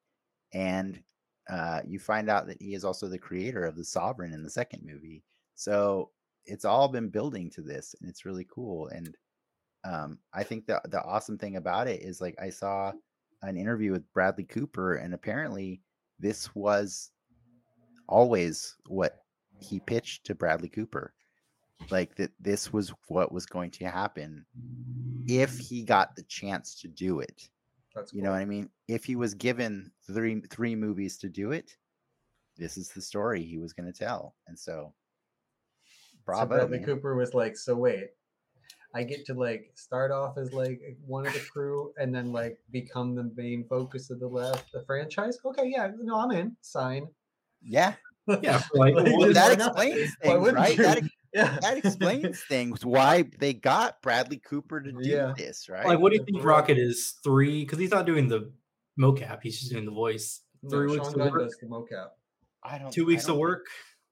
[0.54, 1.02] and
[1.50, 4.50] uh you find out that he is also the creator of the sovereign in the
[4.50, 5.24] second movie
[5.56, 6.12] So
[6.46, 8.88] it's all been building to this, and it's really cool.
[8.88, 9.16] And
[9.84, 12.92] um, I think the the awesome thing about it is like I saw
[13.44, 15.82] an interview with Bradley Cooper, and apparently
[16.20, 17.12] this was
[18.08, 19.20] always what
[19.60, 21.14] he pitched to Bradley Cooper.
[21.90, 24.46] Like that this was what was going to happen
[25.28, 27.50] if he got the chance to do it.
[27.96, 28.70] That's You know what I mean?
[28.88, 31.76] If he was given three three movies to do it,
[32.58, 34.36] this is the story he was going to tell.
[34.48, 34.94] And so
[36.14, 36.46] So bravo.
[36.48, 36.86] Bradley man.
[36.86, 38.08] Cooper was like, so wait,
[38.94, 42.60] I get to like start off as like one of the crew and then like
[42.72, 45.38] become the main focus of the left the franchise.
[45.44, 46.56] Okay, yeah, no, I'm in.
[46.62, 47.08] Sign.
[47.62, 47.96] Yeah.
[48.44, 50.78] Yeah, for like, Like, Well, that explains Why things, right?
[50.78, 51.58] That, ex- Yeah.
[51.62, 55.34] that explains things why they got Bradley Cooper to do Yeah.
[55.38, 55.86] this, right?
[55.86, 57.64] like, what do you think Rocket is three?
[57.64, 58.52] Because he's not doing the
[59.00, 60.42] mocap; he's just doing the voice.
[60.64, 62.10] No, Three weeks Sean of work, does the mocap.
[62.64, 63.66] I don't two weeks of don't think- work.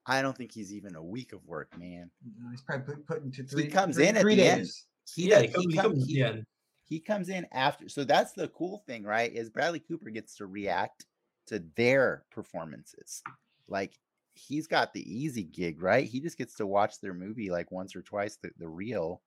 [0.06, 2.10] I don't think he's even a week of work, man.
[2.42, 3.68] No, he's probably putting put into three.
[3.68, 4.68] comes three- in at three the end.
[5.14, 6.46] He yeah, does- he comes, he come- comes he- in.
[6.86, 10.48] he comes in after so that's the cool thing right is bradley cooper gets to
[10.48, 11.06] react
[11.46, 13.22] to their performances
[13.68, 14.00] like
[14.48, 17.96] he's got the easy gig right he just gets to watch their movie like once
[17.96, 19.22] or twice the, the reel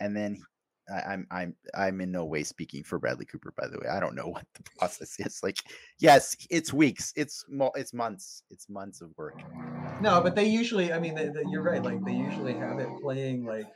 [0.00, 0.40] and then
[0.88, 4.00] I, i'm i'm i'm in no way speaking for bradley cooper by the way i
[4.00, 5.58] don't know what the process is like
[5.98, 9.40] yes it's weeks it's mo- it's months it's months of work
[10.00, 10.92] No, but they usually.
[10.92, 11.16] I mean,
[11.48, 11.82] you're right.
[11.82, 13.66] Like they usually have it playing like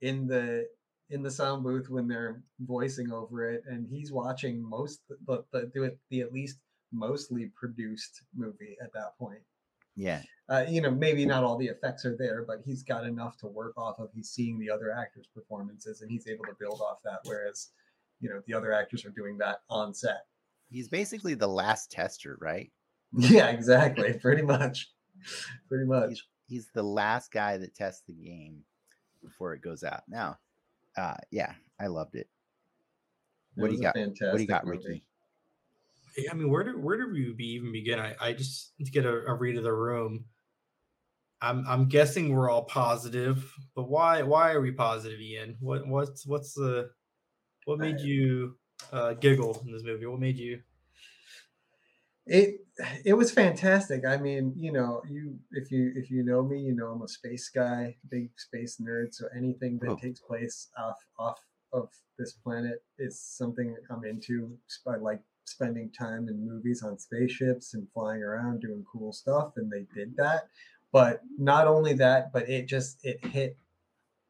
[0.00, 0.66] in the
[1.10, 5.92] in the sound booth when they're voicing over it, and he's watching most the, the,
[6.10, 6.58] the at least
[6.92, 9.42] mostly produced movie at that point.
[9.96, 13.38] Yeah Uh, you know, maybe not all the effects are there, but he's got enough
[13.38, 14.10] to work off of.
[14.14, 17.20] He's seeing the other actors' performances, and he's able to build off that.
[17.24, 17.70] Whereas,
[18.20, 20.26] you know, the other actors are doing that on set.
[20.68, 22.70] he's basically the last tester right
[23.16, 24.12] Yeah, exactly.
[24.14, 24.90] Pretty much.
[25.68, 26.10] Pretty much.
[26.10, 28.58] he's, he's the last guy that tests the game
[29.22, 30.02] before it goes out.
[30.08, 30.38] Now,
[30.96, 32.28] uh, yeah, I loved it.
[33.56, 33.96] It What do you got?
[33.96, 34.78] What do you got, movie.
[34.78, 35.04] Ricky?
[36.30, 37.98] I mean, where do where do we be even begin?
[37.98, 40.26] I, I just to get a, a read of the room.
[41.40, 45.56] I'm I'm guessing we're all positive, but why why are we positive, Ian?
[45.60, 46.90] What what's what's the
[47.64, 48.56] what made you
[48.92, 50.06] uh, giggle in this movie?
[50.06, 50.60] What made you?
[52.26, 52.54] it
[53.04, 56.74] it was fantastic i mean you know you if you if you know me you
[56.74, 59.96] know i'm a space guy big space nerd so anything that Oh.
[59.96, 61.38] takes place off off
[61.74, 64.56] of this planet is something i'm into
[64.86, 69.70] i like spending time in movies on spaceships and flying around doing cool stuff and
[69.70, 70.48] they did that.
[70.92, 73.56] But not only that but it just it hit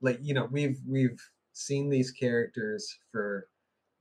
[0.00, 1.20] like you know we've we've
[1.52, 3.48] seen these characters for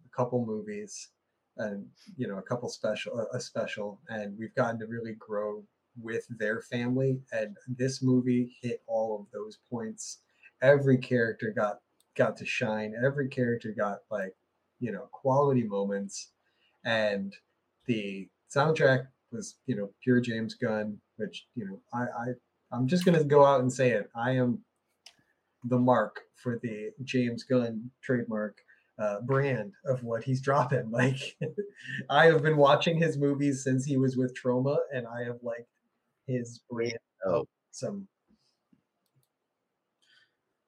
[0.05, 1.09] a couple movies
[1.57, 1.86] and
[2.18, 5.64] you know a couple special a- special and we've gotten to really grow
[6.01, 7.20] with their family.
[7.32, 10.20] And this movie hit all of those points.
[10.61, 11.80] Every character got
[12.16, 12.93] got to shine.
[13.03, 14.36] Every character got like
[14.80, 16.32] you know quality moments
[16.86, 17.36] and
[17.86, 22.26] the soundtrack was you know pure james gunn which you know i i
[22.72, 24.64] i'm just gonna go out and say it i am
[25.66, 28.58] the mark for the james gunn trademark
[29.00, 30.92] uh, brand of what he's dropping.
[30.92, 31.36] Like,
[32.10, 35.68] I have been watching his movies since he was with Troma, and I have liked
[36.28, 37.00] his brand.
[37.26, 38.08] Oh, Some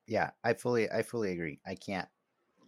[0.08, 1.60] yeah, I fully, I fully agree.
[1.66, 2.08] I can't,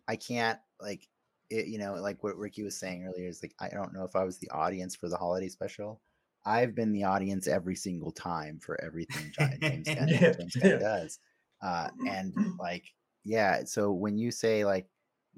[0.08, 1.08] I can't like,
[1.50, 4.16] it, you know, like what Ricky was saying earlier is like, I don't know if
[4.16, 6.02] I was the audience for the holiday special.
[6.45, 9.32] I've been the audience every single time for everything
[9.62, 11.20] James Gunn, Yeah, James Gunn does.
[11.62, 12.86] Uh, and like,
[13.24, 13.64] yeah.
[13.66, 14.88] So when you say like,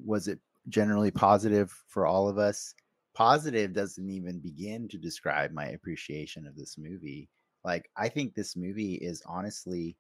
[0.04, 2.74] was it generally positive for all of us?
[3.16, 7.30] Positive doesn't even begin to describe my appreciation of this movie.
[7.66, 9.98] Like, I think this movie is honestly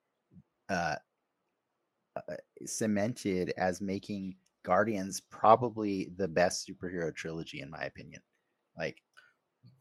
[0.69, 0.95] uh,
[2.15, 2.35] uh,
[2.65, 4.35] cemented as making
[4.69, 8.21] Guardians probably the best superhero trilogy, in my opinion.
[8.77, 9.01] Like,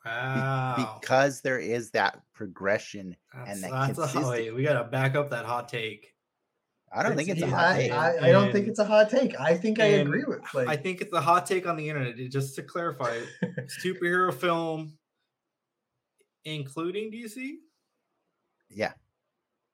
[0.03, 3.15] be- Wow, because there is that progression.
[3.35, 6.15] that's, that that's a hot, we gotta back up that hot take.
[6.91, 7.93] I don't think it's a hot I, take.
[7.93, 9.39] I, I don't think it's a hot take.
[9.39, 12.17] I think I agree with like I think it's a hot take on the internet.
[12.31, 13.21] Just to clarify,
[13.85, 14.97] superhero film,
[16.47, 17.57] including DC.
[18.71, 18.93] yeah,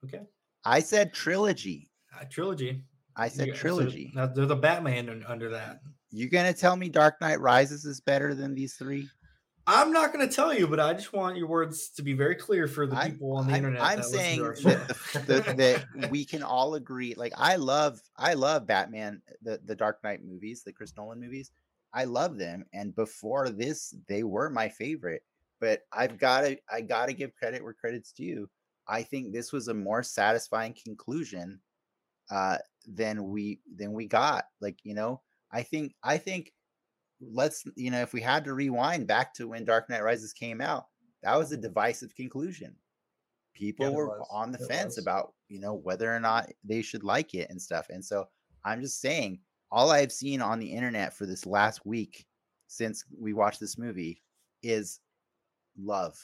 [0.04, 0.22] Okay,
[0.64, 1.88] I said trilogy.
[2.20, 2.82] uh, trilogy.
[3.16, 4.12] I said Yeah, so trilogy.
[4.14, 5.80] now there's a Batman under that.
[6.10, 9.08] You gonna tell me Dark Knight Rises is better than these three?
[9.66, 12.34] I'm not going to tell you, but I just want your words to be very
[12.34, 13.80] clear for the I'm- people on the I'm, internet.
[13.80, 15.54] I'm that listen to saying that, the,
[16.02, 17.14] that we can all agree.
[17.16, 21.50] Like I love, I love Batman, the the Dark Knight movies, the Chris Nolan movies.
[21.94, 25.22] I love them, and before this, they were my favorite.
[25.60, 28.50] But I've got to, I got to give credit where credit's due.
[28.86, 31.58] I think this was a more satisfying conclusion
[32.30, 34.46] uh, than we than we got.
[34.60, 35.22] Like you know,
[35.52, 36.52] I think I think
[37.20, 40.60] let's you know if we had to rewind back to when Dark Knight Rises came
[40.60, 40.86] out,
[41.22, 42.76] that was a divisive conclusion.
[43.54, 44.26] People Yeah, were was.
[44.30, 44.98] on the It fence was.
[44.98, 47.88] about you know whether or not they should like it and stuff.
[47.90, 48.26] And so
[48.64, 49.40] I'm just saying,
[49.72, 52.26] all I've seen on the internet for this last week
[52.68, 54.22] since we watched this movie
[54.62, 55.00] is
[55.78, 56.18] love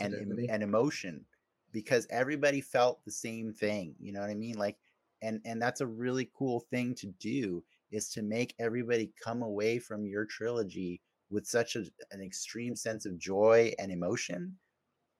[0.00, 0.14] and
[0.48, 1.24] and emotion
[1.72, 4.78] because everybody felt the same thing you know what i mean like
[5.24, 9.78] and and that's a really cool thing to do is to make everybody come away
[9.78, 11.00] from your trilogy
[11.30, 14.56] with such a, an extreme sense of joy and emotion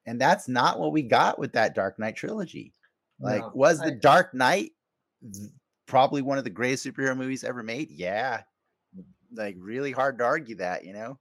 [0.05, 2.73] and that's not what we got with that dark knight trilogy.
[3.19, 4.71] Like No, was I- the dark knight
[5.87, 7.89] probably one of the greatest superhero movies ever made?
[7.89, 8.41] Yeah.
[9.33, 11.19] Like really hard to argue that you know?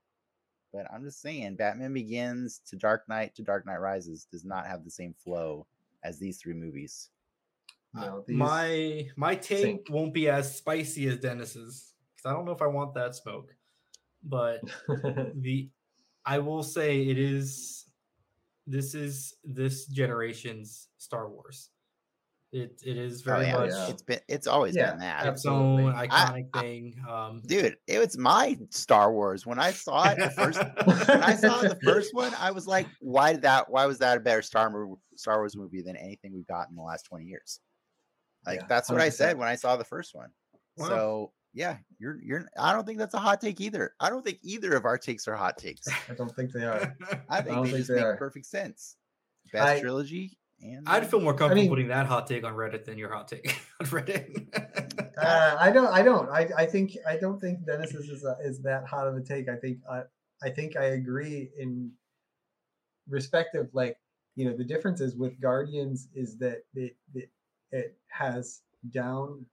[0.72, 4.66] But I'm just saying, Batman Begins to Dark Knight to Dark Knight Rises does not
[4.66, 5.66] have the same flow
[6.02, 7.10] as these three movies.
[7.94, 9.86] No, these, my my take sink.
[9.90, 13.54] won't be as spicy as Dennis's because I don't know if I want that smoke.
[14.22, 15.68] But the
[16.24, 17.84] I will say it is
[18.66, 21.70] this is this generation's Star Wars.
[22.52, 23.88] It it is Oh, very yeah, much Yeah.
[23.88, 25.20] it's been it's always Yeah, been that.
[25.20, 25.84] its absolutely.
[25.86, 26.94] own iconic I- thing.
[27.08, 29.44] Um, Dude, it was my Star Wars.
[29.44, 30.58] When I saw it the first
[31.08, 34.16] when I saw the first one, I was like, why did that why was that
[34.16, 34.72] a better Star
[35.16, 37.58] Star Wars movie than anything we've got in the last 20 years?
[38.46, 40.30] Like Yeah, that's what I said when I saw the first one.
[40.76, 40.88] Wow.
[40.88, 43.94] So yeah, you're you're I don't think that's a hot take either.
[44.00, 45.86] I don't think either of our takes are hot takes.
[45.88, 46.96] I don't think they are.
[47.28, 48.16] I think don't they think just they make are.
[48.16, 48.96] perfect sense.
[49.52, 52.54] Best I- trilogy and I'd uh, feel more comfortable mean- putting that hot take on
[52.54, 55.00] Reddit than your hot take on Reddit.
[55.16, 55.86] Uh, I don't.
[55.86, 56.28] I don't.
[56.28, 56.96] I, I think.
[57.08, 59.48] I don't think Dennis's is a, is that hot of a take.
[59.48, 59.78] I think.
[59.88, 60.02] I
[60.42, 61.92] I think I agree in
[63.08, 63.96] respect of like
[64.34, 67.30] you know the difference is with Guardians is that it it,
[67.74, 69.44] it has down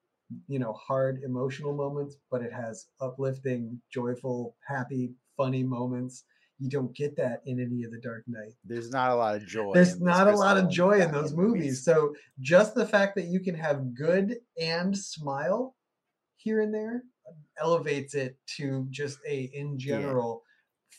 [0.47, 6.23] you know hard emotional moments, but it has uplifting, joyful, happy, funny moments.
[6.59, 8.53] You don't get that in any of the Dark Knight.
[8.63, 9.73] there's not a lot of joy.
[9.73, 11.83] There's not a lot of joy in those movies.
[11.83, 15.75] So just the fact that you can have good and smile
[16.35, 17.03] here and there
[17.59, 20.43] elevates it to just a in general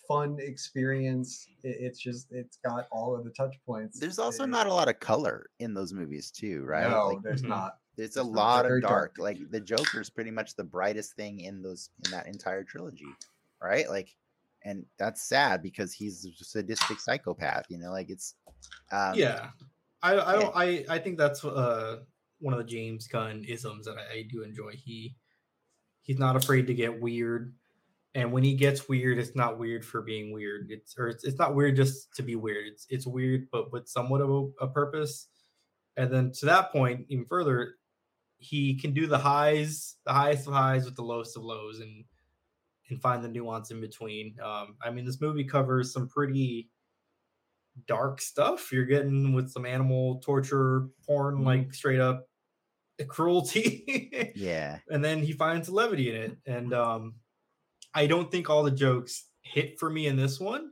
[0.09, 1.46] fun experience.
[1.62, 3.98] It- it's just it's got all of the touch points.
[3.98, 6.88] There's also It- not a lot of color in those movies too, right?
[6.90, 7.48] No, Like there's Mhm.
[7.48, 7.78] not.
[7.96, 9.14] there's a lot of dark.
[9.16, 9.18] dark.
[9.18, 13.07] Like the Joker's pretty much the brightest thing in those in that entire trilogy,
[13.62, 13.88] right?
[13.88, 14.16] Like,
[14.64, 17.66] and that's sad because he's a sadistic psychopath.
[17.68, 18.34] You know, like it's
[18.90, 19.50] um, yeah,
[20.03, 22.03] I I don't I I think that's uh
[22.38, 24.72] one of the James Gunn isms that I, I do enjoy.
[24.72, 25.16] He
[26.03, 27.55] he's not afraid to get weird,
[28.14, 30.66] and when he gets weird, it's not weird for being weird.
[30.70, 32.66] It's or it's, it's not weird just to be weird.
[32.66, 35.28] It's it's weird, but with somewhat of a, a purpose.
[35.96, 37.76] And then to that point, even further,
[38.38, 42.04] he can do the highs, the highest of highs with the lowest of lows, and
[42.90, 44.36] and find the nuance in between.
[44.42, 46.68] Um, I mean, this movie covers some pretty
[47.86, 48.70] dark stuff.
[48.72, 52.28] You're getting with some animal torture, porn, like straight up
[53.08, 54.32] cruelty.
[54.34, 56.36] yeah, and then he finds levity in it.
[56.44, 57.14] And um,
[57.95, 60.70] I don't think all the jokes hit for me in this one,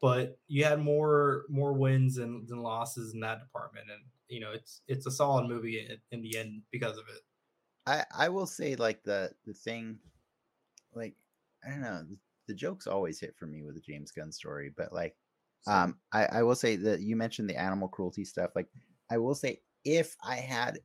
[0.00, 3.86] but you had more more wins and, than losses in that department.
[3.90, 7.22] And you know, it's it's a solid movie in, in the end because of it.
[7.86, 9.98] I I will say like the the thing,
[10.94, 11.14] like
[11.66, 12.16] I don't know, the,
[12.48, 15.16] the jokes always hit for me with the James Gunn story, but like
[15.66, 18.68] um I, I will say that you mentioned the animal cruelty stuff like
[19.10, 20.78] i will say if i had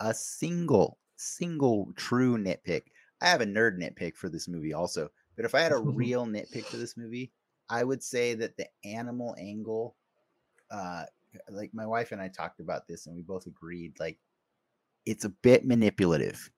[0.00, 2.82] a single single true nitpick
[3.20, 6.26] i have a nerd nitpick for this movie also but if i had a real
[6.26, 7.32] nitpick for this movie
[7.68, 9.96] i would say that the animal angle
[10.70, 11.04] uh
[11.50, 14.18] like my wife and i talked about this and we both agreed like
[15.06, 16.50] it's a bit manipulative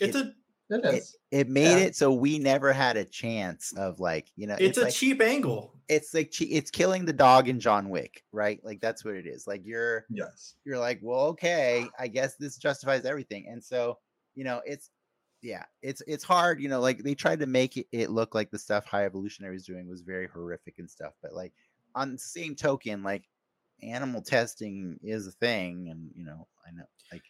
[0.00, 0.34] It's It- a
[0.74, 1.16] It it, is.
[1.30, 1.84] it made Yeah.
[1.84, 5.20] it so we never had a chance of like you know it's, a like, cheap
[5.20, 5.74] angle.
[5.88, 8.58] it's like che- it's killing the dog in John Wick, right?
[8.64, 9.46] Like that's what it is.
[9.46, 10.54] Like you're Yes.
[10.64, 13.48] you're like, well, okay, I guess this justifies everything.
[13.48, 13.98] And so,
[14.34, 14.88] you know, it's
[15.42, 18.50] yeah, it's it's hard, you know, like they tried to make it, it look like
[18.50, 21.52] the stuff High Evolutionary was doing was very horrific and stuff, but like
[21.94, 23.28] on the same token, like
[23.82, 27.24] animal testing is a thing, and you know, I know like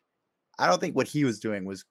[0.58, 1.84] I don't think what he was doing was,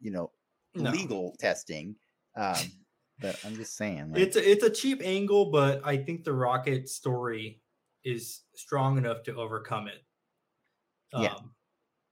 [0.00, 0.32] you know,
[0.74, 0.90] No.
[0.92, 1.96] legal testing.
[2.36, 2.72] Um,
[3.20, 6.32] but I'm just saying, like, It's a, it's a cheap angle, but I think the
[6.32, 7.62] Rocket story
[8.04, 10.04] is strong enough to overcome it.
[11.14, 11.34] Yeah.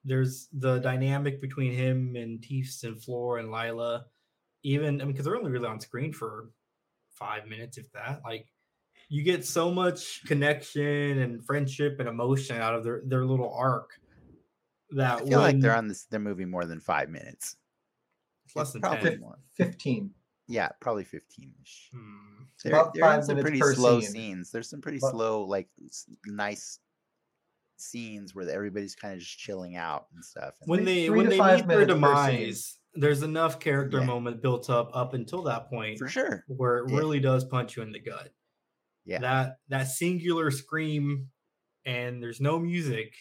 [0.05, 4.07] There's the dynamic between him and Teefs and Floor and Lylla.
[4.63, 6.51] Even I mean, because they're only really on screen for
[7.11, 8.21] five minutes, if that.
[8.25, 8.47] Like
[9.09, 13.91] you get so much connection and friendship and emotion out of their their little arc
[14.91, 17.57] that I feel like they're when- on this their movie more than five minutes.
[18.47, 19.21] it's less than probably 10.
[19.21, 19.39] more.
[19.57, 20.11] 15.
[20.47, 21.89] Yeah, probably fifteen ish.
[21.95, 22.43] Hmm.
[22.55, 24.11] It's They're, about they're in some pretty slow scene.
[24.11, 24.51] scenes.
[24.51, 25.69] There's some pretty But- slow, like
[26.27, 26.79] nice
[27.77, 30.55] scenes where everybody's kind of just chilling out and stuff.
[30.61, 32.37] And when they when they five meet their minutes per scene.
[32.39, 34.05] demise there's enough character Yeah.
[34.07, 36.97] moment built up up until that point for sure, where it Yeah.
[36.99, 38.31] really does punch you in the gut
[39.05, 39.19] Yeah.
[39.19, 41.31] that that singular scream
[41.85, 43.13] and there's no music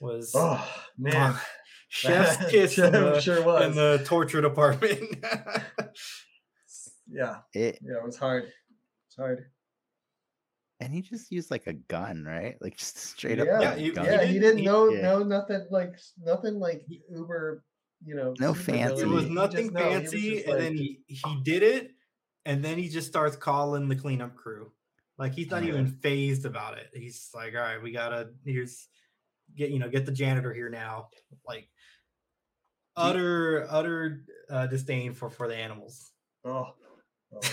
[0.00, 0.64] was Oh
[0.96, 1.34] man,
[1.88, 5.24] chef's kiss in Sure- the, sure in the torture department
[7.10, 8.44] yeah, it yeah, it was hard.
[9.08, 9.46] It's hard.
[10.80, 12.56] And he just used like a gun, right?
[12.60, 13.48] Like just straight yeah, up.
[13.62, 14.04] Yeah, like a he- gun.
[14.06, 15.02] yeah, he didn't he- know yeah.
[15.02, 17.62] know nothing like nothing like uber,
[18.04, 19.02] you know, No super fancy.
[19.02, 21.90] it was nothing just- no, was fancy and like- then he, he did it
[22.44, 24.70] and then he just starts calling the cleanup crew
[25.16, 25.70] like he's not Yeah.
[25.70, 28.86] even phased about it he's like all right we gotta here's
[29.56, 31.08] get you know get the janitor here now
[31.46, 31.68] like
[32.96, 36.10] utter utter uh, disdain for for the animals
[36.44, 36.66] oh,
[37.32, 37.48] oh yeah.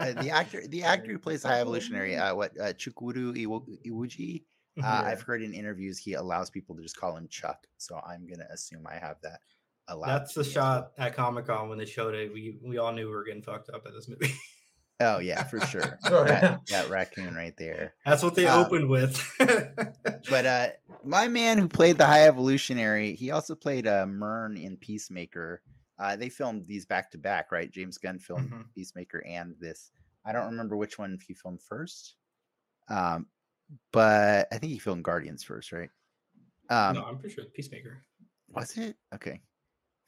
[0.00, 4.42] Uh, the actor, the actor who plays High Evolutionary, uh, what uh, Chukwudi Iwo- Iwuji,
[4.78, 5.02] uh, Yeah.
[5.02, 7.66] I've heard in interviews he allows people to just call him Chuck.
[7.76, 9.40] So I'm gonna assume I have that
[9.88, 10.08] allowed.
[10.20, 10.52] that's the as well.
[10.54, 13.68] shot at comic-con when they showed it we we all knew we were getting fucked
[13.70, 14.32] up at this movie
[15.02, 15.98] Oh yeah, for sure.
[16.04, 17.94] That, that raccoon right there.
[18.04, 19.16] that's what they Um, opened with
[20.30, 20.68] But uh,
[21.04, 25.62] my man who played the High Evolutionary, he also played uh, Murn in Peacemaker.
[26.00, 27.70] Uh, they filmed these back to back, right?
[27.70, 28.72] James Gunn filmed Mhm.
[28.74, 29.92] Peacemaker and this.
[30.24, 32.16] I don't remember which one he filmed first,
[32.88, 33.30] um,
[33.92, 35.90] but I think he filmed Guardians first, right?
[36.70, 38.04] Um, no i'm pretty sure peacemaker
[38.48, 38.96] Was it?
[39.14, 39.42] Okay.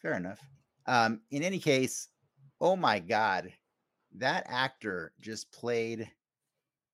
[0.01, 0.40] Fair enough.
[0.86, 2.09] Um, in any case,
[2.61, 3.53] oh my god,
[4.12, 6.11] that actor just played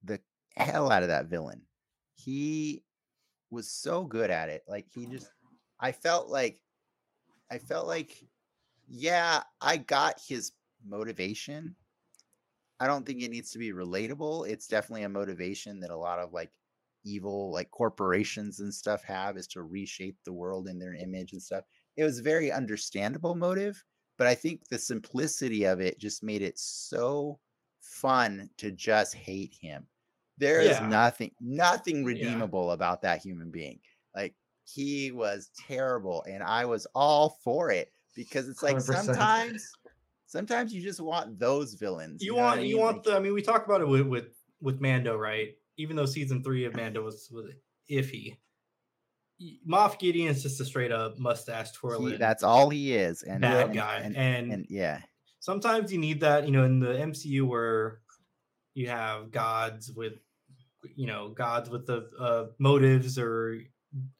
[0.05, 0.21] the
[0.57, 1.67] hell out of that villain.
[2.15, 2.85] He
[3.51, 4.65] was so good at it.
[4.67, 5.31] Like he just
[5.81, 6.61] I felt like
[7.51, 8.25] I felt like
[8.89, 10.53] yeah, I got his
[10.85, 11.77] motivation.
[12.81, 14.49] I don't think it needs to be relatable.
[14.49, 16.53] It's definitely a motivation that a lot of like
[17.05, 21.43] evil like corporations and stuff have is to reshape the world in their image and
[21.43, 21.65] stuff.
[21.97, 23.85] It was a very understandable motive,
[24.17, 27.41] but I think the simplicity of it just made it so
[27.81, 29.89] fun to just hate him.
[30.37, 30.81] There is Yeah.
[30.81, 33.81] nothing nothing redeemable about that human being.
[34.15, 39.05] Like he was terrible and I was all for it because it's like 100%.
[39.05, 39.73] sometimes
[40.27, 42.23] sometimes you just want those villains.
[42.23, 42.85] you know want I you mean?
[42.85, 44.27] want Like- the i mean we talked about it with with
[44.61, 47.47] with mando right even though season three of mando was was
[47.91, 48.37] iffy
[49.69, 53.41] moff gideon is just a straight up mustache he- twirling that's all he is and
[53.41, 55.01] bad and- guy and, and, and yeah
[55.41, 58.01] sometimes you need that you know in the mcu where
[58.75, 60.15] you have gods with
[60.97, 63.61] you know gods with the uh, motives or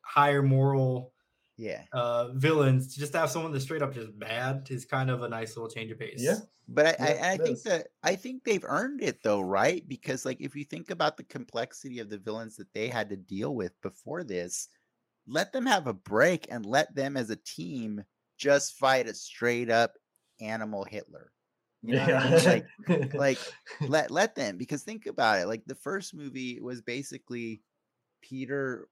[0.03, 1.13] higher moral
[1.59, 5.23] yeah uh villains to just have someone that's straight up just bad is kind of
[5.23, 6.37] a nice little change of pace Yeah.
[6.71, 7.63] But I, I, Yeah, and I think is.
[7.65, 9.89] that I think they've earned it though, right?
[9.89, 13.17] Because like if you think about the complexity of the villains that they had to
[13.17, 14.69] deal with before this,
[15.27, 18.05] let them have a break and let them as a team
[18.37, 19.95] just fight a straight up
[20.41, 21.33] animal Hitler.
[21.83, 22.45] You know what I mean?
[22.45, 23.39] Like like
[23.89, 25.47] let let them because think about it.
[25.47, 27.63] Like the first movie was basically
[28.21, 28.89] Peter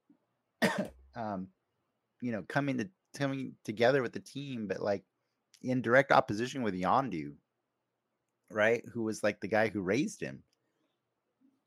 [1.14, 1.48] um
[2.26, 5.04] you know coming to coming together with the team, but like
[5.62, 7.36] in direct opposition with Yondu,
[8.50, 8.84] right?
[8.92, 10.42] Who was like the guy who raised him.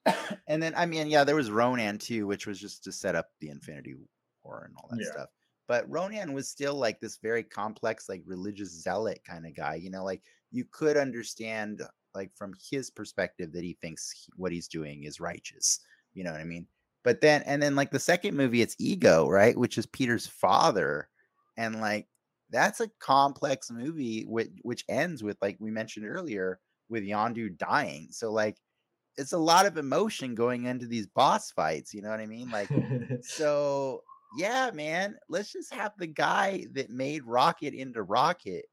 [0.47, 3.31] and then I mean, yeah, there was Ronan too, which was just to set up
[3.39, 3.95] the Infinity
[4.43, 5.11] War and all that Yeah.
[5.11, 5.29] stuff.
[5.67, 9.75] But Ronan was still like this very complex, like religious zealot kind of guy.
[9.75, 11.81] You know, like you could understand,
[12.15, 15.79] like from his perspective, that he thinks he- what he's doing is righteous.
[16.13, 16.67] You know what I mean?
[17.09, 19.57] But then, and then, like the second movie, it's Ego, right?
[19.57, 21.09] Which is Peter's father,
[21.57, 22.07] and like
[22.51, 28.09] that's a complex movie, which which ends with like we mentioned earlier, with Yondu dying.
[28.11, 28.57] So like,
[29.17, 31.95] it's a lot of emotion going into these boss fights.
[31.95, 32.51] You know what I mean?
[32.51, 32.69] Like,
[33.23, 34.03] so
[34.37, 38.65] yeah, man, let's just have the guy that made Rocket into Rocket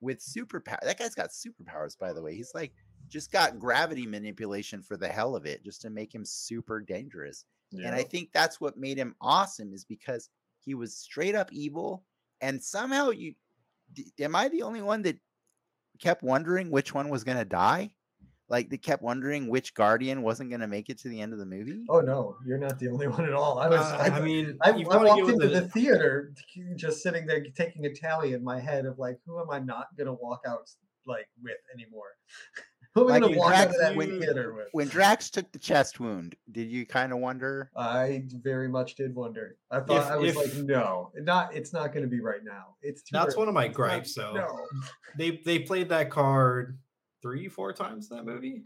[0.00, 0.78] with superpower.
[0.84, 2.36] That guy's got superpowers, by the way.
[2.36, 2.72] He's like
[3.08, 7.46] just got gravity manipulation for the hell of it, just to make him super dangerous.
[7.72, 12.04] And I think that's what made him awesome is because he was straight up evil,
[12.40, 13.34] and somehow you
[13.92, 15.18] d- am I the only one that
[16.00, 17.94] kept wondering which one was gonna die?
[18.48, 21.46] Like they kept wondering which guardian wasn't gonna make it to the end of the
[21.46, 21.84] movie.
[21.88, 23.58] Oh no, you're not the only one at all.
[23.58, 23.80] I was.
[23.80, 26.32] Uh, I, I mean I, I walked get with into the, theater
[26.76, 29.86] just sitting there taking a tally in my head of like, who am I not
[29.96, 30.68] gonna walk out
[31.06, 32.16] like with anymore?
[32.94, 34.68] Who are we Like gonna when walk Drax- that when- theater with?
[34.72, 37.70] When Drax took the chest wound, did you kind of wonder?
[37.76, 39.56] I very much did wonder.
[39.70, 41.54] I thought If- I was if- like, no, not.
[41.54, 42.76] It's not going to be right now.
[42.82, 43.38] It's too That's early.
[43.38, 44.34] one of my It's gripes, though.
[44.34, 44.66] No,
[45.16, 46.78] They they played that card
[47.22, 48.64] three, four times in that movie.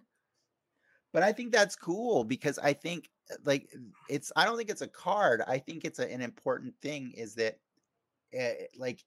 [1.12, 3.68] But I think that's cool because I think uh, like
[4.08, 5.42] it's I don't think it's a card.
[5.46, 7.58] I think it's a, an important thing is that
[8.38, 9.04] uh, like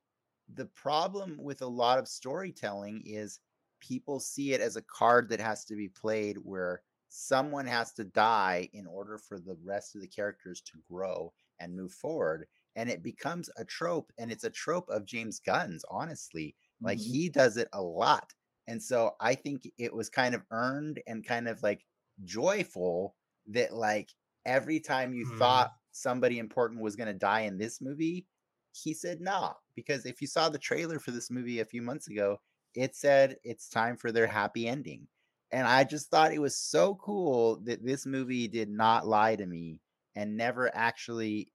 [0.53, 3.39] the problem with a lot of storytelling is
[3.79, 8.03] people see it as a card that has to be played where someone has to
[8.03, 12.89] die in order for the rest of the characters to grow and move forward and
[12.89, 17.13] it becomes a trope and it's a trope of James Gunn's honestly like Mhm.
[17.13, 18.33] he does it a lot
[18.67, 21.85] and so I think it was kind of earned and kind of like
[22.23, 23.15] joyful
[23.47, 24.11] that like
[24.45, 25.61] every time you Hmm.
[25.65, 28.27] thought somebody important was going to die in this movie,
[28.71, 29.53] he said nah.
[29.75, 32.39] Because if you saw the trailer for this movie a few months ago,
[32.77, 35.07] it said it's time for their happy ending.
[35.51, 39.45] And I just thought it was so cool that this movie did not lie to
[39.45, 39.81] me
[40.15, 41.51] and never actually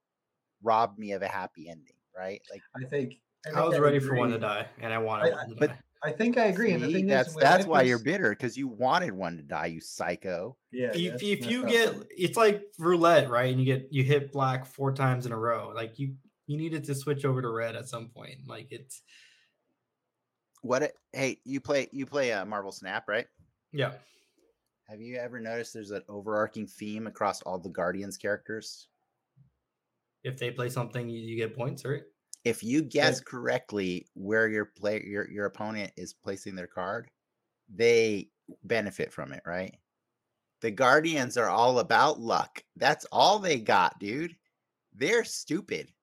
[0.61, 2.41] robbed me of a happy ending, right?
[2.51, 3.15] Like I think
[3.45, 5.55] I, I think was ready for one to die, and I wanted I- one to
[5.55, 5.79] but- die.
[6.05, 6.73] I think I agree.
[6.73, 9.37] and the see, thing that's is, that's I why you're bitter because you wanted one
[9.37, 10.57] to die, you psycho.
[10.69, 12.03] Yeah, if, if you get up.
[12.09, 15.71] it's like roulette right and you get you hit black four times in a row
[15.73, 16.15] like you
[16.45, 19.01] you needed to switch over to red at some point like it's
[20.63, 20.93] What?
[21.11, 23.27] Hey, you play you play uh, Marvel Snap, right?
[23.71, 23.93] yeah
[24.87, 28.87] Have you ever noticed there's an overarching theme across all the Guardians characters?
[30.23, 32.03] if they play something you, you get points right
[32.45, 37.09] If you guess correctly where your play your your opponent is placing their card,
[37.69, 38.31] they
[38.63, 39.75] benefit from it, right?
[40.61, 42.63] The Guardians are all about luck.
[42.77, 44.37] That's all they got, dude.
[44.93, 45.93] They're stupid.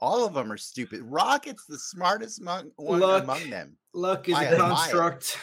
[0.00, 1.00] All of them are stupid.
[1.02, 3.22] Rocket's the smartest among, one Luck.
[3.24, 3.76] among them.
[3.94, 5.38] luck is By a a construct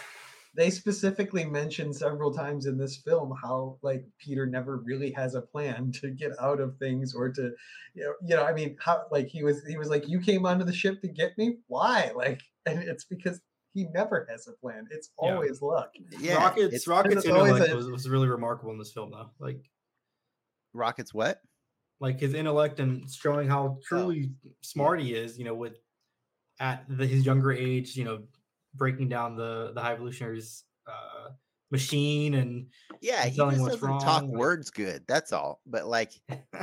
[0.55, 5.41] they specifically mentioned several times in this film how like Peter never really has a
[5.41, 7.51] plan to get out of things or to
[7.95, 10.45] you know, you know I mean how like he was he was like you came
[10.45, 13.41] onto the ship to get me why like and it's because
[13.73, 15.31] he never has a plan it's Yeah.
[15.33, 15.89] always luck
[16.19, 19.09] Yeah, rockets it's- rockets it's always intellect a- was, was really remarkable in this film
[19.09, 19.57] though like
[20.75, 21.39] Rocket's what?
[21.99, 24.31] Like his intellect and showing Oh, how truly
[24.61, 25.77] smart he is you know with
[26.59, 28.23] at the, his younger age you know
[28.75, 31.29] breaking down the the high evolutionaries uh
[31.71, 32.67] machine and
[33.01, 35.03] Yeah, he telling just doesn't talk wrong, like- words good.
[35.07, 35.59] That's all.
[35.65, 36.11] But like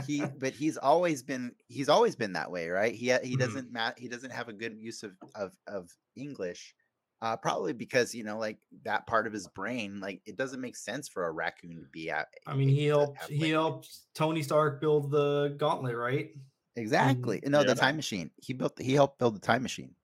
[0.06, 3.38] he but he's always been he's always been that way right he he Mhm.
[3.38, 6.74] doesn't ma- he doesn't have a good use of of of english
[7.22, 10.76] uh probably because you know like that part of his brain like it doesn't make
[10.76, 13.22] sense for a raccoon to be out I mean, he helped.
[13.24, 16.30] He helped Tony Stark build the gauntlet, right?
[16.76, 17.66] exactly no yeah.
[17.66, 19.94] the time machine he built he helped build the time machine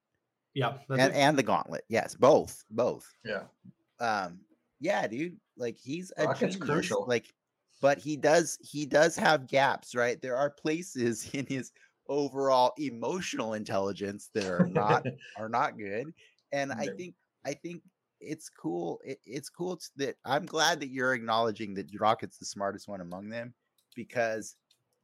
[0.53, 1.13] Yeah, and it.
[1.13, 3.43] and the gauntlet yes both both yeah
[3.99, 4.41] um
[4.79, 7.05] yeah dude like he's a Rocket's genius, crucial.
[7.07, 7.33] like
[7.81, 11.71] but he does he does have gaps right there are places in his
[12.09, 15.05] overall emotional intelligence that are not
[15.37, 16.13] are not good
[16.51, 17.13] and i think
[17.45, 17.81] i think
[18.19, 22.87] it's cool it, it's cool that i'm glad that you're acknowledging that rocket's the smartest
[22.87, 23.53] one among them
[23.95, 24.55] because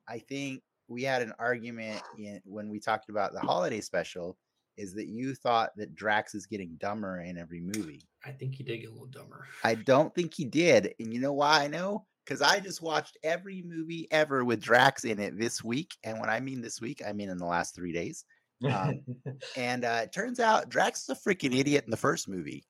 [0.08, 4.38] i think we had an argument in when we talked about the holiday special
[4.76, 8.64] is that you thought that drax is getting dumber in every movie I think he
[8.64, 9.48] did get a little dumber.
[9.64, 10.94] I don't think he did.
[11.00, 12.06] And you know why I know?
[12.26, 15.98] Because I just watched every movie ever with Drax in it this week.
[16.04, 18.24] And when I mean this week, I mean in the last three days.
[18.66, 19.02] Um,
[19.58, 22.66] And uh, it turns out Drax is a freaking idiot in the first movie.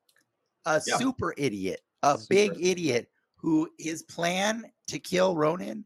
[0.66, 0.98] A Yeah.
[0.98, 2.28] super idiot, a Super.
[2.30, 5.86] big idiot who his plan to kill Ronan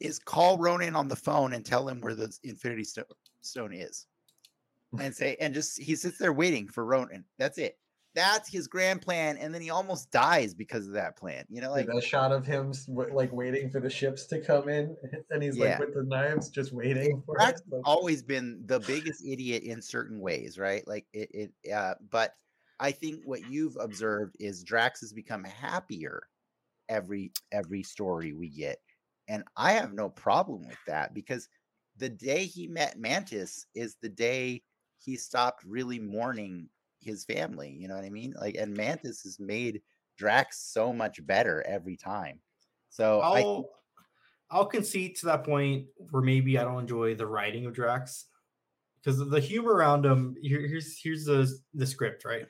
[0.00, 2.84] is call Ronan on the phone and tell him where the Infinity
[3.42, 4.06] Stone is.
[4.98, 7.24] And say, and just he sits there waiting for Ronan.
[7.38, 7.78] That's it.
[8.14, 9.36] That's his grand plan.
[9.38, 11.44] And then he almost dies because of that plan.
[11.48, 14.96] You know, like that shot of him like waiting for the ships to come in
[15.30, 15.78] and he's Yeah.
[15.78, 17.80] like with the knives just waiting for Drax it.
[17.84, 20.86] Always been the biggest idiot in certain ways, right?
[20.86, 22.34] Like it, it uh, but
[22.80, 26.22] I think what you've observed is Drax has become happier
[26.88, 28.78] every every story we get.
[29.28, 31.48] And I have no problem with that because
[31.96, 34.62] the day he met Mantis is the day
[34.98, 36.68] he stopped really mourning
[37.00, 37.70] his family.
[37.70, 38.34] You know what I mean?
[38.40, 39.82] Like, and Mantis has made
[40.16, 42.40] Drax so much better every time.
[42.90, 43.70] So I'll
[44.50, 48.26] I'll concede to that point where maybe I don't enjoy the writing of Drax
[49.02, 50.36] because the humor around him.
[50.42, 52.46] Here, here's here's the the script, right?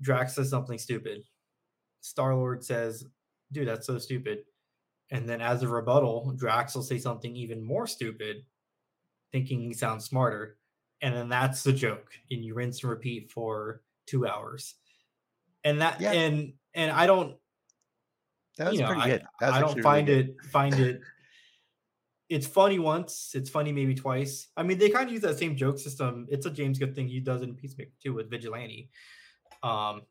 [0.00, 1.22] Drax says something stupid.
[2.02, 3.04] Star Lord says,
[3.52, 4.44] "Dude, that's so stupid."
[5.10, 8.44] And then as a rebuttal, Drax will say something even more stupid,
[9.32, 10.58] thinking he sounds smarter.
[11.02, 12.08] And then that's the joke.
[12.30, 14.74] And you rinse and repeat for two hours.
[15.64, 16.12] and that Yeah.
[16.12, 17.36] and and I don't
[18.58, 19.22] That was you know, pretty I, good.
[19.40, 20.28] I don't really find good.
[20.30, 21.00] it find it.
[22.28, 23.32] It's funny once.
[23.34, 24.48] It's funny maybe twice.
[24.56, 26.26] I mean, they kind of use that same joke system.
[26.30, 28.90] It's a James Gunn thing he does in Peacemaker too with Vigilante.
[29.62, 30.02] Um,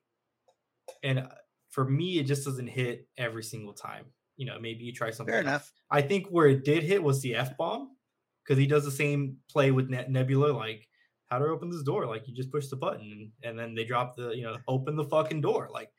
[1.03, 1.27] and uh,
[1.71, 4.05] for me, it just doesn't hit every single time.
[4.37, 5.31] You know, maybe you try something.
[5.33, 5.47] Fair else.
[5.47, 5.71] enough.
[5.89, 7.94] I think where it did hit was the f bomb
[8.45, 10.51] because he does the same play with ne- Nebula.
[10.51, 10.87] Like,
[11.27, 12.05] how to open this door?
[12.05, 15.05] Like, you just push the button and then they drop the, you know, open the
[15.05, 15.69] fucking door.
[15.71, 15.91] Like,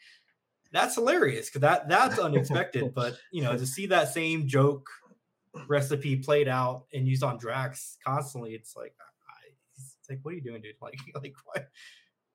[0.72, 2.92] that's hilarious because that that's unexpected.
[2.94, 4.88] but you know, to see that same joke
[5.68, 8.94] recipe played out and used on Drax constantly, it's like,
[9.28, 10.74] I, it's like, what are you doing, dude?
[10.80, 11.68] Like, like what?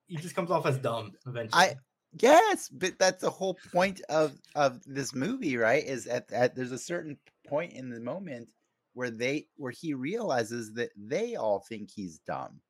[0.06, 1.62] He just comes off as dumb eventually.
[1.62, 1.76] I
[2.20, 5.84] yes, but that's the whole point of of this movie, right?
[5.84, 8.48] Is at, at there's a certain point in the moment
[8.94, 12.60] where they where he realizes that they all think he's dumb,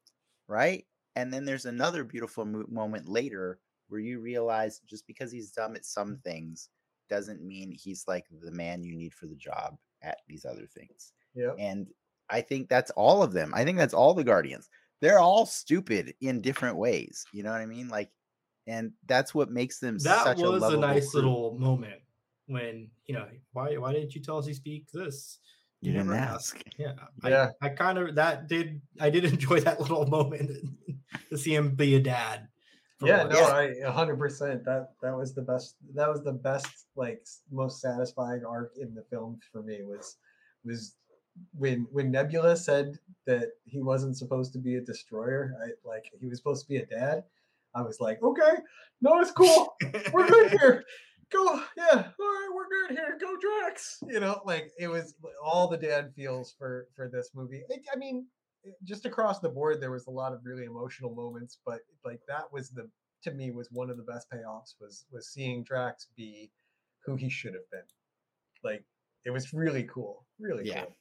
[0.49, 0.85] right?
[1.17, 3.59] And then there's another beautiful mo- moment later
[3.89, 6.23] where you realize just because he's dumb at some mm.
[6.23, 6.69] things
[7.11, 11.13] doesn't mean he's like the man you need for the job at these other things.
[11.35, 11.57] Yep.
[11.59, 11.89] And
[12.31, 13.53] I think that's all of them.
[13.55, 14.69] I think that's all the Guardians.
[15.01, 17.27] They're all stupid in different ways.
[17.33, 17.89] You know what I mean?
[17.89, 18.11] Like,
[18.67, 21.21] and that's what makes them that such was a, a, nice crew.
[21.21, 22.01] little moment
[22.47, 25.39] when you know why why didn't you tell us he speaks this
[25.83, 26.63] You didn't never ask.
[26.79, 26.93] yeah
[27.25, 27.51] Yeah.
[27.61, 30.51] i, I kind of that did i did enjoy that little moment
[31.31, 32.49] to see him be a dad
[33.03, 33.35] Yeah, once.
[33.35, 34.65] no, I a hundred percent.
[34.65, 35.75] That that was the best.
[35.99, 40.19] That was the best, like most satisfying arc in the film for me was
[40.65, 40.95] was
[41.59, 45.43] when when Nebula said that he wasn't supposed to be a destroyer.
[45.65, 47.25] I like he was supposed to be a dad.
[47.75, 48.55] I was like, okay,
[49.01, 49.75] no, it's cool.
[50.13, 50.85] We're good here.
[51.33, 53.17] Go, yeah, all right, we're good here.
[53.21, 53.99] Go Drax.
[54.09, 57.63] You know, like it was all the dad feels for for this movie.
[57.69, 58.27] It, I mean,
[58.67, 62.21] eh, just across the board, there was a lot of really emotional moments, but like
[62.29, 62.89] that was the
[63.23, 66.51] to me was one of the best payoffs was was seeing Drax be
[67.05, 67.87] who he should have been.
[68.63, 68.85] Like
[69.25, 70.85] it was really cool, really Yeah.
[70.85, 70.97] cool.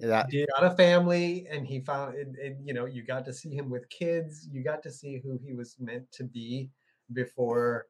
[0.00, 3.32] That, Did- Got a family, and he found, and, and you know, you got to
[3.32, 4.46] see him with kids.
[4.52, 6.70] You got to see who he was meant to be
[7.14, 7.86] before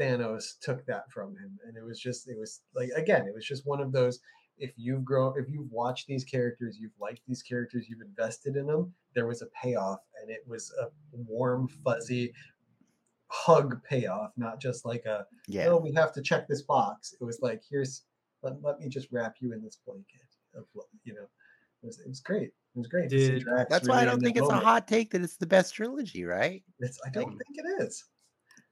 [0.00, 3.46] Thanos took that from him, and it was just, it was like again, it was
[3.46, 4.20] just one of those.
[4.58, 8.66] If you've grown, if you've watched these characters, you've liked these characters, you've invested in
[8.66, 8.92] them.
[9.14, 12.32] There was a payoff, and it was a warm, fuzzy
[13.28, 15.66] hug payoff, not just like a yeah.
[15.66, 17.14] no, we have to check this box.
[17.20, 18.02] It was like, here's
[18.42, 20.64] let, let me just wrap you in this blanket of
[21.04, 21.28] you know.
[21.82, 22.48] It was, it was great.
[22.48, 23.08] It was great.
[23.08, 25.22] to see Did- Drax That's why I don't think that it's a hot take that
[25.22, 26.62] it's the best trilogy, right?
[26.78, 28.04] It's, I don't like- think it is.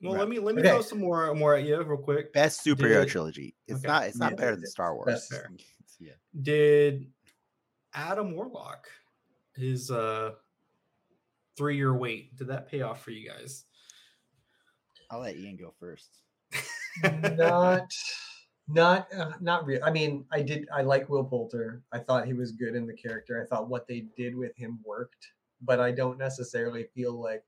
[0.02, 0.20] Well Right.
[0.20, 0.70] let me let me Okay.
[0.70, 3.54] throw some more more at you real quick Best superhero Did- trilogy.
[3.66, 3.88] It's okay.
[3.88, 4.06] not.
[4.06, 5.06] It's not Yeah, better than Star Wars.
[5.06, 5.32] best.
[6.00, 6.12] Yeah.
[6.42, 7.10] did
[7.94, 8.86] adam warlock
[9.56, 10.34] his uh
[11.56, 13.64] three year wait did that pay off for you guys
[15.10, 16.20] I'll let Ian go first.
[17.36, 17.90] not
[18.68, 22.32] not uh, not real i mean i did i like will poulter i thought he
[22.34, 25.26] was good in the character i thought what they did with him worked
[25.62, 27.42] but i don't necessarily feel like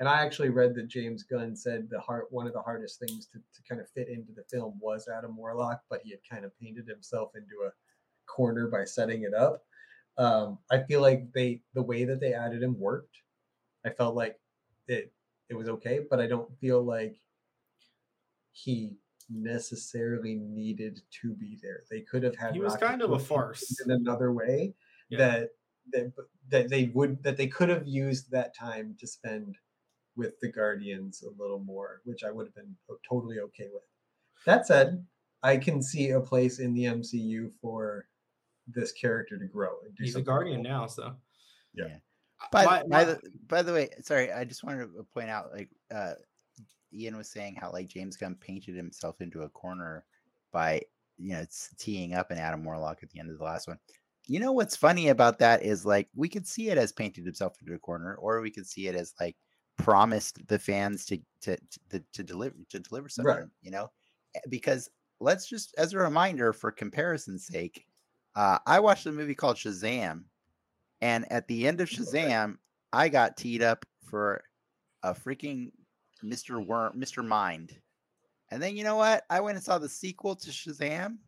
[0.00, 3.26] and i actually read that james gunn said the heart one of the hardest things
[3.26, 6.44] to, to kind of fit into the film was adam warlock but he had kind
[6.44, 7.72] of painted himself into a
[8.26, 9.64] corner by setting it up
[10.18, 13.16] um, i feel like they the way that they added him worked
[13.84, 14.38] i felt like
[14.88, 15.12] it
[15.48, 17.16] it was okay but i don't feel like
[18.52, 18.92] he
[19.30, 21.82] necessarily needed to be there.
[21.90, 23.80] They could have had He was Rocket kind of a farce.
[23.84, 24.74] in another way
[25.08, 25.18] Yeah.
[25.18, 25.50] that
[25.92, 26.12] that
[26.50, 29.56] that they would that they could have used that time to spend
[30.16, 32.74] with the Guardians a little more, which I would have been
[33.08, 33.82] totally okay with.
[34.46, 35.04] That said,
[35.42, 38.06] I can see a place in the MCU for
[38.66, 40.70] this character to grow and do he's a guardian cool.
[40.72, 41.14] now so
[41.74, 41.86] Yeah.
[41.88, 41.96] Yeah.
[42.50, 45.68] By, My- by the by the way, sorry, I just wanted to point out like
[45.94, 46.14] uh
[46.92, 50.04] Ian was saying how like James Gunn painted himself into a corner
[50.52, 50.80] by
[51.18, 53.78] you know s- teeing up an Adam Warlock at the end of the last one.
[54.26, 57.56] You know what's funny about that is like we could see it as painted himself
[57.60, 59.36] into a corner, or we could see it as like
[59.76, 61.56] promised the fans to to
[61.90, 63.50] to, to deliver to deliver something.
[63.62, 63.90] You know,
[64.36, 64.90] Eh, because
[65.20, 67.86] let's just as a reminder for comparison's sake,
[68.34, 70.24] uh, I watched a movie called Shazam,
[71.00, 72.56] and at the end of Shazam,
[72.92, 74.42] I got teed up for
[75.02, 75.70] a freaking
[76.24, 76.64] Mr.
[76.64, 77.24] Worm, Mr.
[77.24, 77.78] Mind.
[78.50, 79.24] And then you know what?
[79.30, 81.18] I went and saw the sequel to Shazam,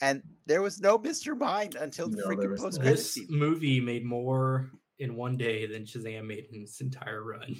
[0.00, 1.36] and there was no Mr.
[1.38, 2.66] Mind until the No, freaking was not.
[2.72, 7.22] post credit this movie made more in one day than shazam made in its entire
[7.24, 7.54] run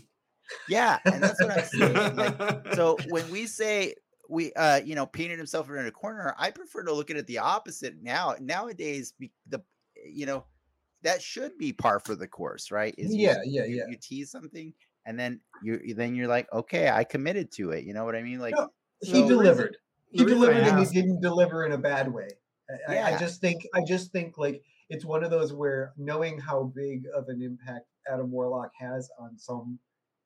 [0.69, 2.17] Yeah, and that's what I'm saying.
[2.17, 3.95] Like, so when we say
[4.29, 7.27] we uh you know painted himself in a corner i prefer to look at it
[7.29, 9.15] the opposite now nowadays
[9.49, 9.63] the
[10.05, 10.45] you know
[11.03, 13.85] that should be par for the course right you- Yeah, yeah, you, yeah.
[13.89, 14.73] you tease something
[15.05, 17.85] and then you then you're like, okay, I committed to it.
[17.85, 18.41] You know what I mean?
[18.41, 18.69] Like, No,
[19.03, 19.77] he So- delivered.
[20.11, 22.27] He delivered, and he didn't deliver in a bad way.
[22.89, 26.39] I- I, I just think, I just think, like it's one of those where knowing
[26.39, 29.79] how big of an impact Adam Warlock has on some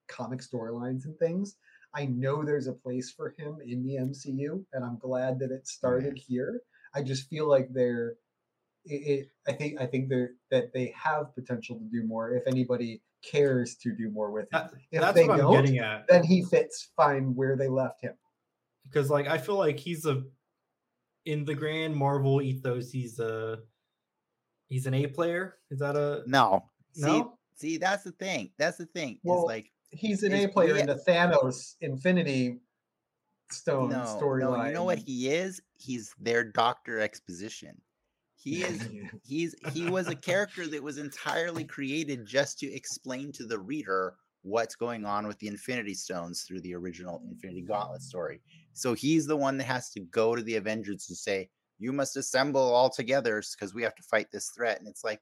[0.09, 1.57] comic storylines and things,
[1.95, 5.66] I know there's a place for him in the MCU, and I'm glad that it
[5.66, 6.61] started here.
[6.95, 8.15] I just feel like they're.
[8.87, 12.45] It, it, I think I think they're that they have potential to do more if
[12.47, 14.49] anybody cares to do more with him.
[14.53, 16.07] That- If that's they what I'm don't, getting at.
[16.09, 18.15] then he fits fine where they left him.
[18.85, 20.23] because like I feel like he's a
[21.27, 23.59] in the grand Marvel ethos, he's a
[24.71, 25.57] he's an A player.
[25.71, 27.35] Is that a no, see, no?
[27.55, 28.51] see, that's the thing.
[28.57, 29.19] That's the thing.
[29.23, 32.61] Well, like, he's an A player in the Thanos Infinity
[33.51, 34.59] Stone no, storyline.
[34.59, 35.61] no, you know what he is?
[35.77, 37.79] He's their Doctor Exposition.
[38.37, 38.89] He is
[39.27, 44.15] he's he was a character that was entirely created just to explain to the reader
[44.43, 48.41] what's going on with the infinity stones through the original infinity gauntlet story
[48.73, 51.47] so he's the one that has to go to the avengers and say
[51.81, 55.20] you must assemble all together because we have to fight this threat and it's like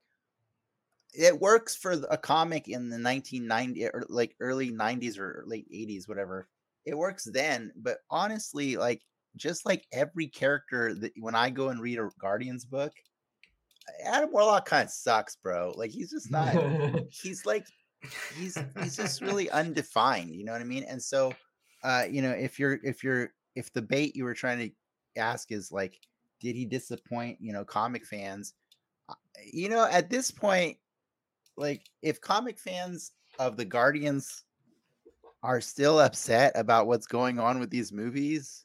[1.15, 6.07] it works for a comic in the 1990 or like early 90s or late 80s
[6.07, 6.49] whatever
[6.85, 9.01] it works then but honestly like
[9.37, 12.93] just like every character that when i go and read a guardians book
[14.05, 15.73] Adam Warlock kind of sucks, bro.
[15.77, 16.55] Like he's just not.
[17.11, 17.67] he's like
[18.37, 20.35] he's he's just really undefined.
[20.35, 20.85] You know what I mean?
[20.85, 21.33] And so,
[21.83, 25.51] uh, you know, if you're if you're if the bait you were trying to ask
[25.53, 25.99] is like,
[26.41, 27.39] did he disappoint?
[27.41, 28.55] You know, comic fans.
[29.09, 30.79] uh, You know, at this point,
[31.57, 34.45] like if comic fans of the Guardians
[35.43, 38.65] are still upset about what's going on with these movies,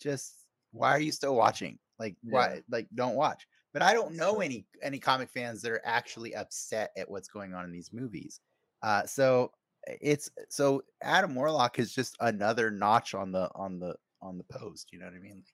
[0.00, 0.34] just
[0.72, 1.78] why are you still watching?
[1.98, 2.54] Like why?
[2.54, 2.60] Yeah.
[2.70, 6.90] Like don't watch but I don't know any any comic fans that are actually upset
[6.96, 8.40] at what's going on in these movies.
[8.82, 9.52] Uh, so
[10.00, 14.88] it's so Adam Warlock is just another notch on the on the on the post.
[14.92, 15.44] You know what I mean?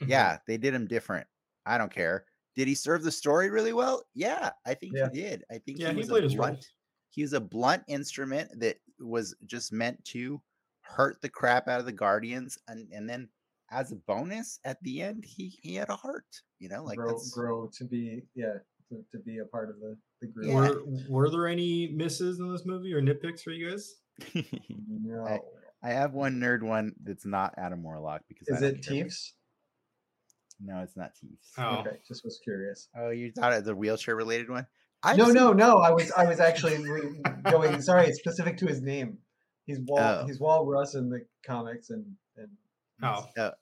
[0.00, 0.08] Mhm.
[0.08, 1.26] Yeah, they did him different.
[1.66, 2.26] I don't care.
[2.54, 4.04] Did he serve the story really well?
[4.14, 5.08] Yeah, I think Yeah.
[5.12, 5.44] he did.
[5.50, 6.48] I think Yeah, he he was played a his role.
[6.48, 6.66] blunt.
[7.10, 10.42] He was a blunt instrument that was just meant to
[10.82, 13.28] hurt the crap out of the Guardians, and and then
[13.70, 16.42] as a bonus at the end, he he had a heart.
[16.58, 18.58] You know, like grow, that's grow to be yeah
[18.88, 20.46] to, to be a part of the the group.
[20.46, 20.54] Yeah.
[20.54, 24.00] Were were there any misses in this movie or nitpicks for you guys?
[24.88, 25.40] No,
[25.82, 29.04] I have one nerd one that's not Adam Warlock because is don't it care.
[29.04, 29.34] Teefs?
[30.60, 31.52] No, it's not Teefs.
[31.56, 32.88] Oh, Okay, just was curious.
[32.96, 34.66] Oh, you thought it was a wheelchair related one?
[35.02, 35.78] I no, just- no, no.
[35.78, 36.76] I was I was actually
[37.50, 37.80] going.
[37.80, 39.18] Sorry, it's specific to his name.
[39.66, 39.98] He's Wal.
[40.22, 40.26] Oh.
[40.26, 42.04] He's Wal Russ in the comics and
[42.36, 42.48] and
[43.02, 43.26] Oh.
[43.36, 43.52] Oh,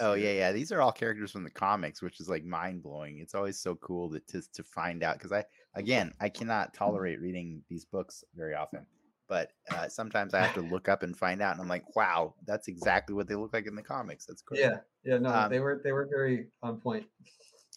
[0.00, 0.52] Oh yeah, yeah.
[0.52, 3.18] These are all characters from the comics, which is like mind blowing.
[3.18, 7.20] It's always so cool to to, to find out because I again I cannot tolerate
[7.20, 8.86] reading these books very often,
[9.28, 12.34] but uh, sometimes I have to look up and find out, and I'm like, wow,
[12.46, 14.26] that's exactly what they look like in the comics.
[14.26, 14.60] That's great.
[14.60, 15.18] Yeah, yeah.
[15.18, 17.06] No, Um, they were they were very on point.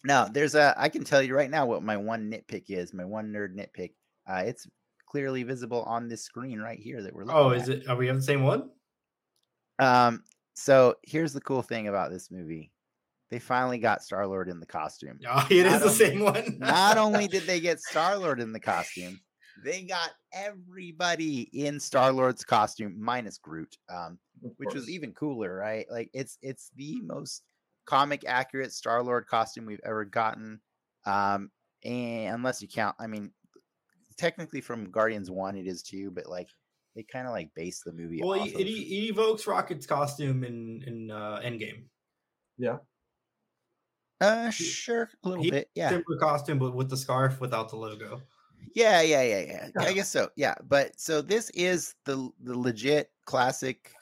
[0.04, 0.74] Now, there's a.
[0.76, 2.94] I can tell you right now what my one nitpick is.
[2.94, 3.92] My one nerd nitpick.
[4.28, 4.66] Uh, it's
[5.06, 7.56] clearly visible on this screen right here that we're looking oh, at.
[7.62, 7.88] is it?
[7.88, 8.70] Are we on the same one?
[9.78, 10.22] Um.
[10.54, 12.70] So here's the cool thing about this movie.
[13.30, 15.18] They finally got Star Lord in the costume.
[15.28, 16.56] Oh, it Not is the only- same one.
[16.58, 19.20] Not only did they get Star Lord in the costume,
[19.64, 24.18] they got everybody in Star Lord's costume minus Groot, um,
[24.56, 25.86] which was even cooler, right?
[25.90, 27.42] Like it's it's the most
[27.86, 30.60] comic accurate Star Lord costume we've ever gotten.
[31.06, 31.50] Um,
[31.84, 33.32] and unless you count, I mean,
[34.16, 36.48] technically from Guardians One, it is too, but like
[36.94, 38.20] they kind of like base the movie.
[38.22, 41.84] well, off it, of- it, it evokes Rocket's costume in in uh, Endgame.
[42.58, 42.78] yeah.
[44.20, 45.88] uh, sure, a little he- bit, yeah.
[45.88, 48.20] Similar costume, but with the scarf without the logo.
[48.74, 49.82] Yeah, yeah, yeah, yeah.
[49.82, 50.28] I guess so.
[50.36, 53.92] Yeah, but so this is the the legit classic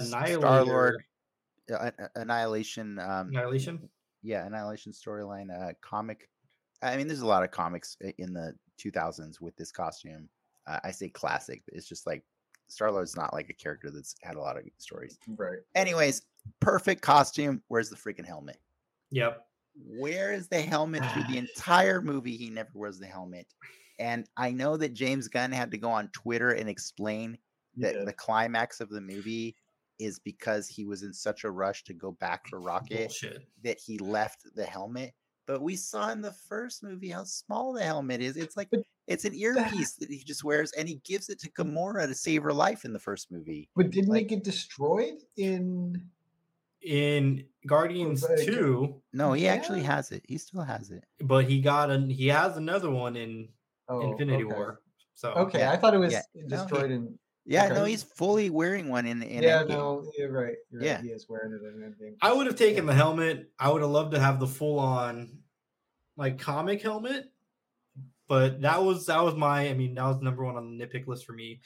[0.00, 1.02] Star-Lord
[1.70, 2.98] uh, An- An- Annihilation.
[2.98, 3.88] Um, Annihilation.
[4.22, 6.28] yeah, Annihilation storyline uh, comic.
[6.82, 10.28] I mean, there's a lot of comics in the 2000s with this costume.
[10.66, 12.22] Uh, I say classic, but it's just like
[12.68, 15.18] Star Lord's not like a character that's had a lot of stories.
[15.36, 15.58] Right.
[15.74, 16.22] Anyways,
[16.60, 17.62] perfect costume.
[17.68, 18.58] Where's the freaking helmet?
[19.10, 19.46] Yep.
[19.98, 22.36] Where is the helmet through the entire movie?
[22.36, 23.46] He never wears the helmet.
[23.98, 27.38] And I know that James Gunn had to go on Twitter and explain
[27.76, 28.04] that Yeah.
[28.04, 29.56] the climax of the movie
[29.98, 33.46] is because he was in such a rush to go back for Rocket Bullshit.
[33.62, 35.14] that he left the helmet.
[35.46, 38.36] But we saw in the first movie how small the helmet is.
[38.36, 41.50] It's like But it's an earpiece that he just wears, and he gives it to
[41.52, 43.70] Gamora to save her life in the first movie.
[43.76, 46.10] But didn't Like- it get destroyed in?
[46.82, 50.24] In Guardians but- Two, No, he actually has it.
[50.28, 51.04] He still has it.
[51.20, 53.48] but he got an he has another one in
[53.88, 54.54] Oh, Infinity okay.
[54.54, 54.80] War.
[55.14, 56.22] So Okay, Yeah, I thought it was yeah.
[56.34, 57.18] No, he- destroyed in.
[57.48, 59.68] Yeah, no, he's fully wearing one in in yeah, Endgame.
[59.68, 60.56] no, you're right.
[60.70, 60.94] You're Yeah.
[60.96, 61.04] right.
[61.04, 62.16] He is wearing it in Endgame.
[62.20, 63.52] I would have taken the helmet.
[63.58, 65.38] I would have loved to have the full on
[66.16, 67.26] like comic helmet.
[68.28, 71.06] But that was that was my I mean, that was number one on the nitpick
[71.06, 71.60] list for me.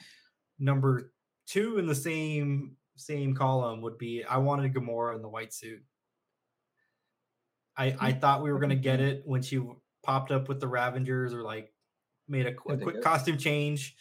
[0.59, 1.11] Number
[1.47, 5.81] two in the same same column would be I wanted Gamora in the white suit.
[7.75, 8.21] I I mm.
[8.21, 9.59] thought we were gonna get it when she
[10.03, 11.70] popped up with the Ravengers or like
[12.31, 13.95] made a, qu- I a think quick costume change.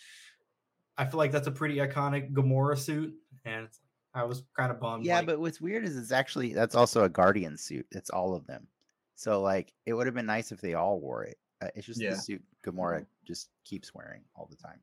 [0.96, 3.68] I feel like that's a pretty iconic Gamora suit, and
[4.14, 5.04] I was kind of bummed.
[5.04, 7.86] Yeah, like, but what's weird is it's actually that's also a Guardian suit.
[7.92, 8.66] It's all of them.
[9.14, 11.38] So like, it would have been nice if they all wore it.
[11.62, 12.10] Uh, it's just Yeah.
[12.10, 14.80] the suit Gamora just keeps wearing all the time.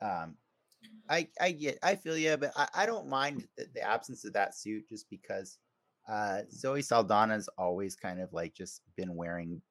[0.00, 0.36] Um,
[1.08, 4.32] I I get I feel yeah, but I, I don't mind the, the absence of
[4.34, 5.58] that suit just because
[6.08, 9.62] uh, Zoe Saldana's always kind of like just been wearing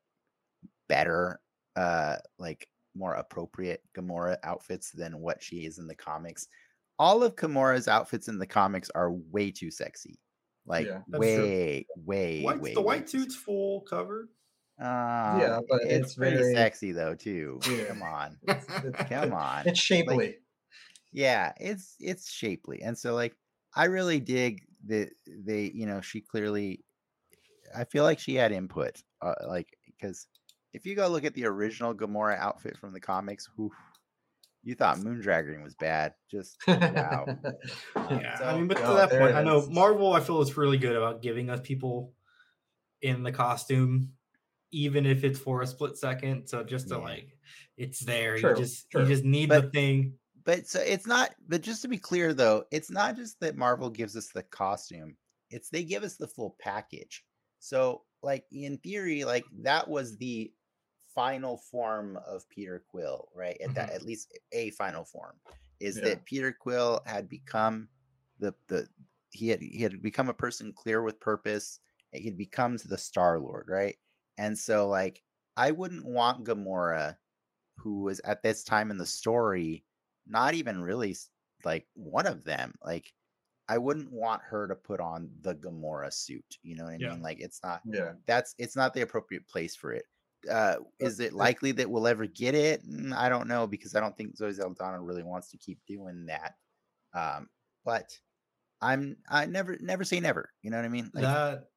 [0.89, 1.39] better,
[1.75, 6.47] uh, like more appropriate Gamora outfits than what she is in the comics.
[6.99, 10.19] All of Gamora's outfits in the comics are way too sexy.
[10.65, 11.43] Like Yeah, that's true.
[11.43, 12.73] way, way, White's- way.
[12.73, 14.29] the white suit's full covered.
[14.79, 17.59] uh, Yeah, but it's, it's pretty very- sexy though too.
[17.69, 17.85] Yeah.
[17.85, 19.67] Come on, It's, it's, come on.
[19.67, 20.37] It's shapely.
[21.11, 23.35] Yeah, it's it's shapely, and so like
[23.75, 26.83] I really dig that they, you know, she clearly.
[27.75, 30.27] I feel like she had input, uh, like because
[30.73, 33.71] if you go look at the original Gamora outfit from the comics, whew,
[34.63, 36.13] you thought Moondragon was bad.
[36.31, 37.25] Just wow.
[37.95, 39.67] Yeah, so- I mean, but to Oh, that point, I know.
[39.69, 40.13] Marvel.
[40.13, 42.13] I feel is really good about giving us people
[43.01, 44.11] in the costume,
[44.71, 46.47] even if it's for a split second.
[46.47, 47.01] So just to Yeah.
[47.01, 47.37] like,
[47.77, 48.37] it's there.
[48.39, 49.01] True, you just true.
[49.01, 50.13] you just need the thing.
[50.45, 53.89] but so it's not but just to be clear though it's not just that marvel
[53.89, 55.15] gives us the costume
[55.49, 57.23] it's they give us the full package
[57.59, 60.51] so like in theory like that was the
[61.15, 63.95] final form of peter quill right at that Mhm.
[63.95, 65.39] at least a final form
[65.79, 66.01] is Yeah.
[66.01, 67.89] that peter quill had become
[68.39, 68.87] the the
[69.31, 71.79] he had he had become a person clear with purpose
[72.11, 73.97] he had become the star lord right
[74.37, 75.23] and so like
[75.57, 77.17] i wouldn't want gamora
[77.77, 79.85] who was at this time in the story
[80.27, 81.15] not even really
[81.65, 82.73] like one of them.
[82.83, 83.13] Like
[83.67, 86.59] I wouldn't want her to put on the Gamora suit.
[86.63, 87.09] You know what I Yeah.
[87.09, 87.21] mean?
[87.21, 88.13] Like it's not yeah.
[88.25, 90.05] that's it's not the appropriate place for it.
[90.49, 92.87] Uh, is it likely that we'll ever get it?
[92.87, 96.25] Mm, I don't know because I don't think Zoe Saldana really wants to keep doing
[96.27, 96.55] that.
[97.13, 97.49] Um,
[97.85, 98.17] but
[98.81, 100.51] I'm I never never say never.
[100.61, 101.11] You know what I mean?
[101.13, 101.67] Like, that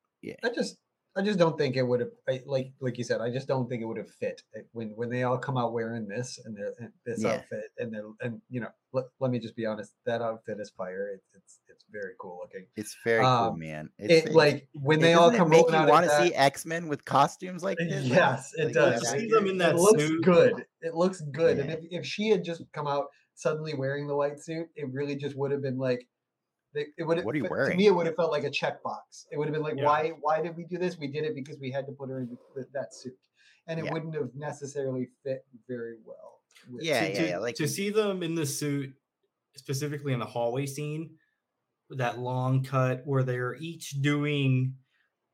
[0.45, 0.77] I just
[1.17, 2.11] I just don't think it would have
[2.47, 3.21] like like you said.
[3.21, 5.73] I just don't think it would have fit It- when when they all come out
[5.73, 7.37] wearing this and they're and this Yeah.
[7.37, 9.95] outfit and they're and you know let, let me just be honest.
[10.05, 11.11] That outfit is fire.
[11.15, 12.67] It's it's it's very cool looking.
[12.77, 13.91] it's very cool, Um, man.
[13.99, 16.87] It, It's like when they all come make you out want to see X Men
[16.89, 18.05] with costumes like this.
[18.09, 19.01] Like, Yes, it like does.
[19.03, 20.23] that See them in that it looks suit.
[20.25, 20.65] good.
[20.83, 21.59] It looks good.
[21.59, 25.17] And if, if she had just come out suddenly wearing the white suit, it really
[25.17, 26.07] just would have been like
[26.77, 27.73] they- it would What are you wearing?
[27.73, 29.27] to me it would have felt like a checkbox.
[29.33, 29.85] It would have been like, Yeah.
[29.87, 30.97] why why did we do this?
[30.99, 33.19] We did it because we had to put her in th- that suit.
[33.67, 33.93] And it Yeah.
[33.95, 36.35] wouldn't have necessarily fit very well.
[36.71, 38.93] with- Yeah, to, yeah, to- yeah, like- to see them in the suit,
[39.57, 41.19] specifically in the hallway scene,
[41.91, 44.75] that long cut where they're each doing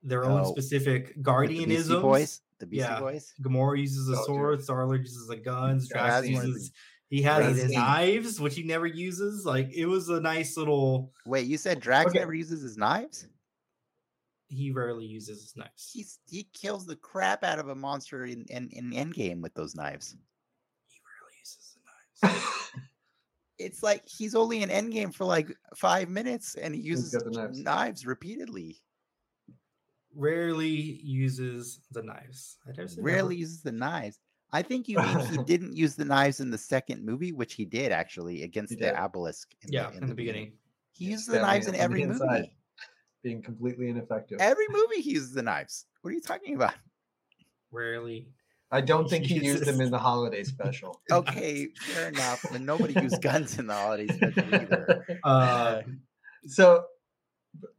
[0.03, 1.67] their own Oh, specific With the guardianisms.
[1.69, 2.41] Beastie Boys.
[2.59, 3.01] The Beastie Yeah.
[3.01, 3.33] Boys.
[3.41, 6.73] Gamora uses a Oh, sword, Star-Lord uses a gun, Drax That's one uses
[7.13, 9.45] he has his knives, which he never uses.
[9.45, 11.13] Like it was a nice little.
[11.27, 12.21] Wait, you said Drax Okay.
[12.21, 13.27] never uses his knives?
[14.49, 15.91] He rarely uses his knives.
[15.93, 19.75] He's he kills the crap out of a monster in in, in Endgame with those
[19.75, 20.17] knives.
[20.87, 21.77] He rarely uses
[22.23, 22.71] the knives.
[23.59, 27.61] It's like he's only in Endgame for like five minutes, and he uses the knives.
[27.61, 28.79] knives repeatedly.
[30.15, 30.71] rarely
[31.05, 32.57] uses the knives.
[32.67, 33.07] I never said never.
[33.07, 34.19] Rarely uses the knives.
[34.53, 37.65] I think you mean he didn't use the knives in the second movie, which he
[37.65, 38.95] did actually against He the did.
[38.95, 39.55] obelisk.
[39.67, 40.53] Yeah, in the beginning.
[40.93, 42.29] he Yeah, uses the stabbing knives in from the every inside.
[42.37, 42.57] movie.
[43.23, 44.41] being completely ineffective.
[44.41, 45.87] Every movie he uses the knives.
[46.03, 46.75] What are you talking about?
[47.71, 48.29] Rarely.
[48.71, 51.01] I don't think he used them in the holiday special.
[51.11, 52.43] Okay, fair enough.
[52.51, 55.07] But nobody used guns in the holiday special either.
[55.25, 55.83] Uh,
[56.47, 56.85] So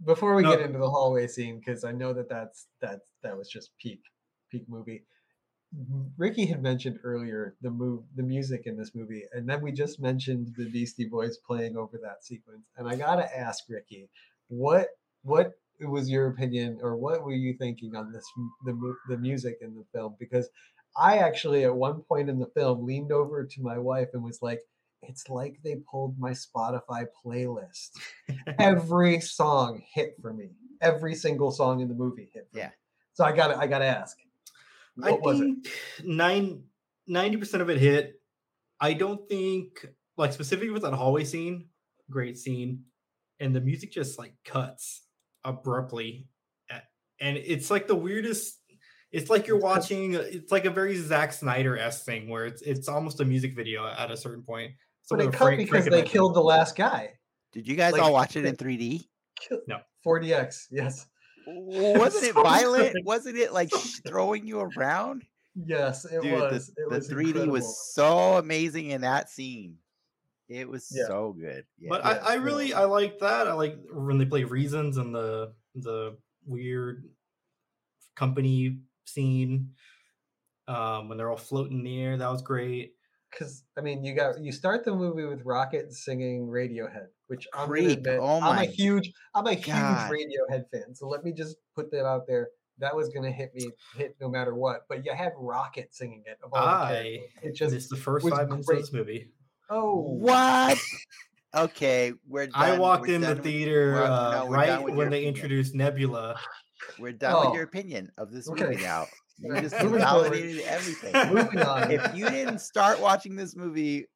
[0.05, 0.51] before we No.
[0.51, 4.01] get into the hallway scene, because I know that that's that that was just peak
[4.49, 5.05] peak movie.
[6.17, 9.99] Ricky had mentioned earlier the move the music in this movie, and then we just
[9.99, 12.67] mentioned the Beastie Boys playing over that sequence.
[12.77, 14.09] And I gotta ask Ricky,
[14.49, 14.89] what
[15.23, 18.25] what was your opinion, or what were you thinking on this
[18.65, 20.15] the the music in the film?
[20.19, 20.49] Because
[20.97, 24.41] I actually at one point in the film leaned over to my wife and was
[24.41, 24.61] like,
[25.01, 27.91] "It's like they pulled my Spotify playlist."
[28.59, 30.49] every song hit for me.
[30.81, 32.47] Every single song in the movie hit.
[32.51, 32.67] For Yeah.
[32.67, 32.73] Me.
[33.13, 34.17] So I got to I got to ask.
[34.95, 35.43] What I was it?
[35.43, 35.67] think
[36.03, 36.63] nine
[37.07, 38.21] ninety percent of it hit.
[38.79, 39.85] I don't think
[40.17, 41.69] like specifically with that hallway scene
[42.09, 42.83] great scene,
[43.39, 45.03] and the music just like cuts
[45.43, 46.27] abruptly,
[46.69, 46.81] a-
[47.19, 48.59] and it's like the weirdest.
[49.11, 50.13] It's like you're watching.
[50.15, 53.85] It's like a very Zack Snyder esque thing where it's it's almost a music video
[53.87, 54.71] at a certain point.
[55.09, 57.13] But Something it that cut Frank- because Frank they killed the last guy.
[57.51, 59.05] Did you guys Like- all watch it in 3D?
[59.67, 59.79] No.
[60.05, 61.05] 4DX, yes.
[61.45, 62.95] Wasn't it violent?
[63.05, 63.69] Wasn't it like
[64.07, 65.23] throwing you around?
[65.55, 66.67] Yes, it Dude, was.
[66.67, 67.51] the, it the was 3D incredible.
[67.53, 69.77] was so amazing in that scene.
[70.49, 71.05] It was Yeah.
[71.07, 71.65] so good.
[71.79, 71.89] Yeah.
[71.89, 72.73] But Yeah, I, I really was.
[72.73, 73.47] I like that.
[73.47, 77.07] I like when they play reasons and the the weird
[78.15, 79.71] company scene.
[80.67, 82.93] Um, when they're all floating in the air, that was great.
[83.33, 87.67] Because I mean, you got you start the movie with Rocket singing Radiohead, which I'm
[87.67, 90.11] gonna Creep, admit, oh I'm a huge I'm a God.
[90.11, 90.93] huge Radiohead fan.
[90.95, 92.49] So let me just put that out there.
[92.79, 94.81] That was gonna hit me hit no matter what.
[94.89, 96.37] But you had Rocket singing it.
[96.43, 98.79] Of all the I it just It's the first five minutes great.
[98.79, 99.29] of this movie.
[99.69, 100.77] oh what?
[101.55, 102.55] Okay, we're done.
[102.55, 105.17] I walked we're in the done with- theater we're- uh, no, we're right when they
[105.19, 105.35] opinion.
[105.35, 106.35] introduced Nebula.
[106.97, 107.53] We're done with Oh.
[107.53, 108.63] your opinion of this Okay.
[108.63, 109.05] movie now.
[109.39, 111.33] You just moving validated everything.
[111.33, 111.91] moving on.
[111.91, 114.07] if you didn't start watching this movie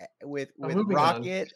[0.00, 1.16] eh, with with moving on.
[1.16, 1.52] Rocket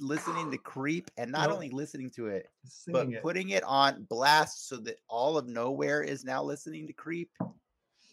[0.00, 1.54] listening to Creep and not Nope.
[1.56, 2.46] only listening to it
[2.86, 3.22] but singing it.
[3.22, 7.30] putting it on blast so that all of nowhere is now listening to Creep.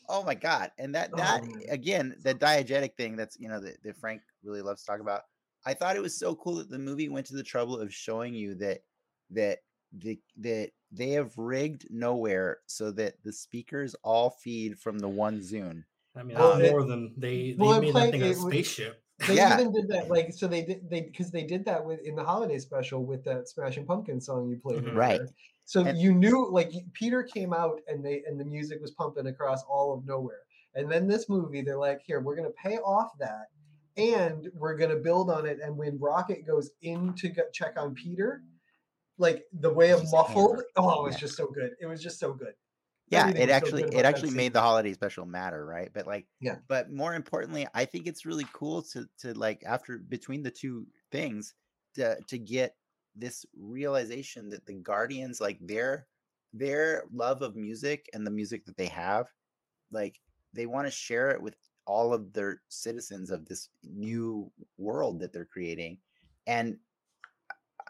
[0.08, 0.72] Oh my god!
[0.78, 4.62] And that that Oh, again, the diegetic thing that's you know that, that Frank really
[4.62, 5.22] loves to talk about.
[5.66, 8.34] I thought it was so cool that the movie went to the trouble of showing
[8.36, 8.82] you that
[9.32, 9.60] that
[9.98, 15.40] the that they have rigged nowhere so that the speakers all feed from the one
[15.40, 15.84] Zune.
[16.16, 18.22] I mean, Well, that's it- more than they they well, it made played- that thing
[18.24, 19.02] a it was- spaceship.
[19.28, 19.60] They Yeah.
[19.62, 22.24] even did that, like, so they did they because they did that with in the
[22.24, 24.94] holiday special with that Smashing Pumpkin song you played, Mhm.
[24.96, 25.22] Right.
[25.64, 29.28] So And- you knew, like, Peter came out and they and the music was pumping
[29.28, 30.42] across all of nowhere.
[30.76, 33.48] And then this movie, they're like, here, we're gonna pay off that,
[33.96, 35.60] and we're gonna build on it.
[35.62, 38.44] And when Rocket goes in to go check on Peter,
[39.18, 41.20] like the way of He's muffled, oh, it was Yeah.
[41.20, 41.72] just so good.
[41.80, 42.54] It was just so good.
[43.10, 46.08] yeah Everything it was so actually it actually made the holiday special matter right but
[46.08, 46.58] like Yeah.
[46.68, 50.88] but more importantly i think it's really cool to to like after between the two
[51.12, 51.54] things
[51.94, 52.76] to to get
[53.16, 56.08] this realization that the guardians like their
[56.54, 59.28] their love of music and the music that they have
[59.92, 60.20] like
[60.54, 61.56] they want to share it with
[61.86, 65.98] all of their citizens of this new world that they're creating
[66.48, 66.78] and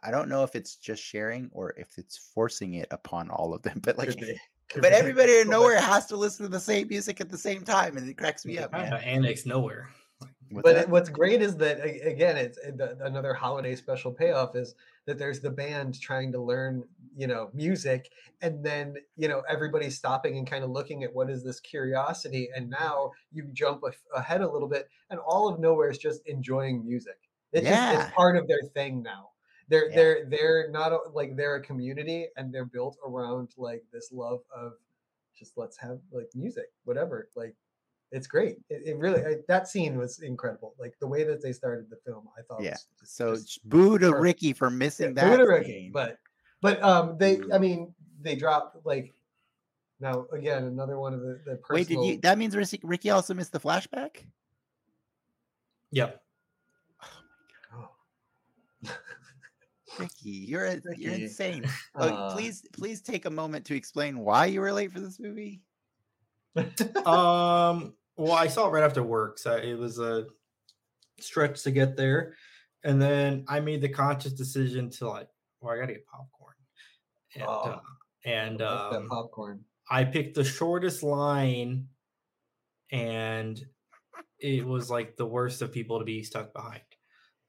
[0.06, 3.62] i don't know if it's just sharing or if it's forcing it upon all of
[3.62, 4.40] them but like Could be.
[4.70, 7.64] Could but everybody in nowhere has to listen to the same music at the same
[7.64, 9.04] time, and it cracks me up, Kind man.
[9.04, 9.90] annex nowhere.
[10.52, 10.84] What's but that?
[10.84, 12.72] it, what's great is that again it's eh,
[13.02, 14.76] another holiday special payoff is
[15.08, 16.84] that there's the band trying to learn
[17.18, 18.12] you know music
[18.42, 22.50] and then you know everybody's stopping and kind of looking at what is this curiosity
[22.56, 23.84] and now you jump
[24.16, 27.18] ahead a little bit and all of nowhere is just enjoying music
[27.52, 29.30] it's just it's part of their thing now
[29.68, 29.96] they're Yeah.
[29.96, 34.42] they're they're not a- like they're a community and they're built around like this love
[34.56, 34.74] of
[35.38, 37.56] just let's have like music whatever like
[38.12, 38.58] it's great.
[38.70, 40.76] It, it really I, that scene was incredible.
[40.80, 42.62] Like the way that they started the film, I thought.
[42.64, 42.70] Yeah.
[42.72, 44.22] Was just, So just boo to perfect.
[44.22, 45.38] Ricky for yeah, missing boo that.
[45.38, 45.92] to Ricky, scene.
[45.92, 46.20] But
[46.62, 49.14] but um they I mean they dropped like
[50.00, 51.76] now again another one of the the personal.
[51.76, 52.22] Wait, did you?
[52.22, 54.18] That means Ricky, Ricky also missed the flashback.
[55.92, 56.22] Yep.
[60.00, 61.66] Ricky, you're a, you're insane.
[61.96, 65.20] Oh, Uh, please, please take a moment to explain why you were late for this
[65.20, 65.62] movie.
[67.06, 67.94] Um.
[68.18, 70.28] Well, I saw it right after work, so it was a
[71.20, 72.36] stretch to get there,
[72.86, 75.28] and then I made the conscious decision to like,
[75.60, 76.56] well, I gotta get popcorn,
[77.36, 77.80] and Oh, uh,
[78.24, 79.66] and um, popcorn.
[79.92, 81.90] I picked the shortest line,
[82.90, 83.62] and
[84.40, 86.82] it was like the worst of people to be stuck behind.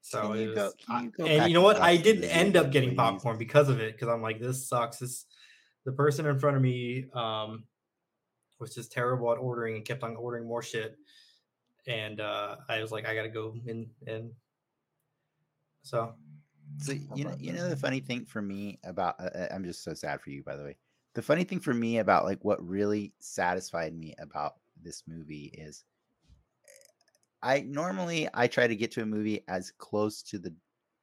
[0.09, 1.81] So you was, go- I- you and you know what?
[1.81, 3.93] I didn't end up getting popcorn because of it.
[3.93, 4.97] Because I'm like, this sucks.
[4.99, 5.25] This
[5.85, 7.65] the person in front of me um
[8.59, 10.95] was just terrible at ordering and kept on ordering more shit.
[11.87, 14.31] And uh I was like, I gotta go in and
[15.83, 16.15] so
[16.79, 19.83] So you know, you know the funny thing for me about uh, uh, I'm just
[19.83, 20.75] so sad for you, by the way.
[21.15, 25.83] The funny thing for me about like what really satisfied me about this movie is
[27.47, 30.53] I normally I try to get to a movie as close to the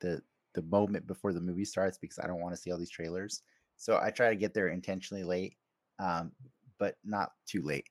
[0.00, 0.22] the
[0.52, 3.40] the moment before the movie starts because I don't want to see all these trailers.
[3.76, 5.56] So I try to get there intentionally late,
[5.98, 6.32] um,
[6.78, 7.88] but not too late,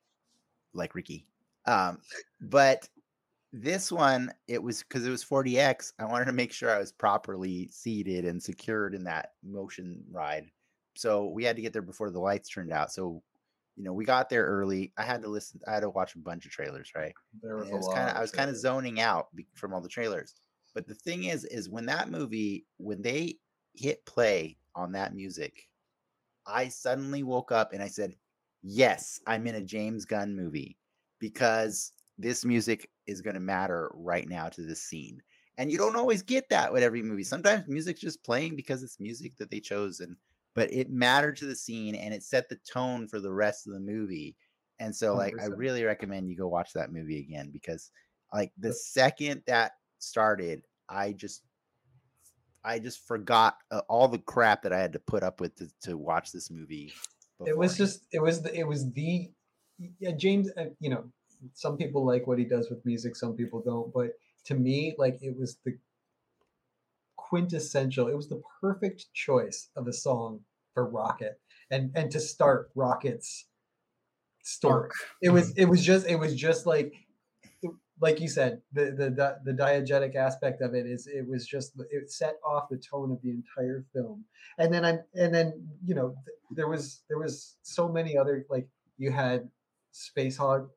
[0.73, 1.25] like Ricky.
[1.65, 1.97] Um,
[2.41, 2.87] but
[3.51, 5.93] this one, it was because it was 4DX.
[5.97, 10.45] I wanted to make sure I was properly seated and secured in that motion ride.
[10.95, 12.91] So we had to get there before the lights turned out.
[12.91, 13.23] So,
[13.75, 14.93] you know, we got there early.
[14.97, 15.33] I had to mm-hmm.
[15.33, 15.59] listen.
[15.67, 17.13] I had to watch a bunch of trailers, right?
[17.41, 19.81] There was a was kind of I was kind of zoning out be- from all
[19.81, 20.35] the trailers.
[20.73, 23.37] But the thing is, is when that movie, when they
[23.75, 25.67] hit play on that music,
[26.47, 28.15] I suddenly woke up and I said,
[28.61, 30.77] Yes, I'm in a James Gunn movie
[31.19, 35.21] because this music is going to matter right now to this scene.
[35.57, 37.23] And you don't always get that with every movie.
[37.23, 40.15] Sometimes music's just playing because it's music that they chose, and
[40.55, 43.73] but it mattered to the scene and it set the tone for the rest of
[43.73, 44.35] the movie.
[44.79, 45.41] And so, like, 100%.
[45.41, 47.91] I really recommend you go watch that movie again because,
[48.33, 51.43] like, the second that started, I just
[52.63, 55.69] I just forgot uh, all the crap that I had to put up with to,
[55.83, 56.93] to watch this movie.
[57.45, 59.29] It was just it was the, it was the
[59.99, 61.03] yeah James uh, you know
[61.53, 64.11] some people like what he does with music some people don't but
[64.45, 65.77] to me like it was the
[67.33, 70.39] quintessential it was the perfect choice of a song
[70.75, 71.39] for Rocket
[71.71, 73.47] and and to start Rocket's
[74.43, 74.89] story.
[75.21, 75.61] It was mm-hmm.
[75.61, 76.93] it was just it was just like
[78.01, 82.11] like you said, the the the diegetic aspect of it is it was just it
[82.11, 84.25] set off the tone of the entire film.
[84.59, 86.15] And then I and then you know
[86.51, 88.67] there was there was so many other like
[88.99, 89.49] you had
[89.91, 90.67] Spacehog,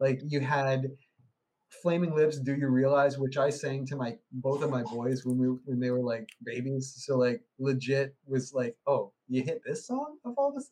[0.00, 0.90] like you had
[1.82, 2.38] Flaming Lips.
[2.38, 3.18] Do you realize?
[3.18, 6.28] Which I sang to my both of my boys when we when they were like
[6.44, 6.94] babies.
[6.96, 10.70] So like legit was like, oh, you hit this song of all this.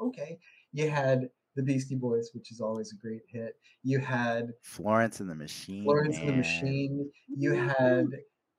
[0.00, 0.38] Okay,
[0.72, 3.56] you had the Beastie Boys, which is always a great hit.
[3.82, 5.84] You had Florence and the Machine.
[5.84, 6.28] Florence man.
[6.28, 7.10] and the Machine.
[7.28, 8.06] You had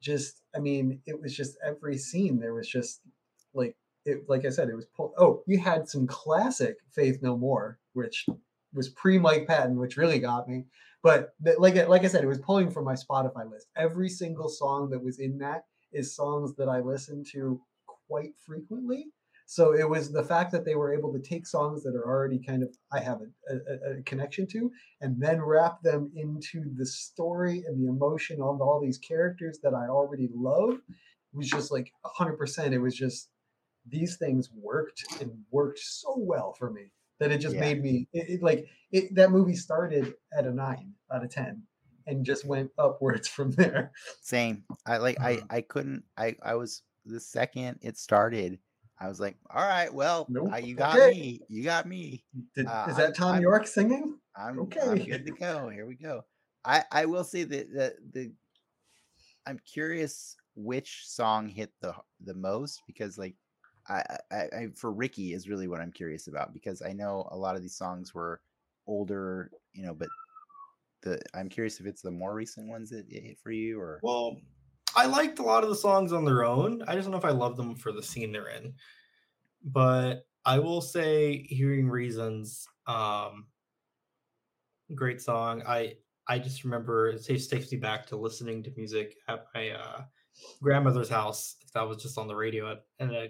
[0.02, 2.40] just, I mean, it was just every scene.
[2.40, 3.02] There was just
[3.54, 3.76] like
[4.06, 4.24] it.
[4.28, 4.86] Like I said, it was.
[4.86, 5.14] pulled.
[5.18, 8.26] oh, you had some classic Faith No More, which
[8.74, 10.66] was pre Mike Patton, which really got me.
[11.04, 13.68] But like like I said, it was pulling from my Spotify list.
[13.76, 17.60] Every single song that was in that is songs that I listen to
[18.08, 19.08] quite frequently
[19.52, 22.40] so it was the fact that they were able to take songs that are already
[22.40, 24.72] kind of I have a, a, a connection to,
[25.02, 29.74] and then wrap them into the story and the emotion of all these characters that
[29.74, 30.76] I already love.
[30.76, 32.72] It was just like 100%.
[32.72, 33.28] It was just
[33.86, 37.62] these things worked and worked so well for me that it just yeah.
[37.62, 41.62] made me it, it, like it, that movie started at a nine out of ten
[42.08, 43.92] and just went upwards from there.
[44.22, 44.64] Same.
[44.88, 45.46] I like I uh-huh.
[45.52, 48.58] I couldn't I I was the second it started
[49.00, 50.52] I was like, all right, well, nope.
[50.64, 51.10] you got okay.
[51.10, 51.42] me.
[51.50, 52.24] You got me.
[52.54, 54.20] Did, uh, is that Tom I'm, Yorke singing?
[54.36, 54.80] I'm okay.
[54.80, 55.70] I'm good to go.
[55.70, 56.22] Here we go.
[56.64, 58.32] I, I will say that the, the
[59.48, 63.36] I'm curious which song hit the the most because like
[63.90, 67.38] I, I, I for Ricky is really what I'm curious about because I know a
[67.38, 68.42] lot of these songs were
[68.88, 70.10] older, you know, but
[71.02, 74.38] the I'm curious if it's the more recent ones that hit for you or well
[74.96, 76.84] I liked a lot of the songs on their own.
[76.88, 78.74] I just don't know if I love them for the scene they're in.
[79.64, 83.48] But I will say hearing reasons um
[84.96, 85.64] great song.
[85.68, 85.96] I
[86.28, 90.02] I just remember it just takes me back to listening to music at my uh,
[90.62, 91.58] grandmother's house.
[91.74, 93.28] That was just on the radio at, and uh,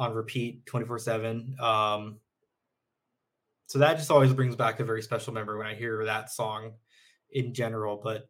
[0.00, 1.56] on repeat 24 7.
[1.60, 2.18] Um,
[3.66, 6.72] so that just always brings back a very special memory when I hear that song
[7.30, 8.00] in general.
[8.02, 8.28] But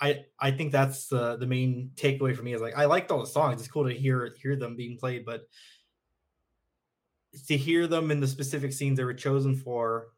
[0.00, 3.20] I I think that's the the main takeaway for me is like I liked all
[3.20, 3.60] the songs.
[3.60, 5.42] It's cool to hear hear them being played, but
[7.46, 10.08] to hear them in the specific scenes they were chosen for,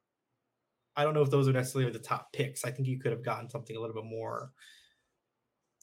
[0.97, 2.65] I don't know if those are necessarily the top picks.
[2.65, 4.53] I think you could have gotten something a little bit more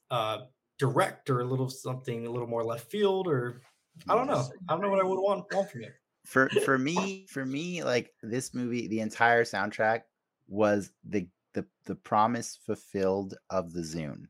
[0.09, 0.39] uh
[0.77, 3.61] direct or a little something a little more left field or
[4.07, 4.47] I don't know.
[4.69, 5.91] I don't know what I would want want from you.
[6.25, 10.01] For for me, for me, like this movie, the entire soundtrack
[10.47, 14.25] was the the the promise fulfilled of the Zune.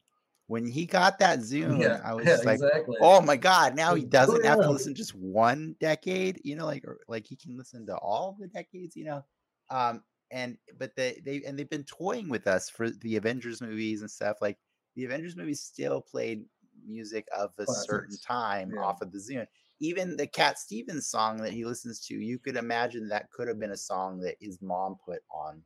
[0.48, 2.98] When he got that Zune, yeah, I was yeah, like, exactly.
[3.02, 6.84] "Oh my god!" Now he doesn't have to listen just one decade, you know, like
[6.86, 9.26] or, like he can listen to all the decades, you know.
[9.70, 14.02] Um, and but they they and they've been toying with us for the Avengers movies
[14.02, 14.38] and stuff.
[14.42, 14.58] Like
[14.96, 16.46] the Avengers movies still played
[16.88, 17.86] music of a Classics.
[17.88, 18.82] certain time yeah.
[18.82, 19.48] off of the Zune.
[19.80, 23.60] Even the Cat Stevens song that he listens to, you could imagine that could have
[23.60, 25.62] been a song that his mom put on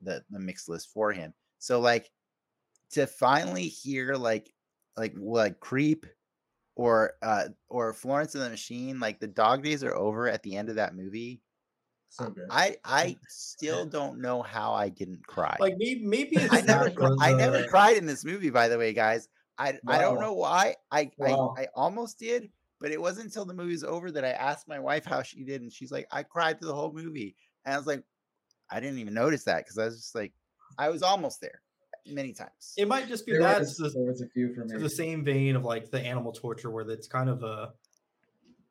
[0.00, 1.34] the the mix list for him.
[1.58, 2.10] So like
[2.92, 4.52] to finally hear like
[4.96, 6.06] like like creep
[6.76, 10.56] or uh or Florence and the Machine, like the dog days are over at the
[10.56, 11.42] end of that movie.
[12.08, 15.56] So I I still don't know how I didn't cry.
[15.60, 18.50] Like maybe maybe I never I never cried in this movie.
[18.50, 19.28] By the way, guys,
[19.60, 19.94] I wow.
[19.94, 20.76] I don't know why.
[20.90, 21.54] I, wow.
[21.56, 22.50] I I almost did,
[22.80, 25.44] but it wasn't until the movie was over that I asked my wife how she
[25.44, 28.02] did, and she's like, I cried through the whole movie, and I was like,
[28.70, 30.32] I didn't even notice that because I was just like,
[30.78, 31.60] I was almost there
[32.06, 32.72] many times.
[32.78, 34.78] It might just be there that's was, the, was a few for me.
[34.78, 37.72] the same vein of like the animal torture, where it's kind of a,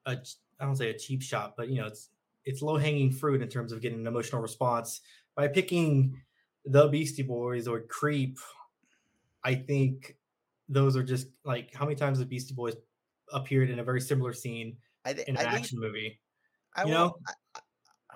[0.07, 0.17] a
[0.59, 2.09] I don't say a cheap shot, but you know, it's
[2.45, 5.01] it's low hanging fruit in terms of getting an emotional response
[5.35, 6.19] by picking
[6.65, 8.39] the Beastie Boys or Creep.
[9.43, 10.15] I think
[10.69, 12.75] those are just like how many times have Beastie Boys
[13.33, 16.19] appeared in a very similar scene I, th- in an I action movie?
[16.75, 17.15] I you know?
[17.55, 18.13] I,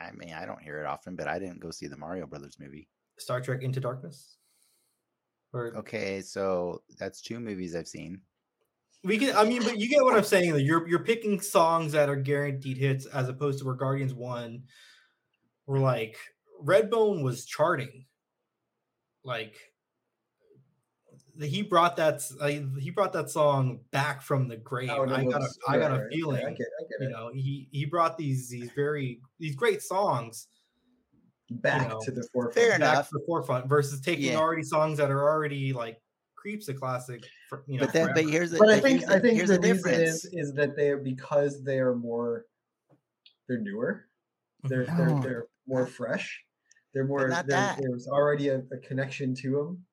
[0.00, 2.56] I, mean, I don't hear it often, but I didn't go see the Mario Brothers
[2.58, 2.88] movie.
[3.18, 4.36] Star Trek Into Darkness.
[5.52, 8.20] Or Okay, so that's two movies I've seen.
[9.04, 10.58] we can I mean, but you get what I'm saying.
[10.60, 14.62] You're you're picking songs that are guaranteed hits as opposed to where Guardians One
[15.66, 16.16] were like
[16.64, 18.06] Redbone was charting.
[19.24, 19.71] Like the-
[21.40, 22.46] he brought that uh,
[22.78, 24.90] he brought that song back from the grave.
[24.90, 26.44] Oh, no, I got a those- I got a right, okay, feeling.
[26.46, 27.10] I get, I get you it.
[27.10, 30.48] know, he he brought these these very these great songs
[31.50, 32.54] Back know, to the forefront.
[32.54, 33.08] Fair back enough.
[33.10, 34.38] to the forefront versus taking Yeah.
[34.38, 36.00] already songs that are already like
[36.34, 37.22] creeps a classic.
[37.50, 38.58] For, you know, but then, but here's the.
[38.58, 40.24] But I think here's I think here's the, the difference.
[40.24, 42.46] is is that they are because they are more
[43.48, 44.06] they're newer.
[44.64, 44.96] They're No.
[44.96, 46.42] they're they're more fresh.
[46.94, 47.78] They're more not there- that.
[47.82, 49.84] there's already a, a connection to them.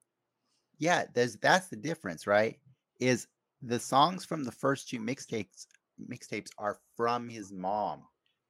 [0.80, 2.58] Yeah there's that's the difference right
[3.00, 3.28] is
[3.62, 5.68] the songs from the first two mixtapes
[6.10, 8.04] mixtapes are from his mom.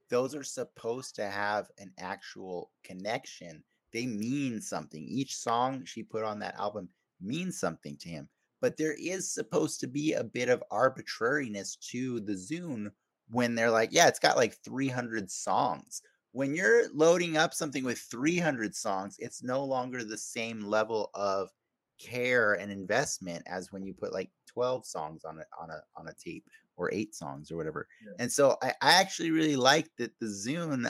[0.09, 3.63] Those are supposed to have an actual connection.
[3.91, 5.03] They mean something.
[5.03, 6.89] Each song she put on that album
[7.21, 8.29] means something to him
[8.61, 12.89] but there is supposed to be a bit of arbitrariness to the zune
[13.29, 16.01] when they're like yeah it's got like 300 songs.
[16.31, 21.49] When you're loading up something with 300 songs it's no longer the same level of
[21.99, 26.07] care and investment as when you put like 12 songs on a on a on
[26.07, 26.45] a tape
[26.77, 27.87] or eight songs or whatever.
[28.03, 28.13] Yeah.
[28.19, 30.89] And so I, I actually really liked that the Zune,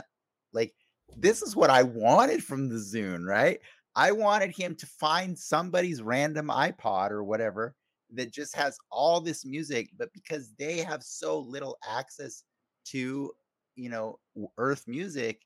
[0.53, 0.73] like
[1.17, 3.59] this is what I wanted from the Zune, right?
[3.95, 7.75] I wanted him to find somebody's random iPod or whatever
[8.13, 12.43] that just has all this music, but because they have so little access
[12.85, 13.31] to,
[13.75, 14.19] you know,
[14.57, 15.41] earth music,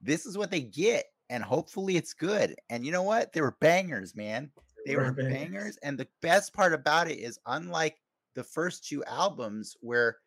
[0.00, 1.04] this is what they get.
[1.30, 2.54] And hopefully it's good.
[2.68, 3.32] And you know what?
[3.32, 4.50] They were bangers, man
[4.84, 5.28] they were bangers.
[5.32, 8.00] bangers and the best part about it is unlike
[8.34, 10.18] the first two albums where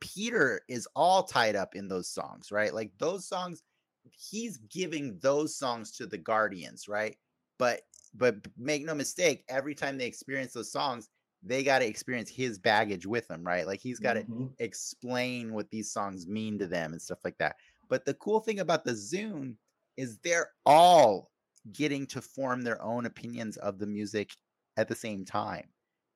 [0.00, 3.62] peter is all tied up in those songs right like those songs
[4.10, 7.16] he's giving those songs to the guardians right
[7.58, 7.82] but
[8.14, 11.08] but make no mistake every time they experience those songs
[11.42, 14.54] they got to experience his baggage with them right like he's got to Mhm.
[14.60, 17.56] explain what these songs mean to them and stuff like that.
[17.88, 19.56] But the cool thing about the Zune
[19.96, 21.30] is they're all
[21.72, 24.34] getting to form their own opinions of the music
[24.76, 25.68] at the same time,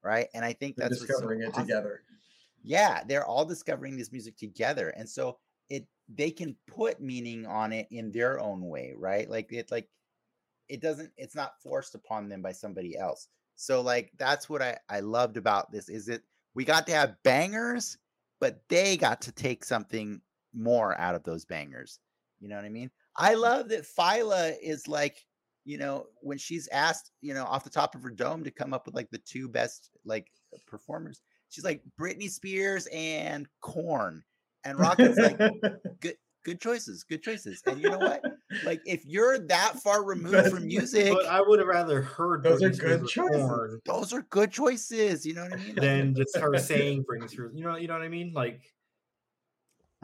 [0.03, 0.29] right?
[0.35, 1.62] And I think They're that's what's so discovering it awesome.
[1.66, 2.03] together.
[2.62, 5.39] Yeah, they're all discovering this music together, and so
[5.69, 9.29] it they can put meaning on it in their own way, right?
[9.29, 9.89] Like it like
[10.69, 13.29] it doesn't it's not forced upon them by somebody else.
[13.57, 16.23] So like that's what I I loved about this is it
[16.55, 17.99] we got to have bangers,
[18.41, 20.20] but they got to take something
[20.55, 21.99] more out of those bangers.
[22.41, 22.91] You know what I mean?
[23.16, 25.24] I love that Phyla is like,
[25.64, 28.74] you know, when she's asked, you know, off the top of her dome to come
[28.74, 30.26] up with like the two best like
[30.66, 31.20] performers,
[31.51, 34.22] she's like Britney Spears and Korn.
[34.64, 35.39] And Rocket's like,
[36.01, 36.14] good
[36.44, 37.62] good choices, good choices.
[37.66, 38.22] And you know what?
[38.64, 42.43] Like if you're that far removed That's- from music, But I would have rather heard
[42.43, 43.40] Those are Britney Spears good with choices.
[43.43, 45.24] Korn those are good choices.
[45.24, 45.66] You know what I mean?
[45.68, 47.52] Like, than just her saying Britney Spears.
[47.55, 48.32] You know, you know what I mean?
[48.34, 48.60] Like,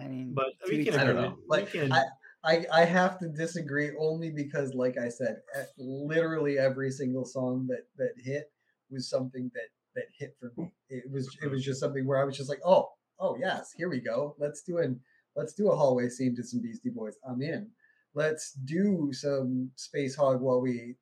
[0.01, 1.25] I mean, but to we each can I don't know.
[1.27, 1.37] own.
[1.37, 2.05] we Like, can- I,
[2.49, 5.37] I I have to disagree only because, like I said,
[5.77, 8.51] literally every single song that that hit
[8.91, 10.73] was something that that hit for me.
[10.89, 12.89] It was it was just something where I was just like, oh
[13.21, 14.35] oh yes, here we go.
[14.39, 14.99] Let's do an
[15.37, 17.17] let's do a hallway scene to some Beastie Boys.
[17.29, 17.71] I'm in.
[18.15, 20.97] Let's do some Spacehog while we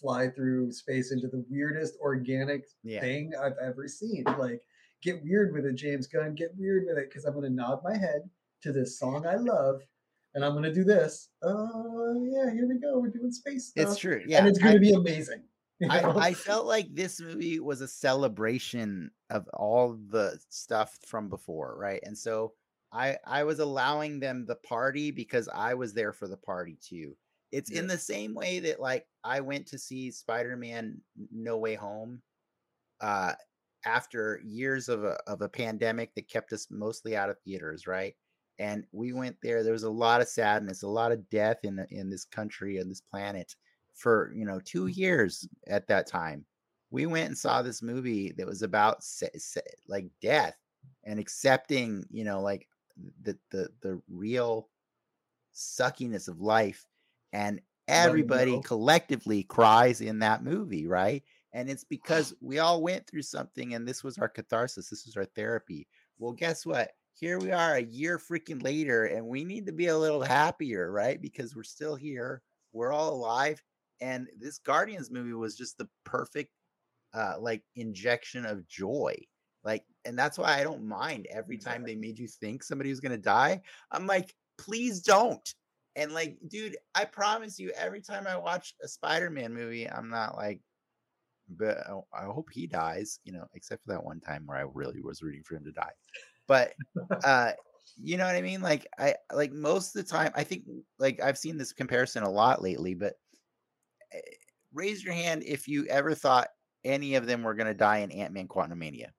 [0.00, 3.00] fly through space into the weirdest organic Yeah.
[3.00, 4.24] thing I've ever seen.
[4.26, 4.60] Like,
[5.00, 6.34] get weird with it, James Gunn.
[6.34, 8.28] Get weird with it because I'm gonna nod my head
[8.62, 9.80] to this song I love,
[10.34, 11.28] and I'm gonna do this.
[11.42, 12.98] Oh yeah, here we go.
[12.98, 14.22] We're doing space stuff, It's true.
[14.26, 14.38] Yeah.
[14.38, 15.42] and it's gonna be amazing.
[15.78, 15.94] you know?
[15.94, 21.76] I, I felt like this movie was a celebration of all the stuff from before,
[21.78, 22.00] right?
[22.04, 22.52] And so
[22.92, 27.16] I I was allowing them the party because I was there for the party too.
[27.52, 31.00] It's in the same way that like I went to see Spider-Man
[31.32, 32.22] No Way Home
[33.00, 33.32] uh
[33.86, 38.14] after years of a of a pandemic that kept us mostly out of theaters, right?
[38.60, 39.62] And we went there.
[39.64, 42.90] There was a lot of sadness, a lot of death in in this country and
[42.90, 43.56] this planet
[43.94, 46.44] for you know two years at that time.
[46.90, 49.02] We went and saw this movie that was about
[49.88, 50.56] like death
[51.04, 52.68] and accepting, you know, like
[53.22, 54.68] the the the real
[55.54, 56.84] suckiness of life,
[57.32, 61.22] and everybody collectively cries in that movie, right?
[61.54, 64.90] And it's because we all went through something, and this was our catharsis.
[64.90, 65.88] This was our therapy.
[66.18, 66.90] Well, guess what?
[67.20, 70.90] Here we are a year freaking later, and we need to be a little happier,
[70.90, 71.20] right?
[71.20, 72.42] Because we're still here.
[72.72, 73.62] We're all alive.
[74.00, 76.50] And this Guardians movie was just the perfect
[77.14, 79.16] uh like injection of joy.
[79.64, 83.00] Like, and that's why I don't mind every time they made you think somebody was
[83.00, 83.62] gonna die.
[83.92, 85.54] I'm like, please don't.
[85.96, 90.36] And like, dude, I promise you, every time I watch a Spider-Man movie, I'm not
[90.36, 90.62] like,
[91.50, 94.64] but I- I hope he dies, you know, except for that one time where I
[94.74, 95.92] really was rooting for him to die.
[96.50, 96.72] But
[97.24, 97.52] uh
[98.02, 98.60] you know what I mean?
[98.60, 100.64] Like I like most of the time, I think
[100.98, 103.14] like I've seen this comparison a lot lately, but
[104.12, 104.18] eh,
[104.72, 106.48] raise your hand if you ever thought
[106.84, 109.10] any of them were gonna die in Ant-Man Quantumania.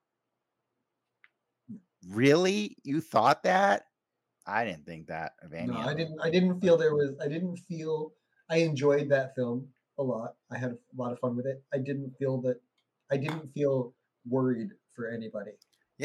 [2.10, 2.76] Really?
[2.84, 3.84] You thought that?
[4.46, 6.20] I didn't think that of any No, I didn't.
[6.20, 7.16] I didn't feel there was.
[7.24, 8.12] I didn't feel.
[8.50, 10.34] I enjoyed that film a lot.
[10.52, 11.64] I had a lot of fun with it.
[11.74, 12.60] I didn't feel that.
[13.10, 13.94] I didn't feel
[14.28, 15.52] worried for anybody.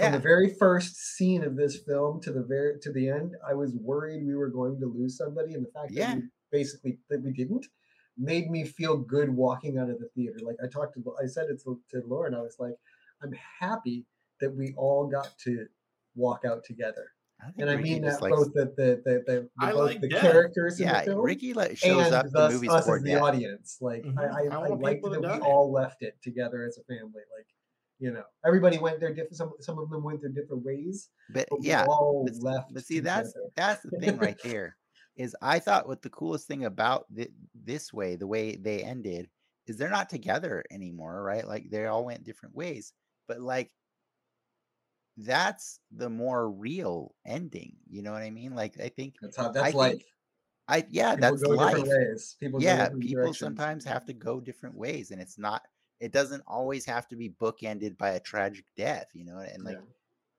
[0.05, 3.55] From the very first scene of this film to the very to the end, I
[3.55, 6.15] was worried we were going to lose somebody, and the fact Yeah.
[6.15, 7.67] that we basically that we didn't
[8.19, 10.39] made me feel good walking out of the theater.
[10.43, 12.35] Like I talked to, I said it to, to Lauren.
[12.35, 12.75] I was like,
[13.23, 14.07] I'm happy
[14.41, 15.67] that we all got to
[16.15, 17.07] walk out together,
[17.41, 20.01] I think and I mean that likes- both the the the, the, the, both like
[20.01, 20.21] the that.
[20.21, 23.03] characters in yeah, the film Ricky like, shows and up thus in movies us as
[23.03, 23.23] the death.
[23.23, 23.79] audience.
[23.83, 24.19] Like Mhm.
[24.19, 25.39] I, I, I I want liked that we die.
[25.41, 27.23] all left it together as a family.
[27.37, 27.47] Like
[27.99, 29.37] you know, everybody went their different.
[29.37, 32.75] Some some of them went their different ways, But but yeah, all but, left.
[32.75, 33.51] but see that's together.
[33.57, 34.77] that's the thing right there
[35.17, 39.31] is i thought what the coolest thing about thi- this way the way they ended
[39.67, 42.93] is they're not together anymore right like they all went different ways
[43.27, 43.71] but like
[45.17, 49.49] that's the more real ending you know what i mean like i think That's how.
[49.49, 50.03] I That's think life.
[50.69, 52.37] i yeah People that's life different ways.
[52.39, 52.63] People.
[52.63, 53.39] yeah people directions.
[53.39, 55.63] sometimes have to go different ways and it's not
[56.01, 59.77] it doesn't always have to be bookended by a tragic death you know and like
[59.77, 59.83] Yeah.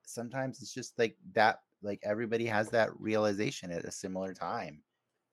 [0.06, 4.82] sometimes it's just like that like everybody has that realization at a similar time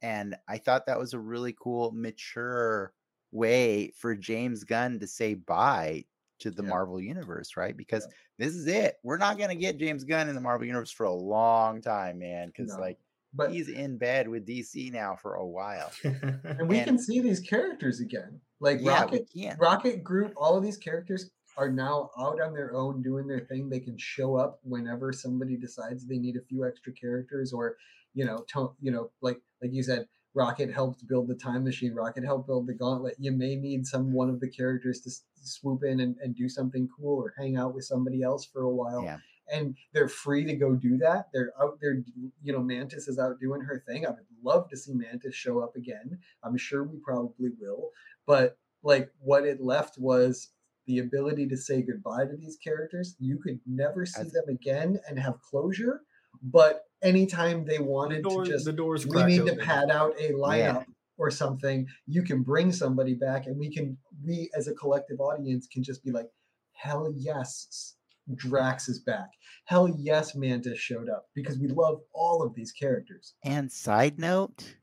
[0.02, 2.92] and i thought that was a really cool mature
[3.32, 6.05] way for james gunn to say bye
[6.40, 6.68] to the Yeah.
[6.70, 8.06] marvel universe right because
[8.38, 11.05] this is it we're not going to get james gunn in the marvel universe for
[11.05, 12.80] a long time man because No.
[12.80, 12.98] like
[13.32, 17.20] But he's in bed with dc now for a while and we and- can see
[17.20, 18.40] these characters again.
[18.65, 19.28] Like yeah Rocket,
[19.59, 23.69] Rocket Groot, all of these characters are now out on their own doing their thing.
[23.69, 27.77] They can show up whenever somebody decides they need a few extra characters, or
[28.15, 31.95] you know, to, you know, like like you said, Rocket helped build the time machine.
[31.95, 33.16] Rocket helped build the gauntlet.
[33.19, 36.49] You may need some one of the characters to s- swoop in and, and do
[36.49, 39.03] something cool, or hang out with somebody else for a while.
[39.05, 39.19] Yeah.
[39.53, 41.28] And they're free to go do that.
[41.32, 42.03] They're out there,
[42.43, 42.61] you know.
[42.61, 44.07] Mantis is out doing her thing.
[44.07, 46.19] I would love to see Mantis show up again.
[46.43, 47.91] I'm sure we probably will
[48.26, 50.51] but like what it left was
[50.86, 53.16] the ability to say goodbye to these characters.
[53.18, 56.02] You could never see As- them again and have closure
[56.42, 59.90] but anytime they the, wanted door, to just the doors we cracked need to pad
[59.90, 60.84] out a lineup
[61.16, 65.66] or something you can bring somebody back and we can we as a collective audience
[65.66, 66.28] can just be like
[66.72, 67.94] hell yes
[68.34, 69.28] drax is back.
[69.66, 73.34] Hell yes mantis showed up because we love all of these characters.
[73.44, 74.76] And side note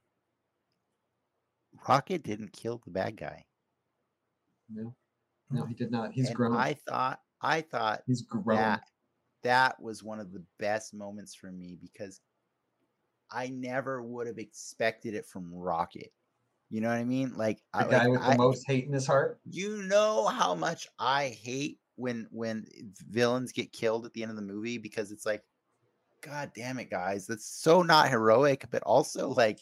[1.88, 3.46] rocket didn't kill the bad guy.
[4.70, 4.94] No.
[5.50, 5.78] No he mm.
[5.78, 6.14] did not.
[6.14, 6.56] He's and grown.
[6.56, 8.58] I thought i thought he's grown.
[8.58, 8.84] that
[9.44, 12.22] that was one of the best moments for me because
[13.32, 16.12] I never would have expected it from Rocket.
[16.70, 17.34] You know what I mean?
[17.36, 19.40] Like, the I, guy like, with the I- most hate in his heart?
[19.50, 22.66] You know how much I hate when when
[23.10, 25.44] villains get killed at the end of the movie because it's like,
[26.22, 29.60] God damn it, guys, that's so not heroic, but also like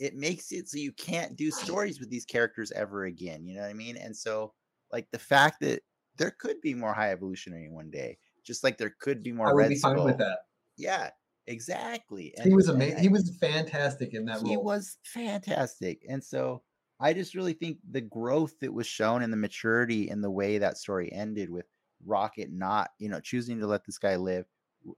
[0.00, 3.46] it makes it so you can't do stories with these characters ever again.
[3.46, 3.96] You know what I mean?
[3.98, 4.54] And so,
[4.92, 5.82] like the fact that
[6.16, 9.54] there could be more high evolutionary one day, just like there could be more I
[9.54, 10.40] would Red be fine with that.
[10.76, 11.10] Yeah,
[11.46, 12.34] exactly.
[12.42, 12.98] He was amazing.
[12.98, 14.64] I- He was fantastic in that he role.
[14.64, 16.04] was fantastic.
[16.08, 16.62] And so
[16.98, 20.58] I just really think the growth that was shown and the maturity in the way
[20.58, 21.66] that story ended with
[22.04, 24.46] Rocket not, you know, choosing to let this guy live,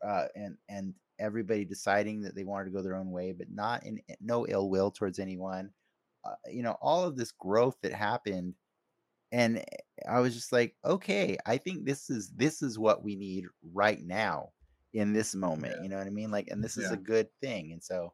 [0.02, 3.84] uh, and and everybody deciding that they wanted to go their own way, but not
[3.86, 5.70] in no ill will towards anyone.
[6.24, 8.54] Uh, you know, all of this growth that happened,
[9.30, 9.64] and
[10.08, 14.04] I was just like, okay, I think this is this is what we need right
[14.04, 14.50] now
[14.92, 15.74] in this moment.
[15.76, 15.82] Yeah.
[15.84, 16.30] You know what I mean?
[16.30, 17.72] Like, and this is a good thing.
[17.72, 18.12] And so,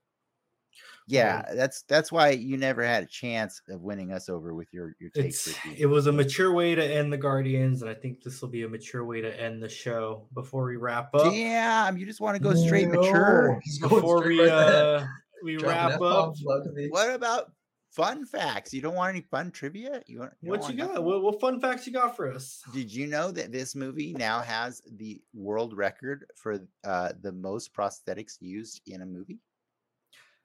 [1.09, 4.95] yeah, that's that's why you never had a chance of winning us over with your
[5.01, 5.47] your takes.
[5.47, 8.51] It's it was a mature way to end the Guardians, and I think this will
[8.51, 10.29] be a mature way to end the show.
[10.35, 13.53] Before we wrap up, Damn, you just want to go straight mature.
[13.55, 15.07] No, he's going before straight we right uh
[15.43, 17.53] we wrap up, F-bombs, love to be- What about
[17.91, 18.75] fun facts?
[18.75, 20.03] You don't want any fun trivia?
[20.07, 21.03] You want don't what want you got?
[21.03, 22.63] What, what fun facts you got for us?
[22.75, 27.73] Did you know that this movie now has the world record for uh, the most
[27.73, 29.39] prosthetics used in a movie?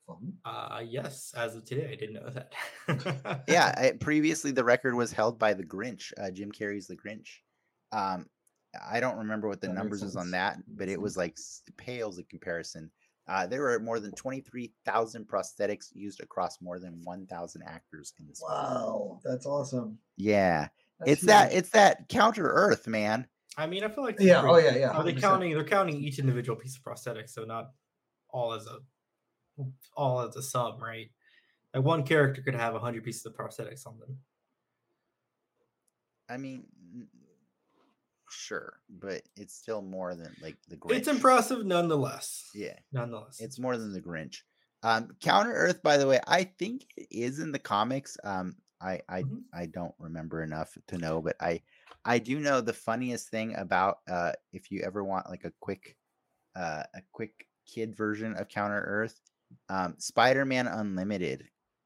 [0.08, 0.34] Fun.
[0.44, 3.44] Uh, yes, as of today, I didn't know that.
[3.48, 6.12] yeah, I, previously the record was held by the Grinch.
[6.22, 7.28] Uh, Jim Carrey's The Grinch.
[7.92, 8.26] Um,
[8.90, 11.38] I don't remember what the That numbers is on that, but it was like
[11.78, 12.92] pales in comparison.
[13.28, 18.42] Uh, there were more than 23,000 prosthetics used across more than 1,000 actors in this.
[18.42, 18.54] movie.
[18.62, 19.98] Wow, that's awesome.
[20.18, 20.68] Yeah,
[21.00, 23.26] That's it's that it's that counter Earth, man.
[23.56, 24.42] I mean, I feel like Yeah.
[24.42, 24.76] they're- Oh yeah.
[24.76, 24.90] Yeah.
[24.90, 25.22] Are they 100%.
[25.22, 25.54] counting?
[25.54, 27.70] They're counting each individual piece of prosthetics, so not
[28.30, 28.80] all as a
[29.96, 31.12] all as a sum, right?
[31.74, 34.20] Like one character could have a hundred pieces of prosthetics on them.
[36.30, 36.66] I mean,
[38.30, 41.00] sure, but it's still more than like the Grinch.
[41.00, 42.50] It's impressive nonetheless.
[42.54, 43.42] Yeah, Nonetheless.
[43.42, 44.42] it's more than the Grinch.
[44.82, 48.18] Um, Counter Earth, by the way, I think it is in the comics.
[48.24, 49.44] Um, I I Mhm.
[49.54, 51.62] I don't remember enough to know, but I
[52.06, 55.98] I do know the funniest thing about uh if you ever want like a quick
[56.56, 59.22] uh a quick kid version of Counter Earth,
[59.70, 61.46] um Spider-Man Unlimited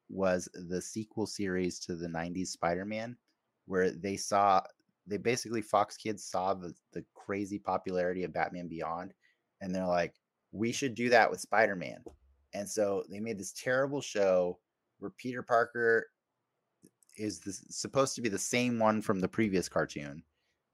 [0.10, 3.18] was the sequel series to the 90s Spider-Man
[3.66, 4.62] where they saw
[5.06, 9.14] they basically Fox Kids saw the the crazy popularity of Batman Beyond
[9.62, 10.14] and they're like
[10.52, 12.04] we should do that with Spider-Man.
[12.54, 14.60] And so they made this terrible show
[15.00, 16.08] where Peter Parker
[17.18, 20.24] is this, supposed to be the same one from the previous cartoon,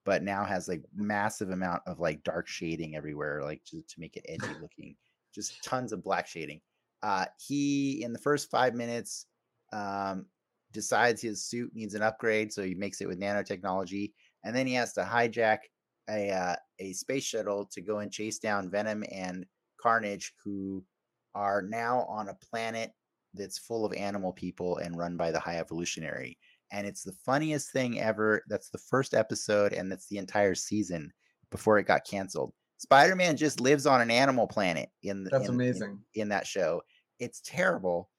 [0.04, 4.16] but now has like massive amount of like dark shading everywhere, like to, to make
[4.16, 4.94] it edgy looking,
[5.34, 6.60] just tons of black shading.
[7.04, 9.26] Uh, he in the first five minutes
[9.74, 10.24] um,
[10.72, 14.12] decides his suit needs an upgrade, so he makes it with nanotechnology,
[14.42, 15.58] and then he has to hijack
[16.08, 19.44] a uh, a space shuttle to go and chase down Venom and
[19.78, 20.82] Carnage, who
[21.34, 22.90] are now on a planet
[23.34, 26.38] that's full of animal people and run by the High Evolutionary.
[26.72, 28.42] And it's the funniest thing ever.
[28.48, 31.12] That's the first episode, and that's the entire season
[31.50, 32.54] before it got canceled.
[32.78, 36.00] Spider Man just lives on an animal planet in That's in- in- amazing.
[36.14, 36.80] in that show.
[37.24, 38.10] It's terrible.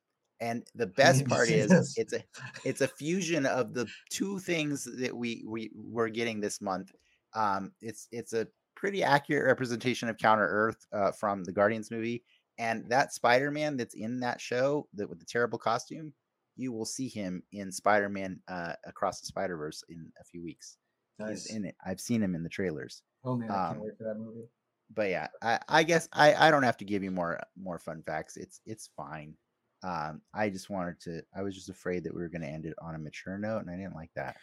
[0.42, 2.24] And the best part is it's a
[2.66, 6.92] it's a fusion of the two things that we we we're getting this month.
[7.34, 12.24] Um, it's it's a pretty accurate representation of Counter Earth uh, from the Guardians movie,
[12.58, 16.14] and that Spider Man that's in that show that with the terrible costume,
[16.58, 20.44] you will see him in Spider Man uh, Across the Spider Verse in a few
[20.44, 20.78] weeks.
[21.20, 21.46] Nice.
[21.46, 21.76] He's in it.
[21.86, 23.04] I've seen him in the trailers.
[23.24, 24.48] Oh man, I um, can't wait for that movie.
[24.94, 28.04] But yeah, I, I guess I, I don't have to give you more more fun
[28.06, 28.38] facts.
[28.38, 29.36] It's it's fine.
[29.84, 31.22] Um, I just wanted to.
[31.36, 33.60] I was just afraid that we were going to end it on a mature note,
[33.60, 34.36] and I didn't like that.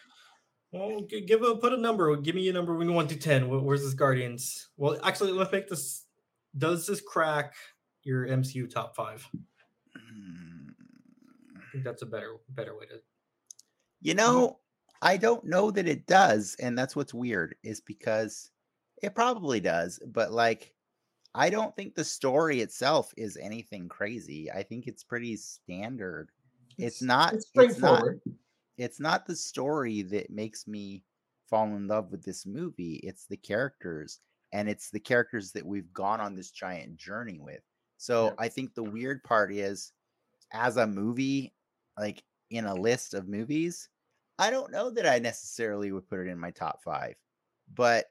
[0.73, 2.15] Well, give a put a number.
[2.17, 3.49] Give me a number when one to ten.
[3.49, 4.69] Where's this Guardians?
[4.77, 6.07] Well, actually, let's make this.
[6.57, 7.55] Does this crack
[8.05, 9.29] your MCU top five?
[9.97, 13.01] I think that's a better better way to.
[14.01, 14.61] You know,
[15.01, 17.57] I don't know that it does, and that's what's weird.
[17.65, 18.52] Is because
[19.03, 20.73] it probably does, but like,
[21.35, 24.51] I don't think the story itself is anything crazy.
[24.51, 26.31] I think it's pretty standard.
[26.79, 28.21] It's not- It's it's not- straightforward.
[28.79, 31.05] it's not the story that makes me
[31.49, 34.21] fall in love with this movie it's the characters
[34.55, 37.61] and it's the characters that we've gone on this giant journey with
[37.99, 38.35] so Yeah.
[38.39, 39.93] i think the weird part is
[40.55, 41.55] as a movie
[41.99, 43.91] like in a list of movies
[44.39, 47.15] i don't know that i necessarily would put it in my top 5
[47.75, 48.07] but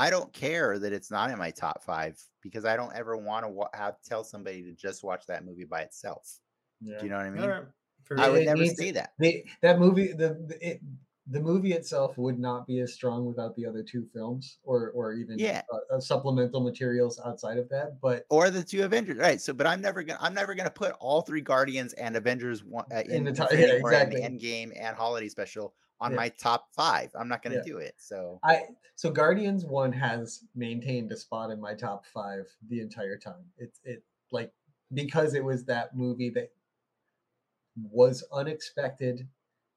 [0.00, 3.44] i don't care that it's not in my top 5 because i don't ever want
[3.44, 6.38] to wa- have tell somebody to just watch that movie by itself
[6.80, 6.98] Yeah.
[6.98, 7.62] do you know what i mean right.
[8.10, 8.32] i enough.
[8.32, 10.80] would never needs- say that They, that movie, the the- it,
[11.26, 15.12] the movie itself would not be as strong without the other two films, or or
[15.12, 15.62] even Yeah.
[15.72, 18.00] uh, uh, supplemental materials outside of that.
[18.00, 19.40] But or the two Avengers, right?
[19.40, 22.84] So, but I'm never gonna, I'm never gonna put all three Guardians and Avengers one,
[22.92, 24.22] uh, In in, the top- yeah, exactly.
[24.22, 26.16] Endgame and Holiday Special on Yeah.
[26.16, 27.10] my top five.
[27.14, 27.62] I'm not gonna Yeah.
[27.62, 27.94] do it.
[27.98, 33.18] So, I so Guardians One has maintained a spot in my top five the entire
[33.18, 33.52] time.
[33.58, 34.52] It's it like
[34.92, 36.52] because it was that movie that
[37.76, 39.28] was unexpected,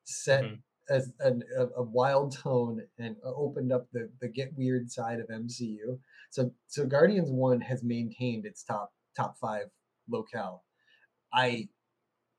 [0.04, 0.64] set Mhm.
[0.90, 5.20] as an, a, a wild tone and uh, opened up the the get weird side
[5.20, 6.00] of MCU.
[6.30, 9.70] So so Guardians One has maintained its top top five
[10.10, 10.66] locale.
[11.34, 11.70] I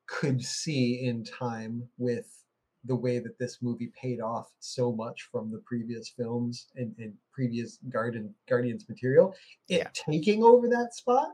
[0.07, 2.44] could see in time with
[2.85, 7.13] the way that this movie paid off so much from the previous films and, and
[7.31, 9.33] previous Guardian Guardians material,
[9.69, 9.89] it Yeah.
[9.93, 11.29] taking over that spot.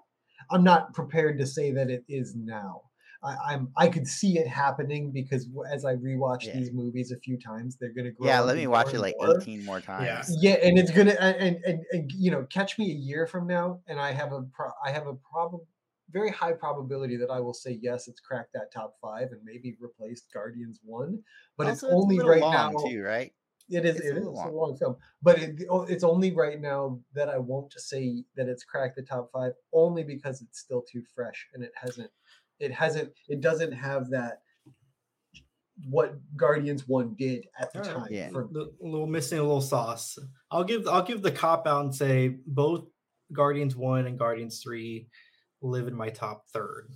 [0.49, 2.81] I'm not prepared to say that it is now.
[3.23, 6.53] I, I'm I could see it happening because as I rewatch Yeah.
[6.57, 8.27] these movies a few times, they're gonna grow.
[8.27, 9.39] yeah, let me me watch it like more.
[9.39, 10.35] 18 more times.
[10.41, 10.53] Yeah.
[10.57, 13.45] Yeah, and it's gonna and, and and and you know catch me a year from
[13.45, 15.61] now, and I have a pro- I have a problem,
[16.11, 19.75] very high probability that I will say yes, it's cracked that top five and maybe
[19.79, 21.19] replaced Guardians one,
[21.57, 22.83] but Also, it's a only little right long now.
[22.89, 23.31] too, right?
[23.69, 23.95] It is.
[23.97, 24.53] It's It a is little a long.
[24.55, 25.55] long film, but it,
[25.89, 30.03] it's only right now that I won't say that it's cracked the top five, only
[30.03, 32.11] because it's still too fresh and it hasn't.
[32.59, 33.13] It hasn't.
[33.29, 34.41] It doesn't have that.
[35.89, 37.95] What Guardians One did at the Alright.
[37.95, 38.07] time.
[38.11, 38.29] Yeah.
[38.29, 40.19] For, the a little missing a little sauce.
[40.51, 42.85] I'll give I'll give the cop out and say both
[43.33, 45.07] Guardians one and Guardians three
[45.61, 46.89] live in my top third.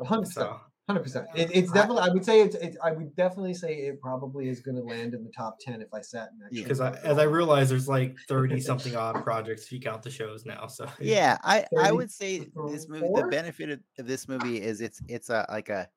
[0.00, 0.46] hundred percent.
[0.48, 1.28] So Hundred percent.
[1.36, 2.02] It, it's definitely.
[2.02, 2.76] I would say it's, it's.
[2.82, 5.94] I would definitely say it probably is going to land in the top ten if
[5.94, 6.52] I sat next.
[6.52, 6.62] Yeah.
[6.62, 10.02] to because I, as I realize there's like thirty something odd projects if you count
[10.02, 10.66] the shows now.
[10.66, 13.06] So Yeah, I I would say this movie.
[13.14, 15.88] The benefit of, of this movie is it's it's a like a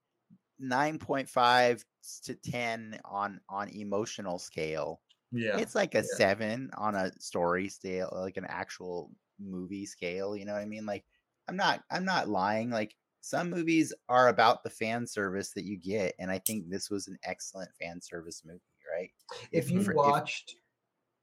[0.60, 1.84] nine point five
[2.26, 5.02] to ten on on emotional scale.
[5.32, 5.58] yeah.
[5.58, 6.16] It's like a yeah.
[6.16, 9.10] seven on a story scale, like an actual
[9.40, 10.36] movie scale.
[10.36, 10.86] You know what I mean?
[10.86, 11.06] Like
[11.48, 12.70] I'm not I'm not lying.
[12.70, 16.90] Like some movies are about the fan service that you get, and I think this
[16.90, 18.60] was an excellent fan service movie.
[18.96, 19.10] Right?
[19.52, 20.56] if you for- if- watched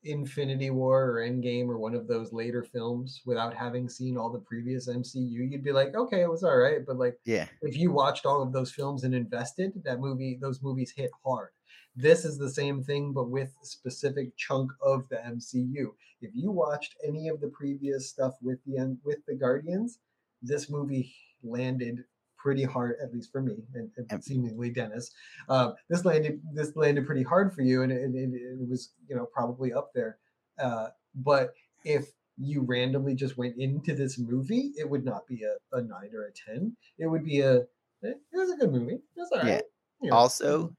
[0.05, 4.41] Infinity War or Endgame or one of those later films without having seen all the
[4.41, 6.85] previous MCU, you'd be like, okay, it was all right.
[6.85, 7.47] But like, Yeah.
[7.63, 11.51] if you watched all of those films and invested, that movie, those movies hit hard.
[11.94, 15.93] This is the same thing, but with a specific chunk of the MCU.
[16.20, 19.98] If you watched any of the previous stuff with the with the Guardians,
[20.40, 22.05] this movie landed
[22.39, 25.12] pretty hard, at least for me, and, and seemingly Dennis.
[25.48, 29.16] Um, this landed this landed pretty hard for you, and it, it, it was you
[29.16, 30.19] know probably up there.
[30.59, 31.52] Uh, but
[31.85, 32.06] if
[32.39, 36.24] you randomly just went into this movie, it would not be a, a nine or
[36.24, 36.77] a ten.
[36.98, 37.62] It would be a eh,
[38.02, 38.98] it was a good movie.
[39.16, 39.48] It's all right.
[39.48, 39.60] Yeah.
[40.01, 40.77] You know, Also,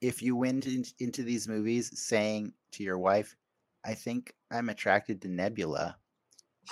[0.00, 3.36] if you went in, into these movies saying to your wife,
[3.84, 5.96] "I think I'm attracted to Nebula,"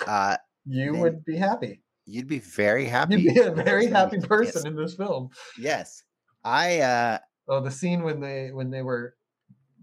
[0.07, 1.81] uh, you would be happy.
[2.05, 3.21] you'd be very happy.
[3.21, 4.27] You'd be a very happy movie.
[4.27, 4.65] person Yes.
[4.65, 5.29] in this film.
[5.57, 6.03] yes.
[6.43, 9.15] I uh, Oh, the scene when they when they were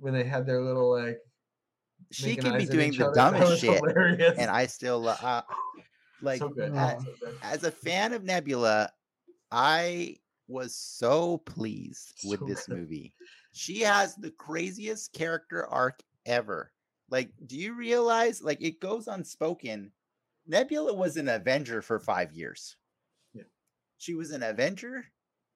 [0.01, 1.19] when they had their little like
[2.13, 4.39] she could be doing the other, dumbest shit, hilarious.
[4.39, 5.43] and I still uh,
[6.23, 6.73] like so good.
[6.73, 7.35] uh, so good.
[7.43, 8.91] as a fan of Nebula,
[9.51, 10.17] I
[10.49, 12.79] was so pleased with So this good.
[12.79, 13.15] movie.
[13.53, 16.73] She has the craziest character arc ever.
[17.11, 18.43] Like, do you realize?
[18.43, 19.93] Like, it goes unspoken.
[20.47, 22.77] Nebula was an Avenger for five years.
[23.35, 23.45] Yeah.
[23.99, 25.05] She was an Avenger,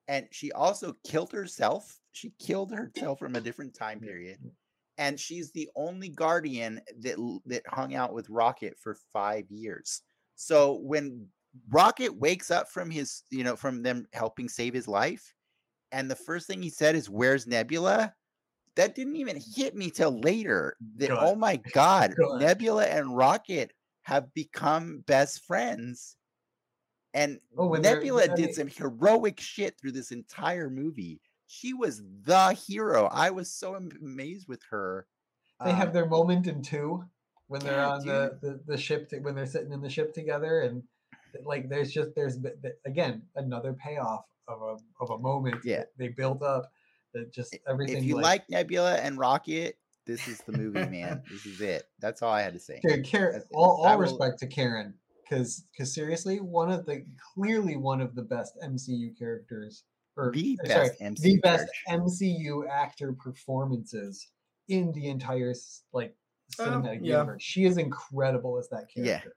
[0.08, 1.98] and she also killed herself.
[2.12, 4.38] She killed herself from a different time period,
[4.98, 10.02] and she's the only Guardian that that hung out with Rocket for five years.
[10.34, 11.26] So when
[11.70, 15.34] Rocket wakes up from his, you know, from them helping save his life,
[15.92, 18.14] and the first thing he said is, "Where's Nebula?"
[18.76, 20.76] That didn't even hit me till later.
[20.96, 22.14] That oh my god.
[22.18, 23.72] Nebula and Rocket
[24.02, 26.16] have become best friends.
[27.12, 31.20] And Oh, Nebula did mean- some heroic shit through this entire movie.
[31.48, 33.06] She was the hero.
[33.06, 35.08] I was so amazed with her.
[35.64, 37.04] They have Um, their moment in two
[37.48, 40.14] when they're yeah, on the, the the ship to, when they're sitting in the ship
[40.14, 40.84] together and
[41.44, 42.38] like there's just there's
[42.86, 45.78] again another payoff of a of a moment Yeah.
[45.78, 46.70] that they built up
[47.14, 49.76] that just everything if you like, like Nebula and Rocket,
[50.06, 51.22] this is the movie, man.
[51.30, 51.84] this is it.
[51.98, 52.80] That's all I had to say.
[52.86, 56.86] Dude, Karen, That's all, I all will- respect to Karen, because because seriously, one of
[56.86, 57.04] the
[57.34, 59.84] clearly one of the best MCU characters,
[60.16, 61.66] or The uh, sorry, best MCU the best.
[61.88, 64.28] MCU actor performances
[64.68, 66.14] in the entire s- like
[66.58, 67.18] Um, cinematic yeah.
[67.18, 67.42] universe.
[67.42, 69.04] She is incredible as that Yeah.
[69.18, 69.36] character,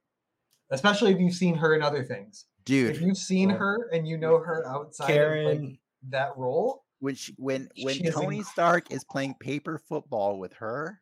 [0.73, 2.45] especially if you've seen her in other things.
[2.65, 5.79] Dude, if you've seen Well, her and you know her outside of like,
[6.09, 11.01] that role, which when when She is Tony Stark is playing paper football with her,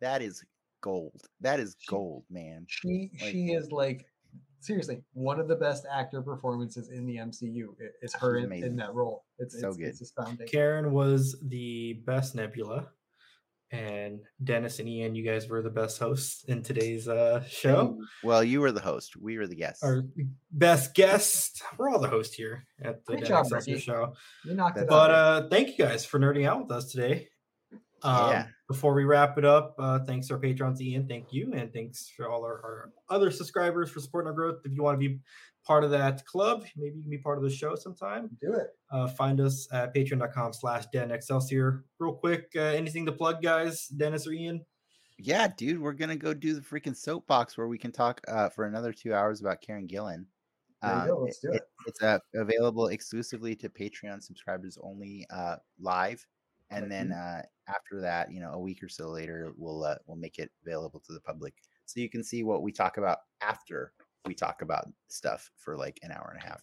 [0.00, 0.42] that is
[0.80, 1.20] gold.
[1.40, 2.64] That is She- gold, man.
[2.68, 4.06] she Like- she is like
[4.60, 7.76] seriously one of the best actor performances in the MCU.
[7.78, 9.24] It- It's her in, in that role.
[9.38, 9.88] It's So it's, good.
[9.88, 10.46] it's astounding.
[10.48, 12.88] Karen was the best Nebula,
[13.72, 17.98] and Dennis and Ian, you guys were the best hosts in today's uh, show.
[18.22, 19.16] Well, you were the host.
[19.16, 19.82] We were the guests.
[19.82, 20.04] Our
[20.50, 21.62] best guest.
[21.78, 23.84] We're all the host here at the Great Den job, Excelsior Ricky.
[23.84, 24.12] show.
[24.44, 25.44] You knocked it But out.
[25.44, 27.28] uh, thank you guys for nerding out with us today.
[28.02, 28.46] Um, Yeah.
[28.68, 31.06] Before we wrap it up, uh, thanks to our patrons, Ian.
[31.06, 34.60] Thank you, and thanks for all our, our other subscribers for supporting our growth.
[34.64, 35.20] If you want to be
[35.64, 38.30] part of that club, maybe you can be part of the show sometime.
[38.40, 38.68] Do it.
[38.90, 41.84] Uh, find us at patreon.com slash Den Excelsior.
[41.98, 43.86] Real quick, uh, anything to plug, guys?
[43.88, 44.64] Dennis or Ian?
[45.18, 48.64] Yeah, dude, we're gonna go do the freaking soapbox where we can talk uh, for
[48.64, 50.24] another two hours about Karen Gillan.
[50.82, 51.62] There you go, let's do it.
[51.86, 56.26] It's uh, available exclusively to Patreon subscribers only, uh, live,
[56.70, 60.16] and then uh, after that, you know, a week or so later, we'll uh, we'll
[60.16, 63.92] make it available to the public, so you can see what we talk about after
[64.26, 66.62] we talk about stuff for like an hour and a half.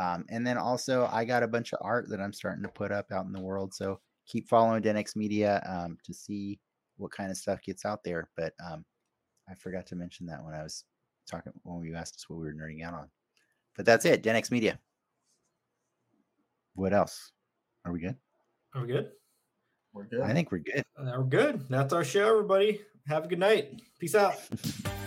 [0.00, 2.92] Um, and then also, I got a bunch of art that I'm starting to put
[2.92, 3.74] up out in the world.
[3.74, 6.58] So keep following Denex Media um, to see
[6.96, 8.28] what kind of stuff gets out there.
[8.36, 8.84] But um,
[9.48, 10.84] I forgot to mention that when I was
[11.30, 13.08] talking when you asked us what we were nerding out on.
[13.76, 14.78] But that's it, Denex Media.
[16.74, 17.32] What else?
[17.84, 18.16] Are we good?
[18.74, 19.10] Are we good?
[19.92, 20.22] We're good.
[20.22, 20.84] I think we're good.
[20.98, 21.68] Uh, We're good.
[21.68, 22.80] That's our show, everybody.
[23.08, 23.82] Have a good night.
[23.98, 24.36] Peace out.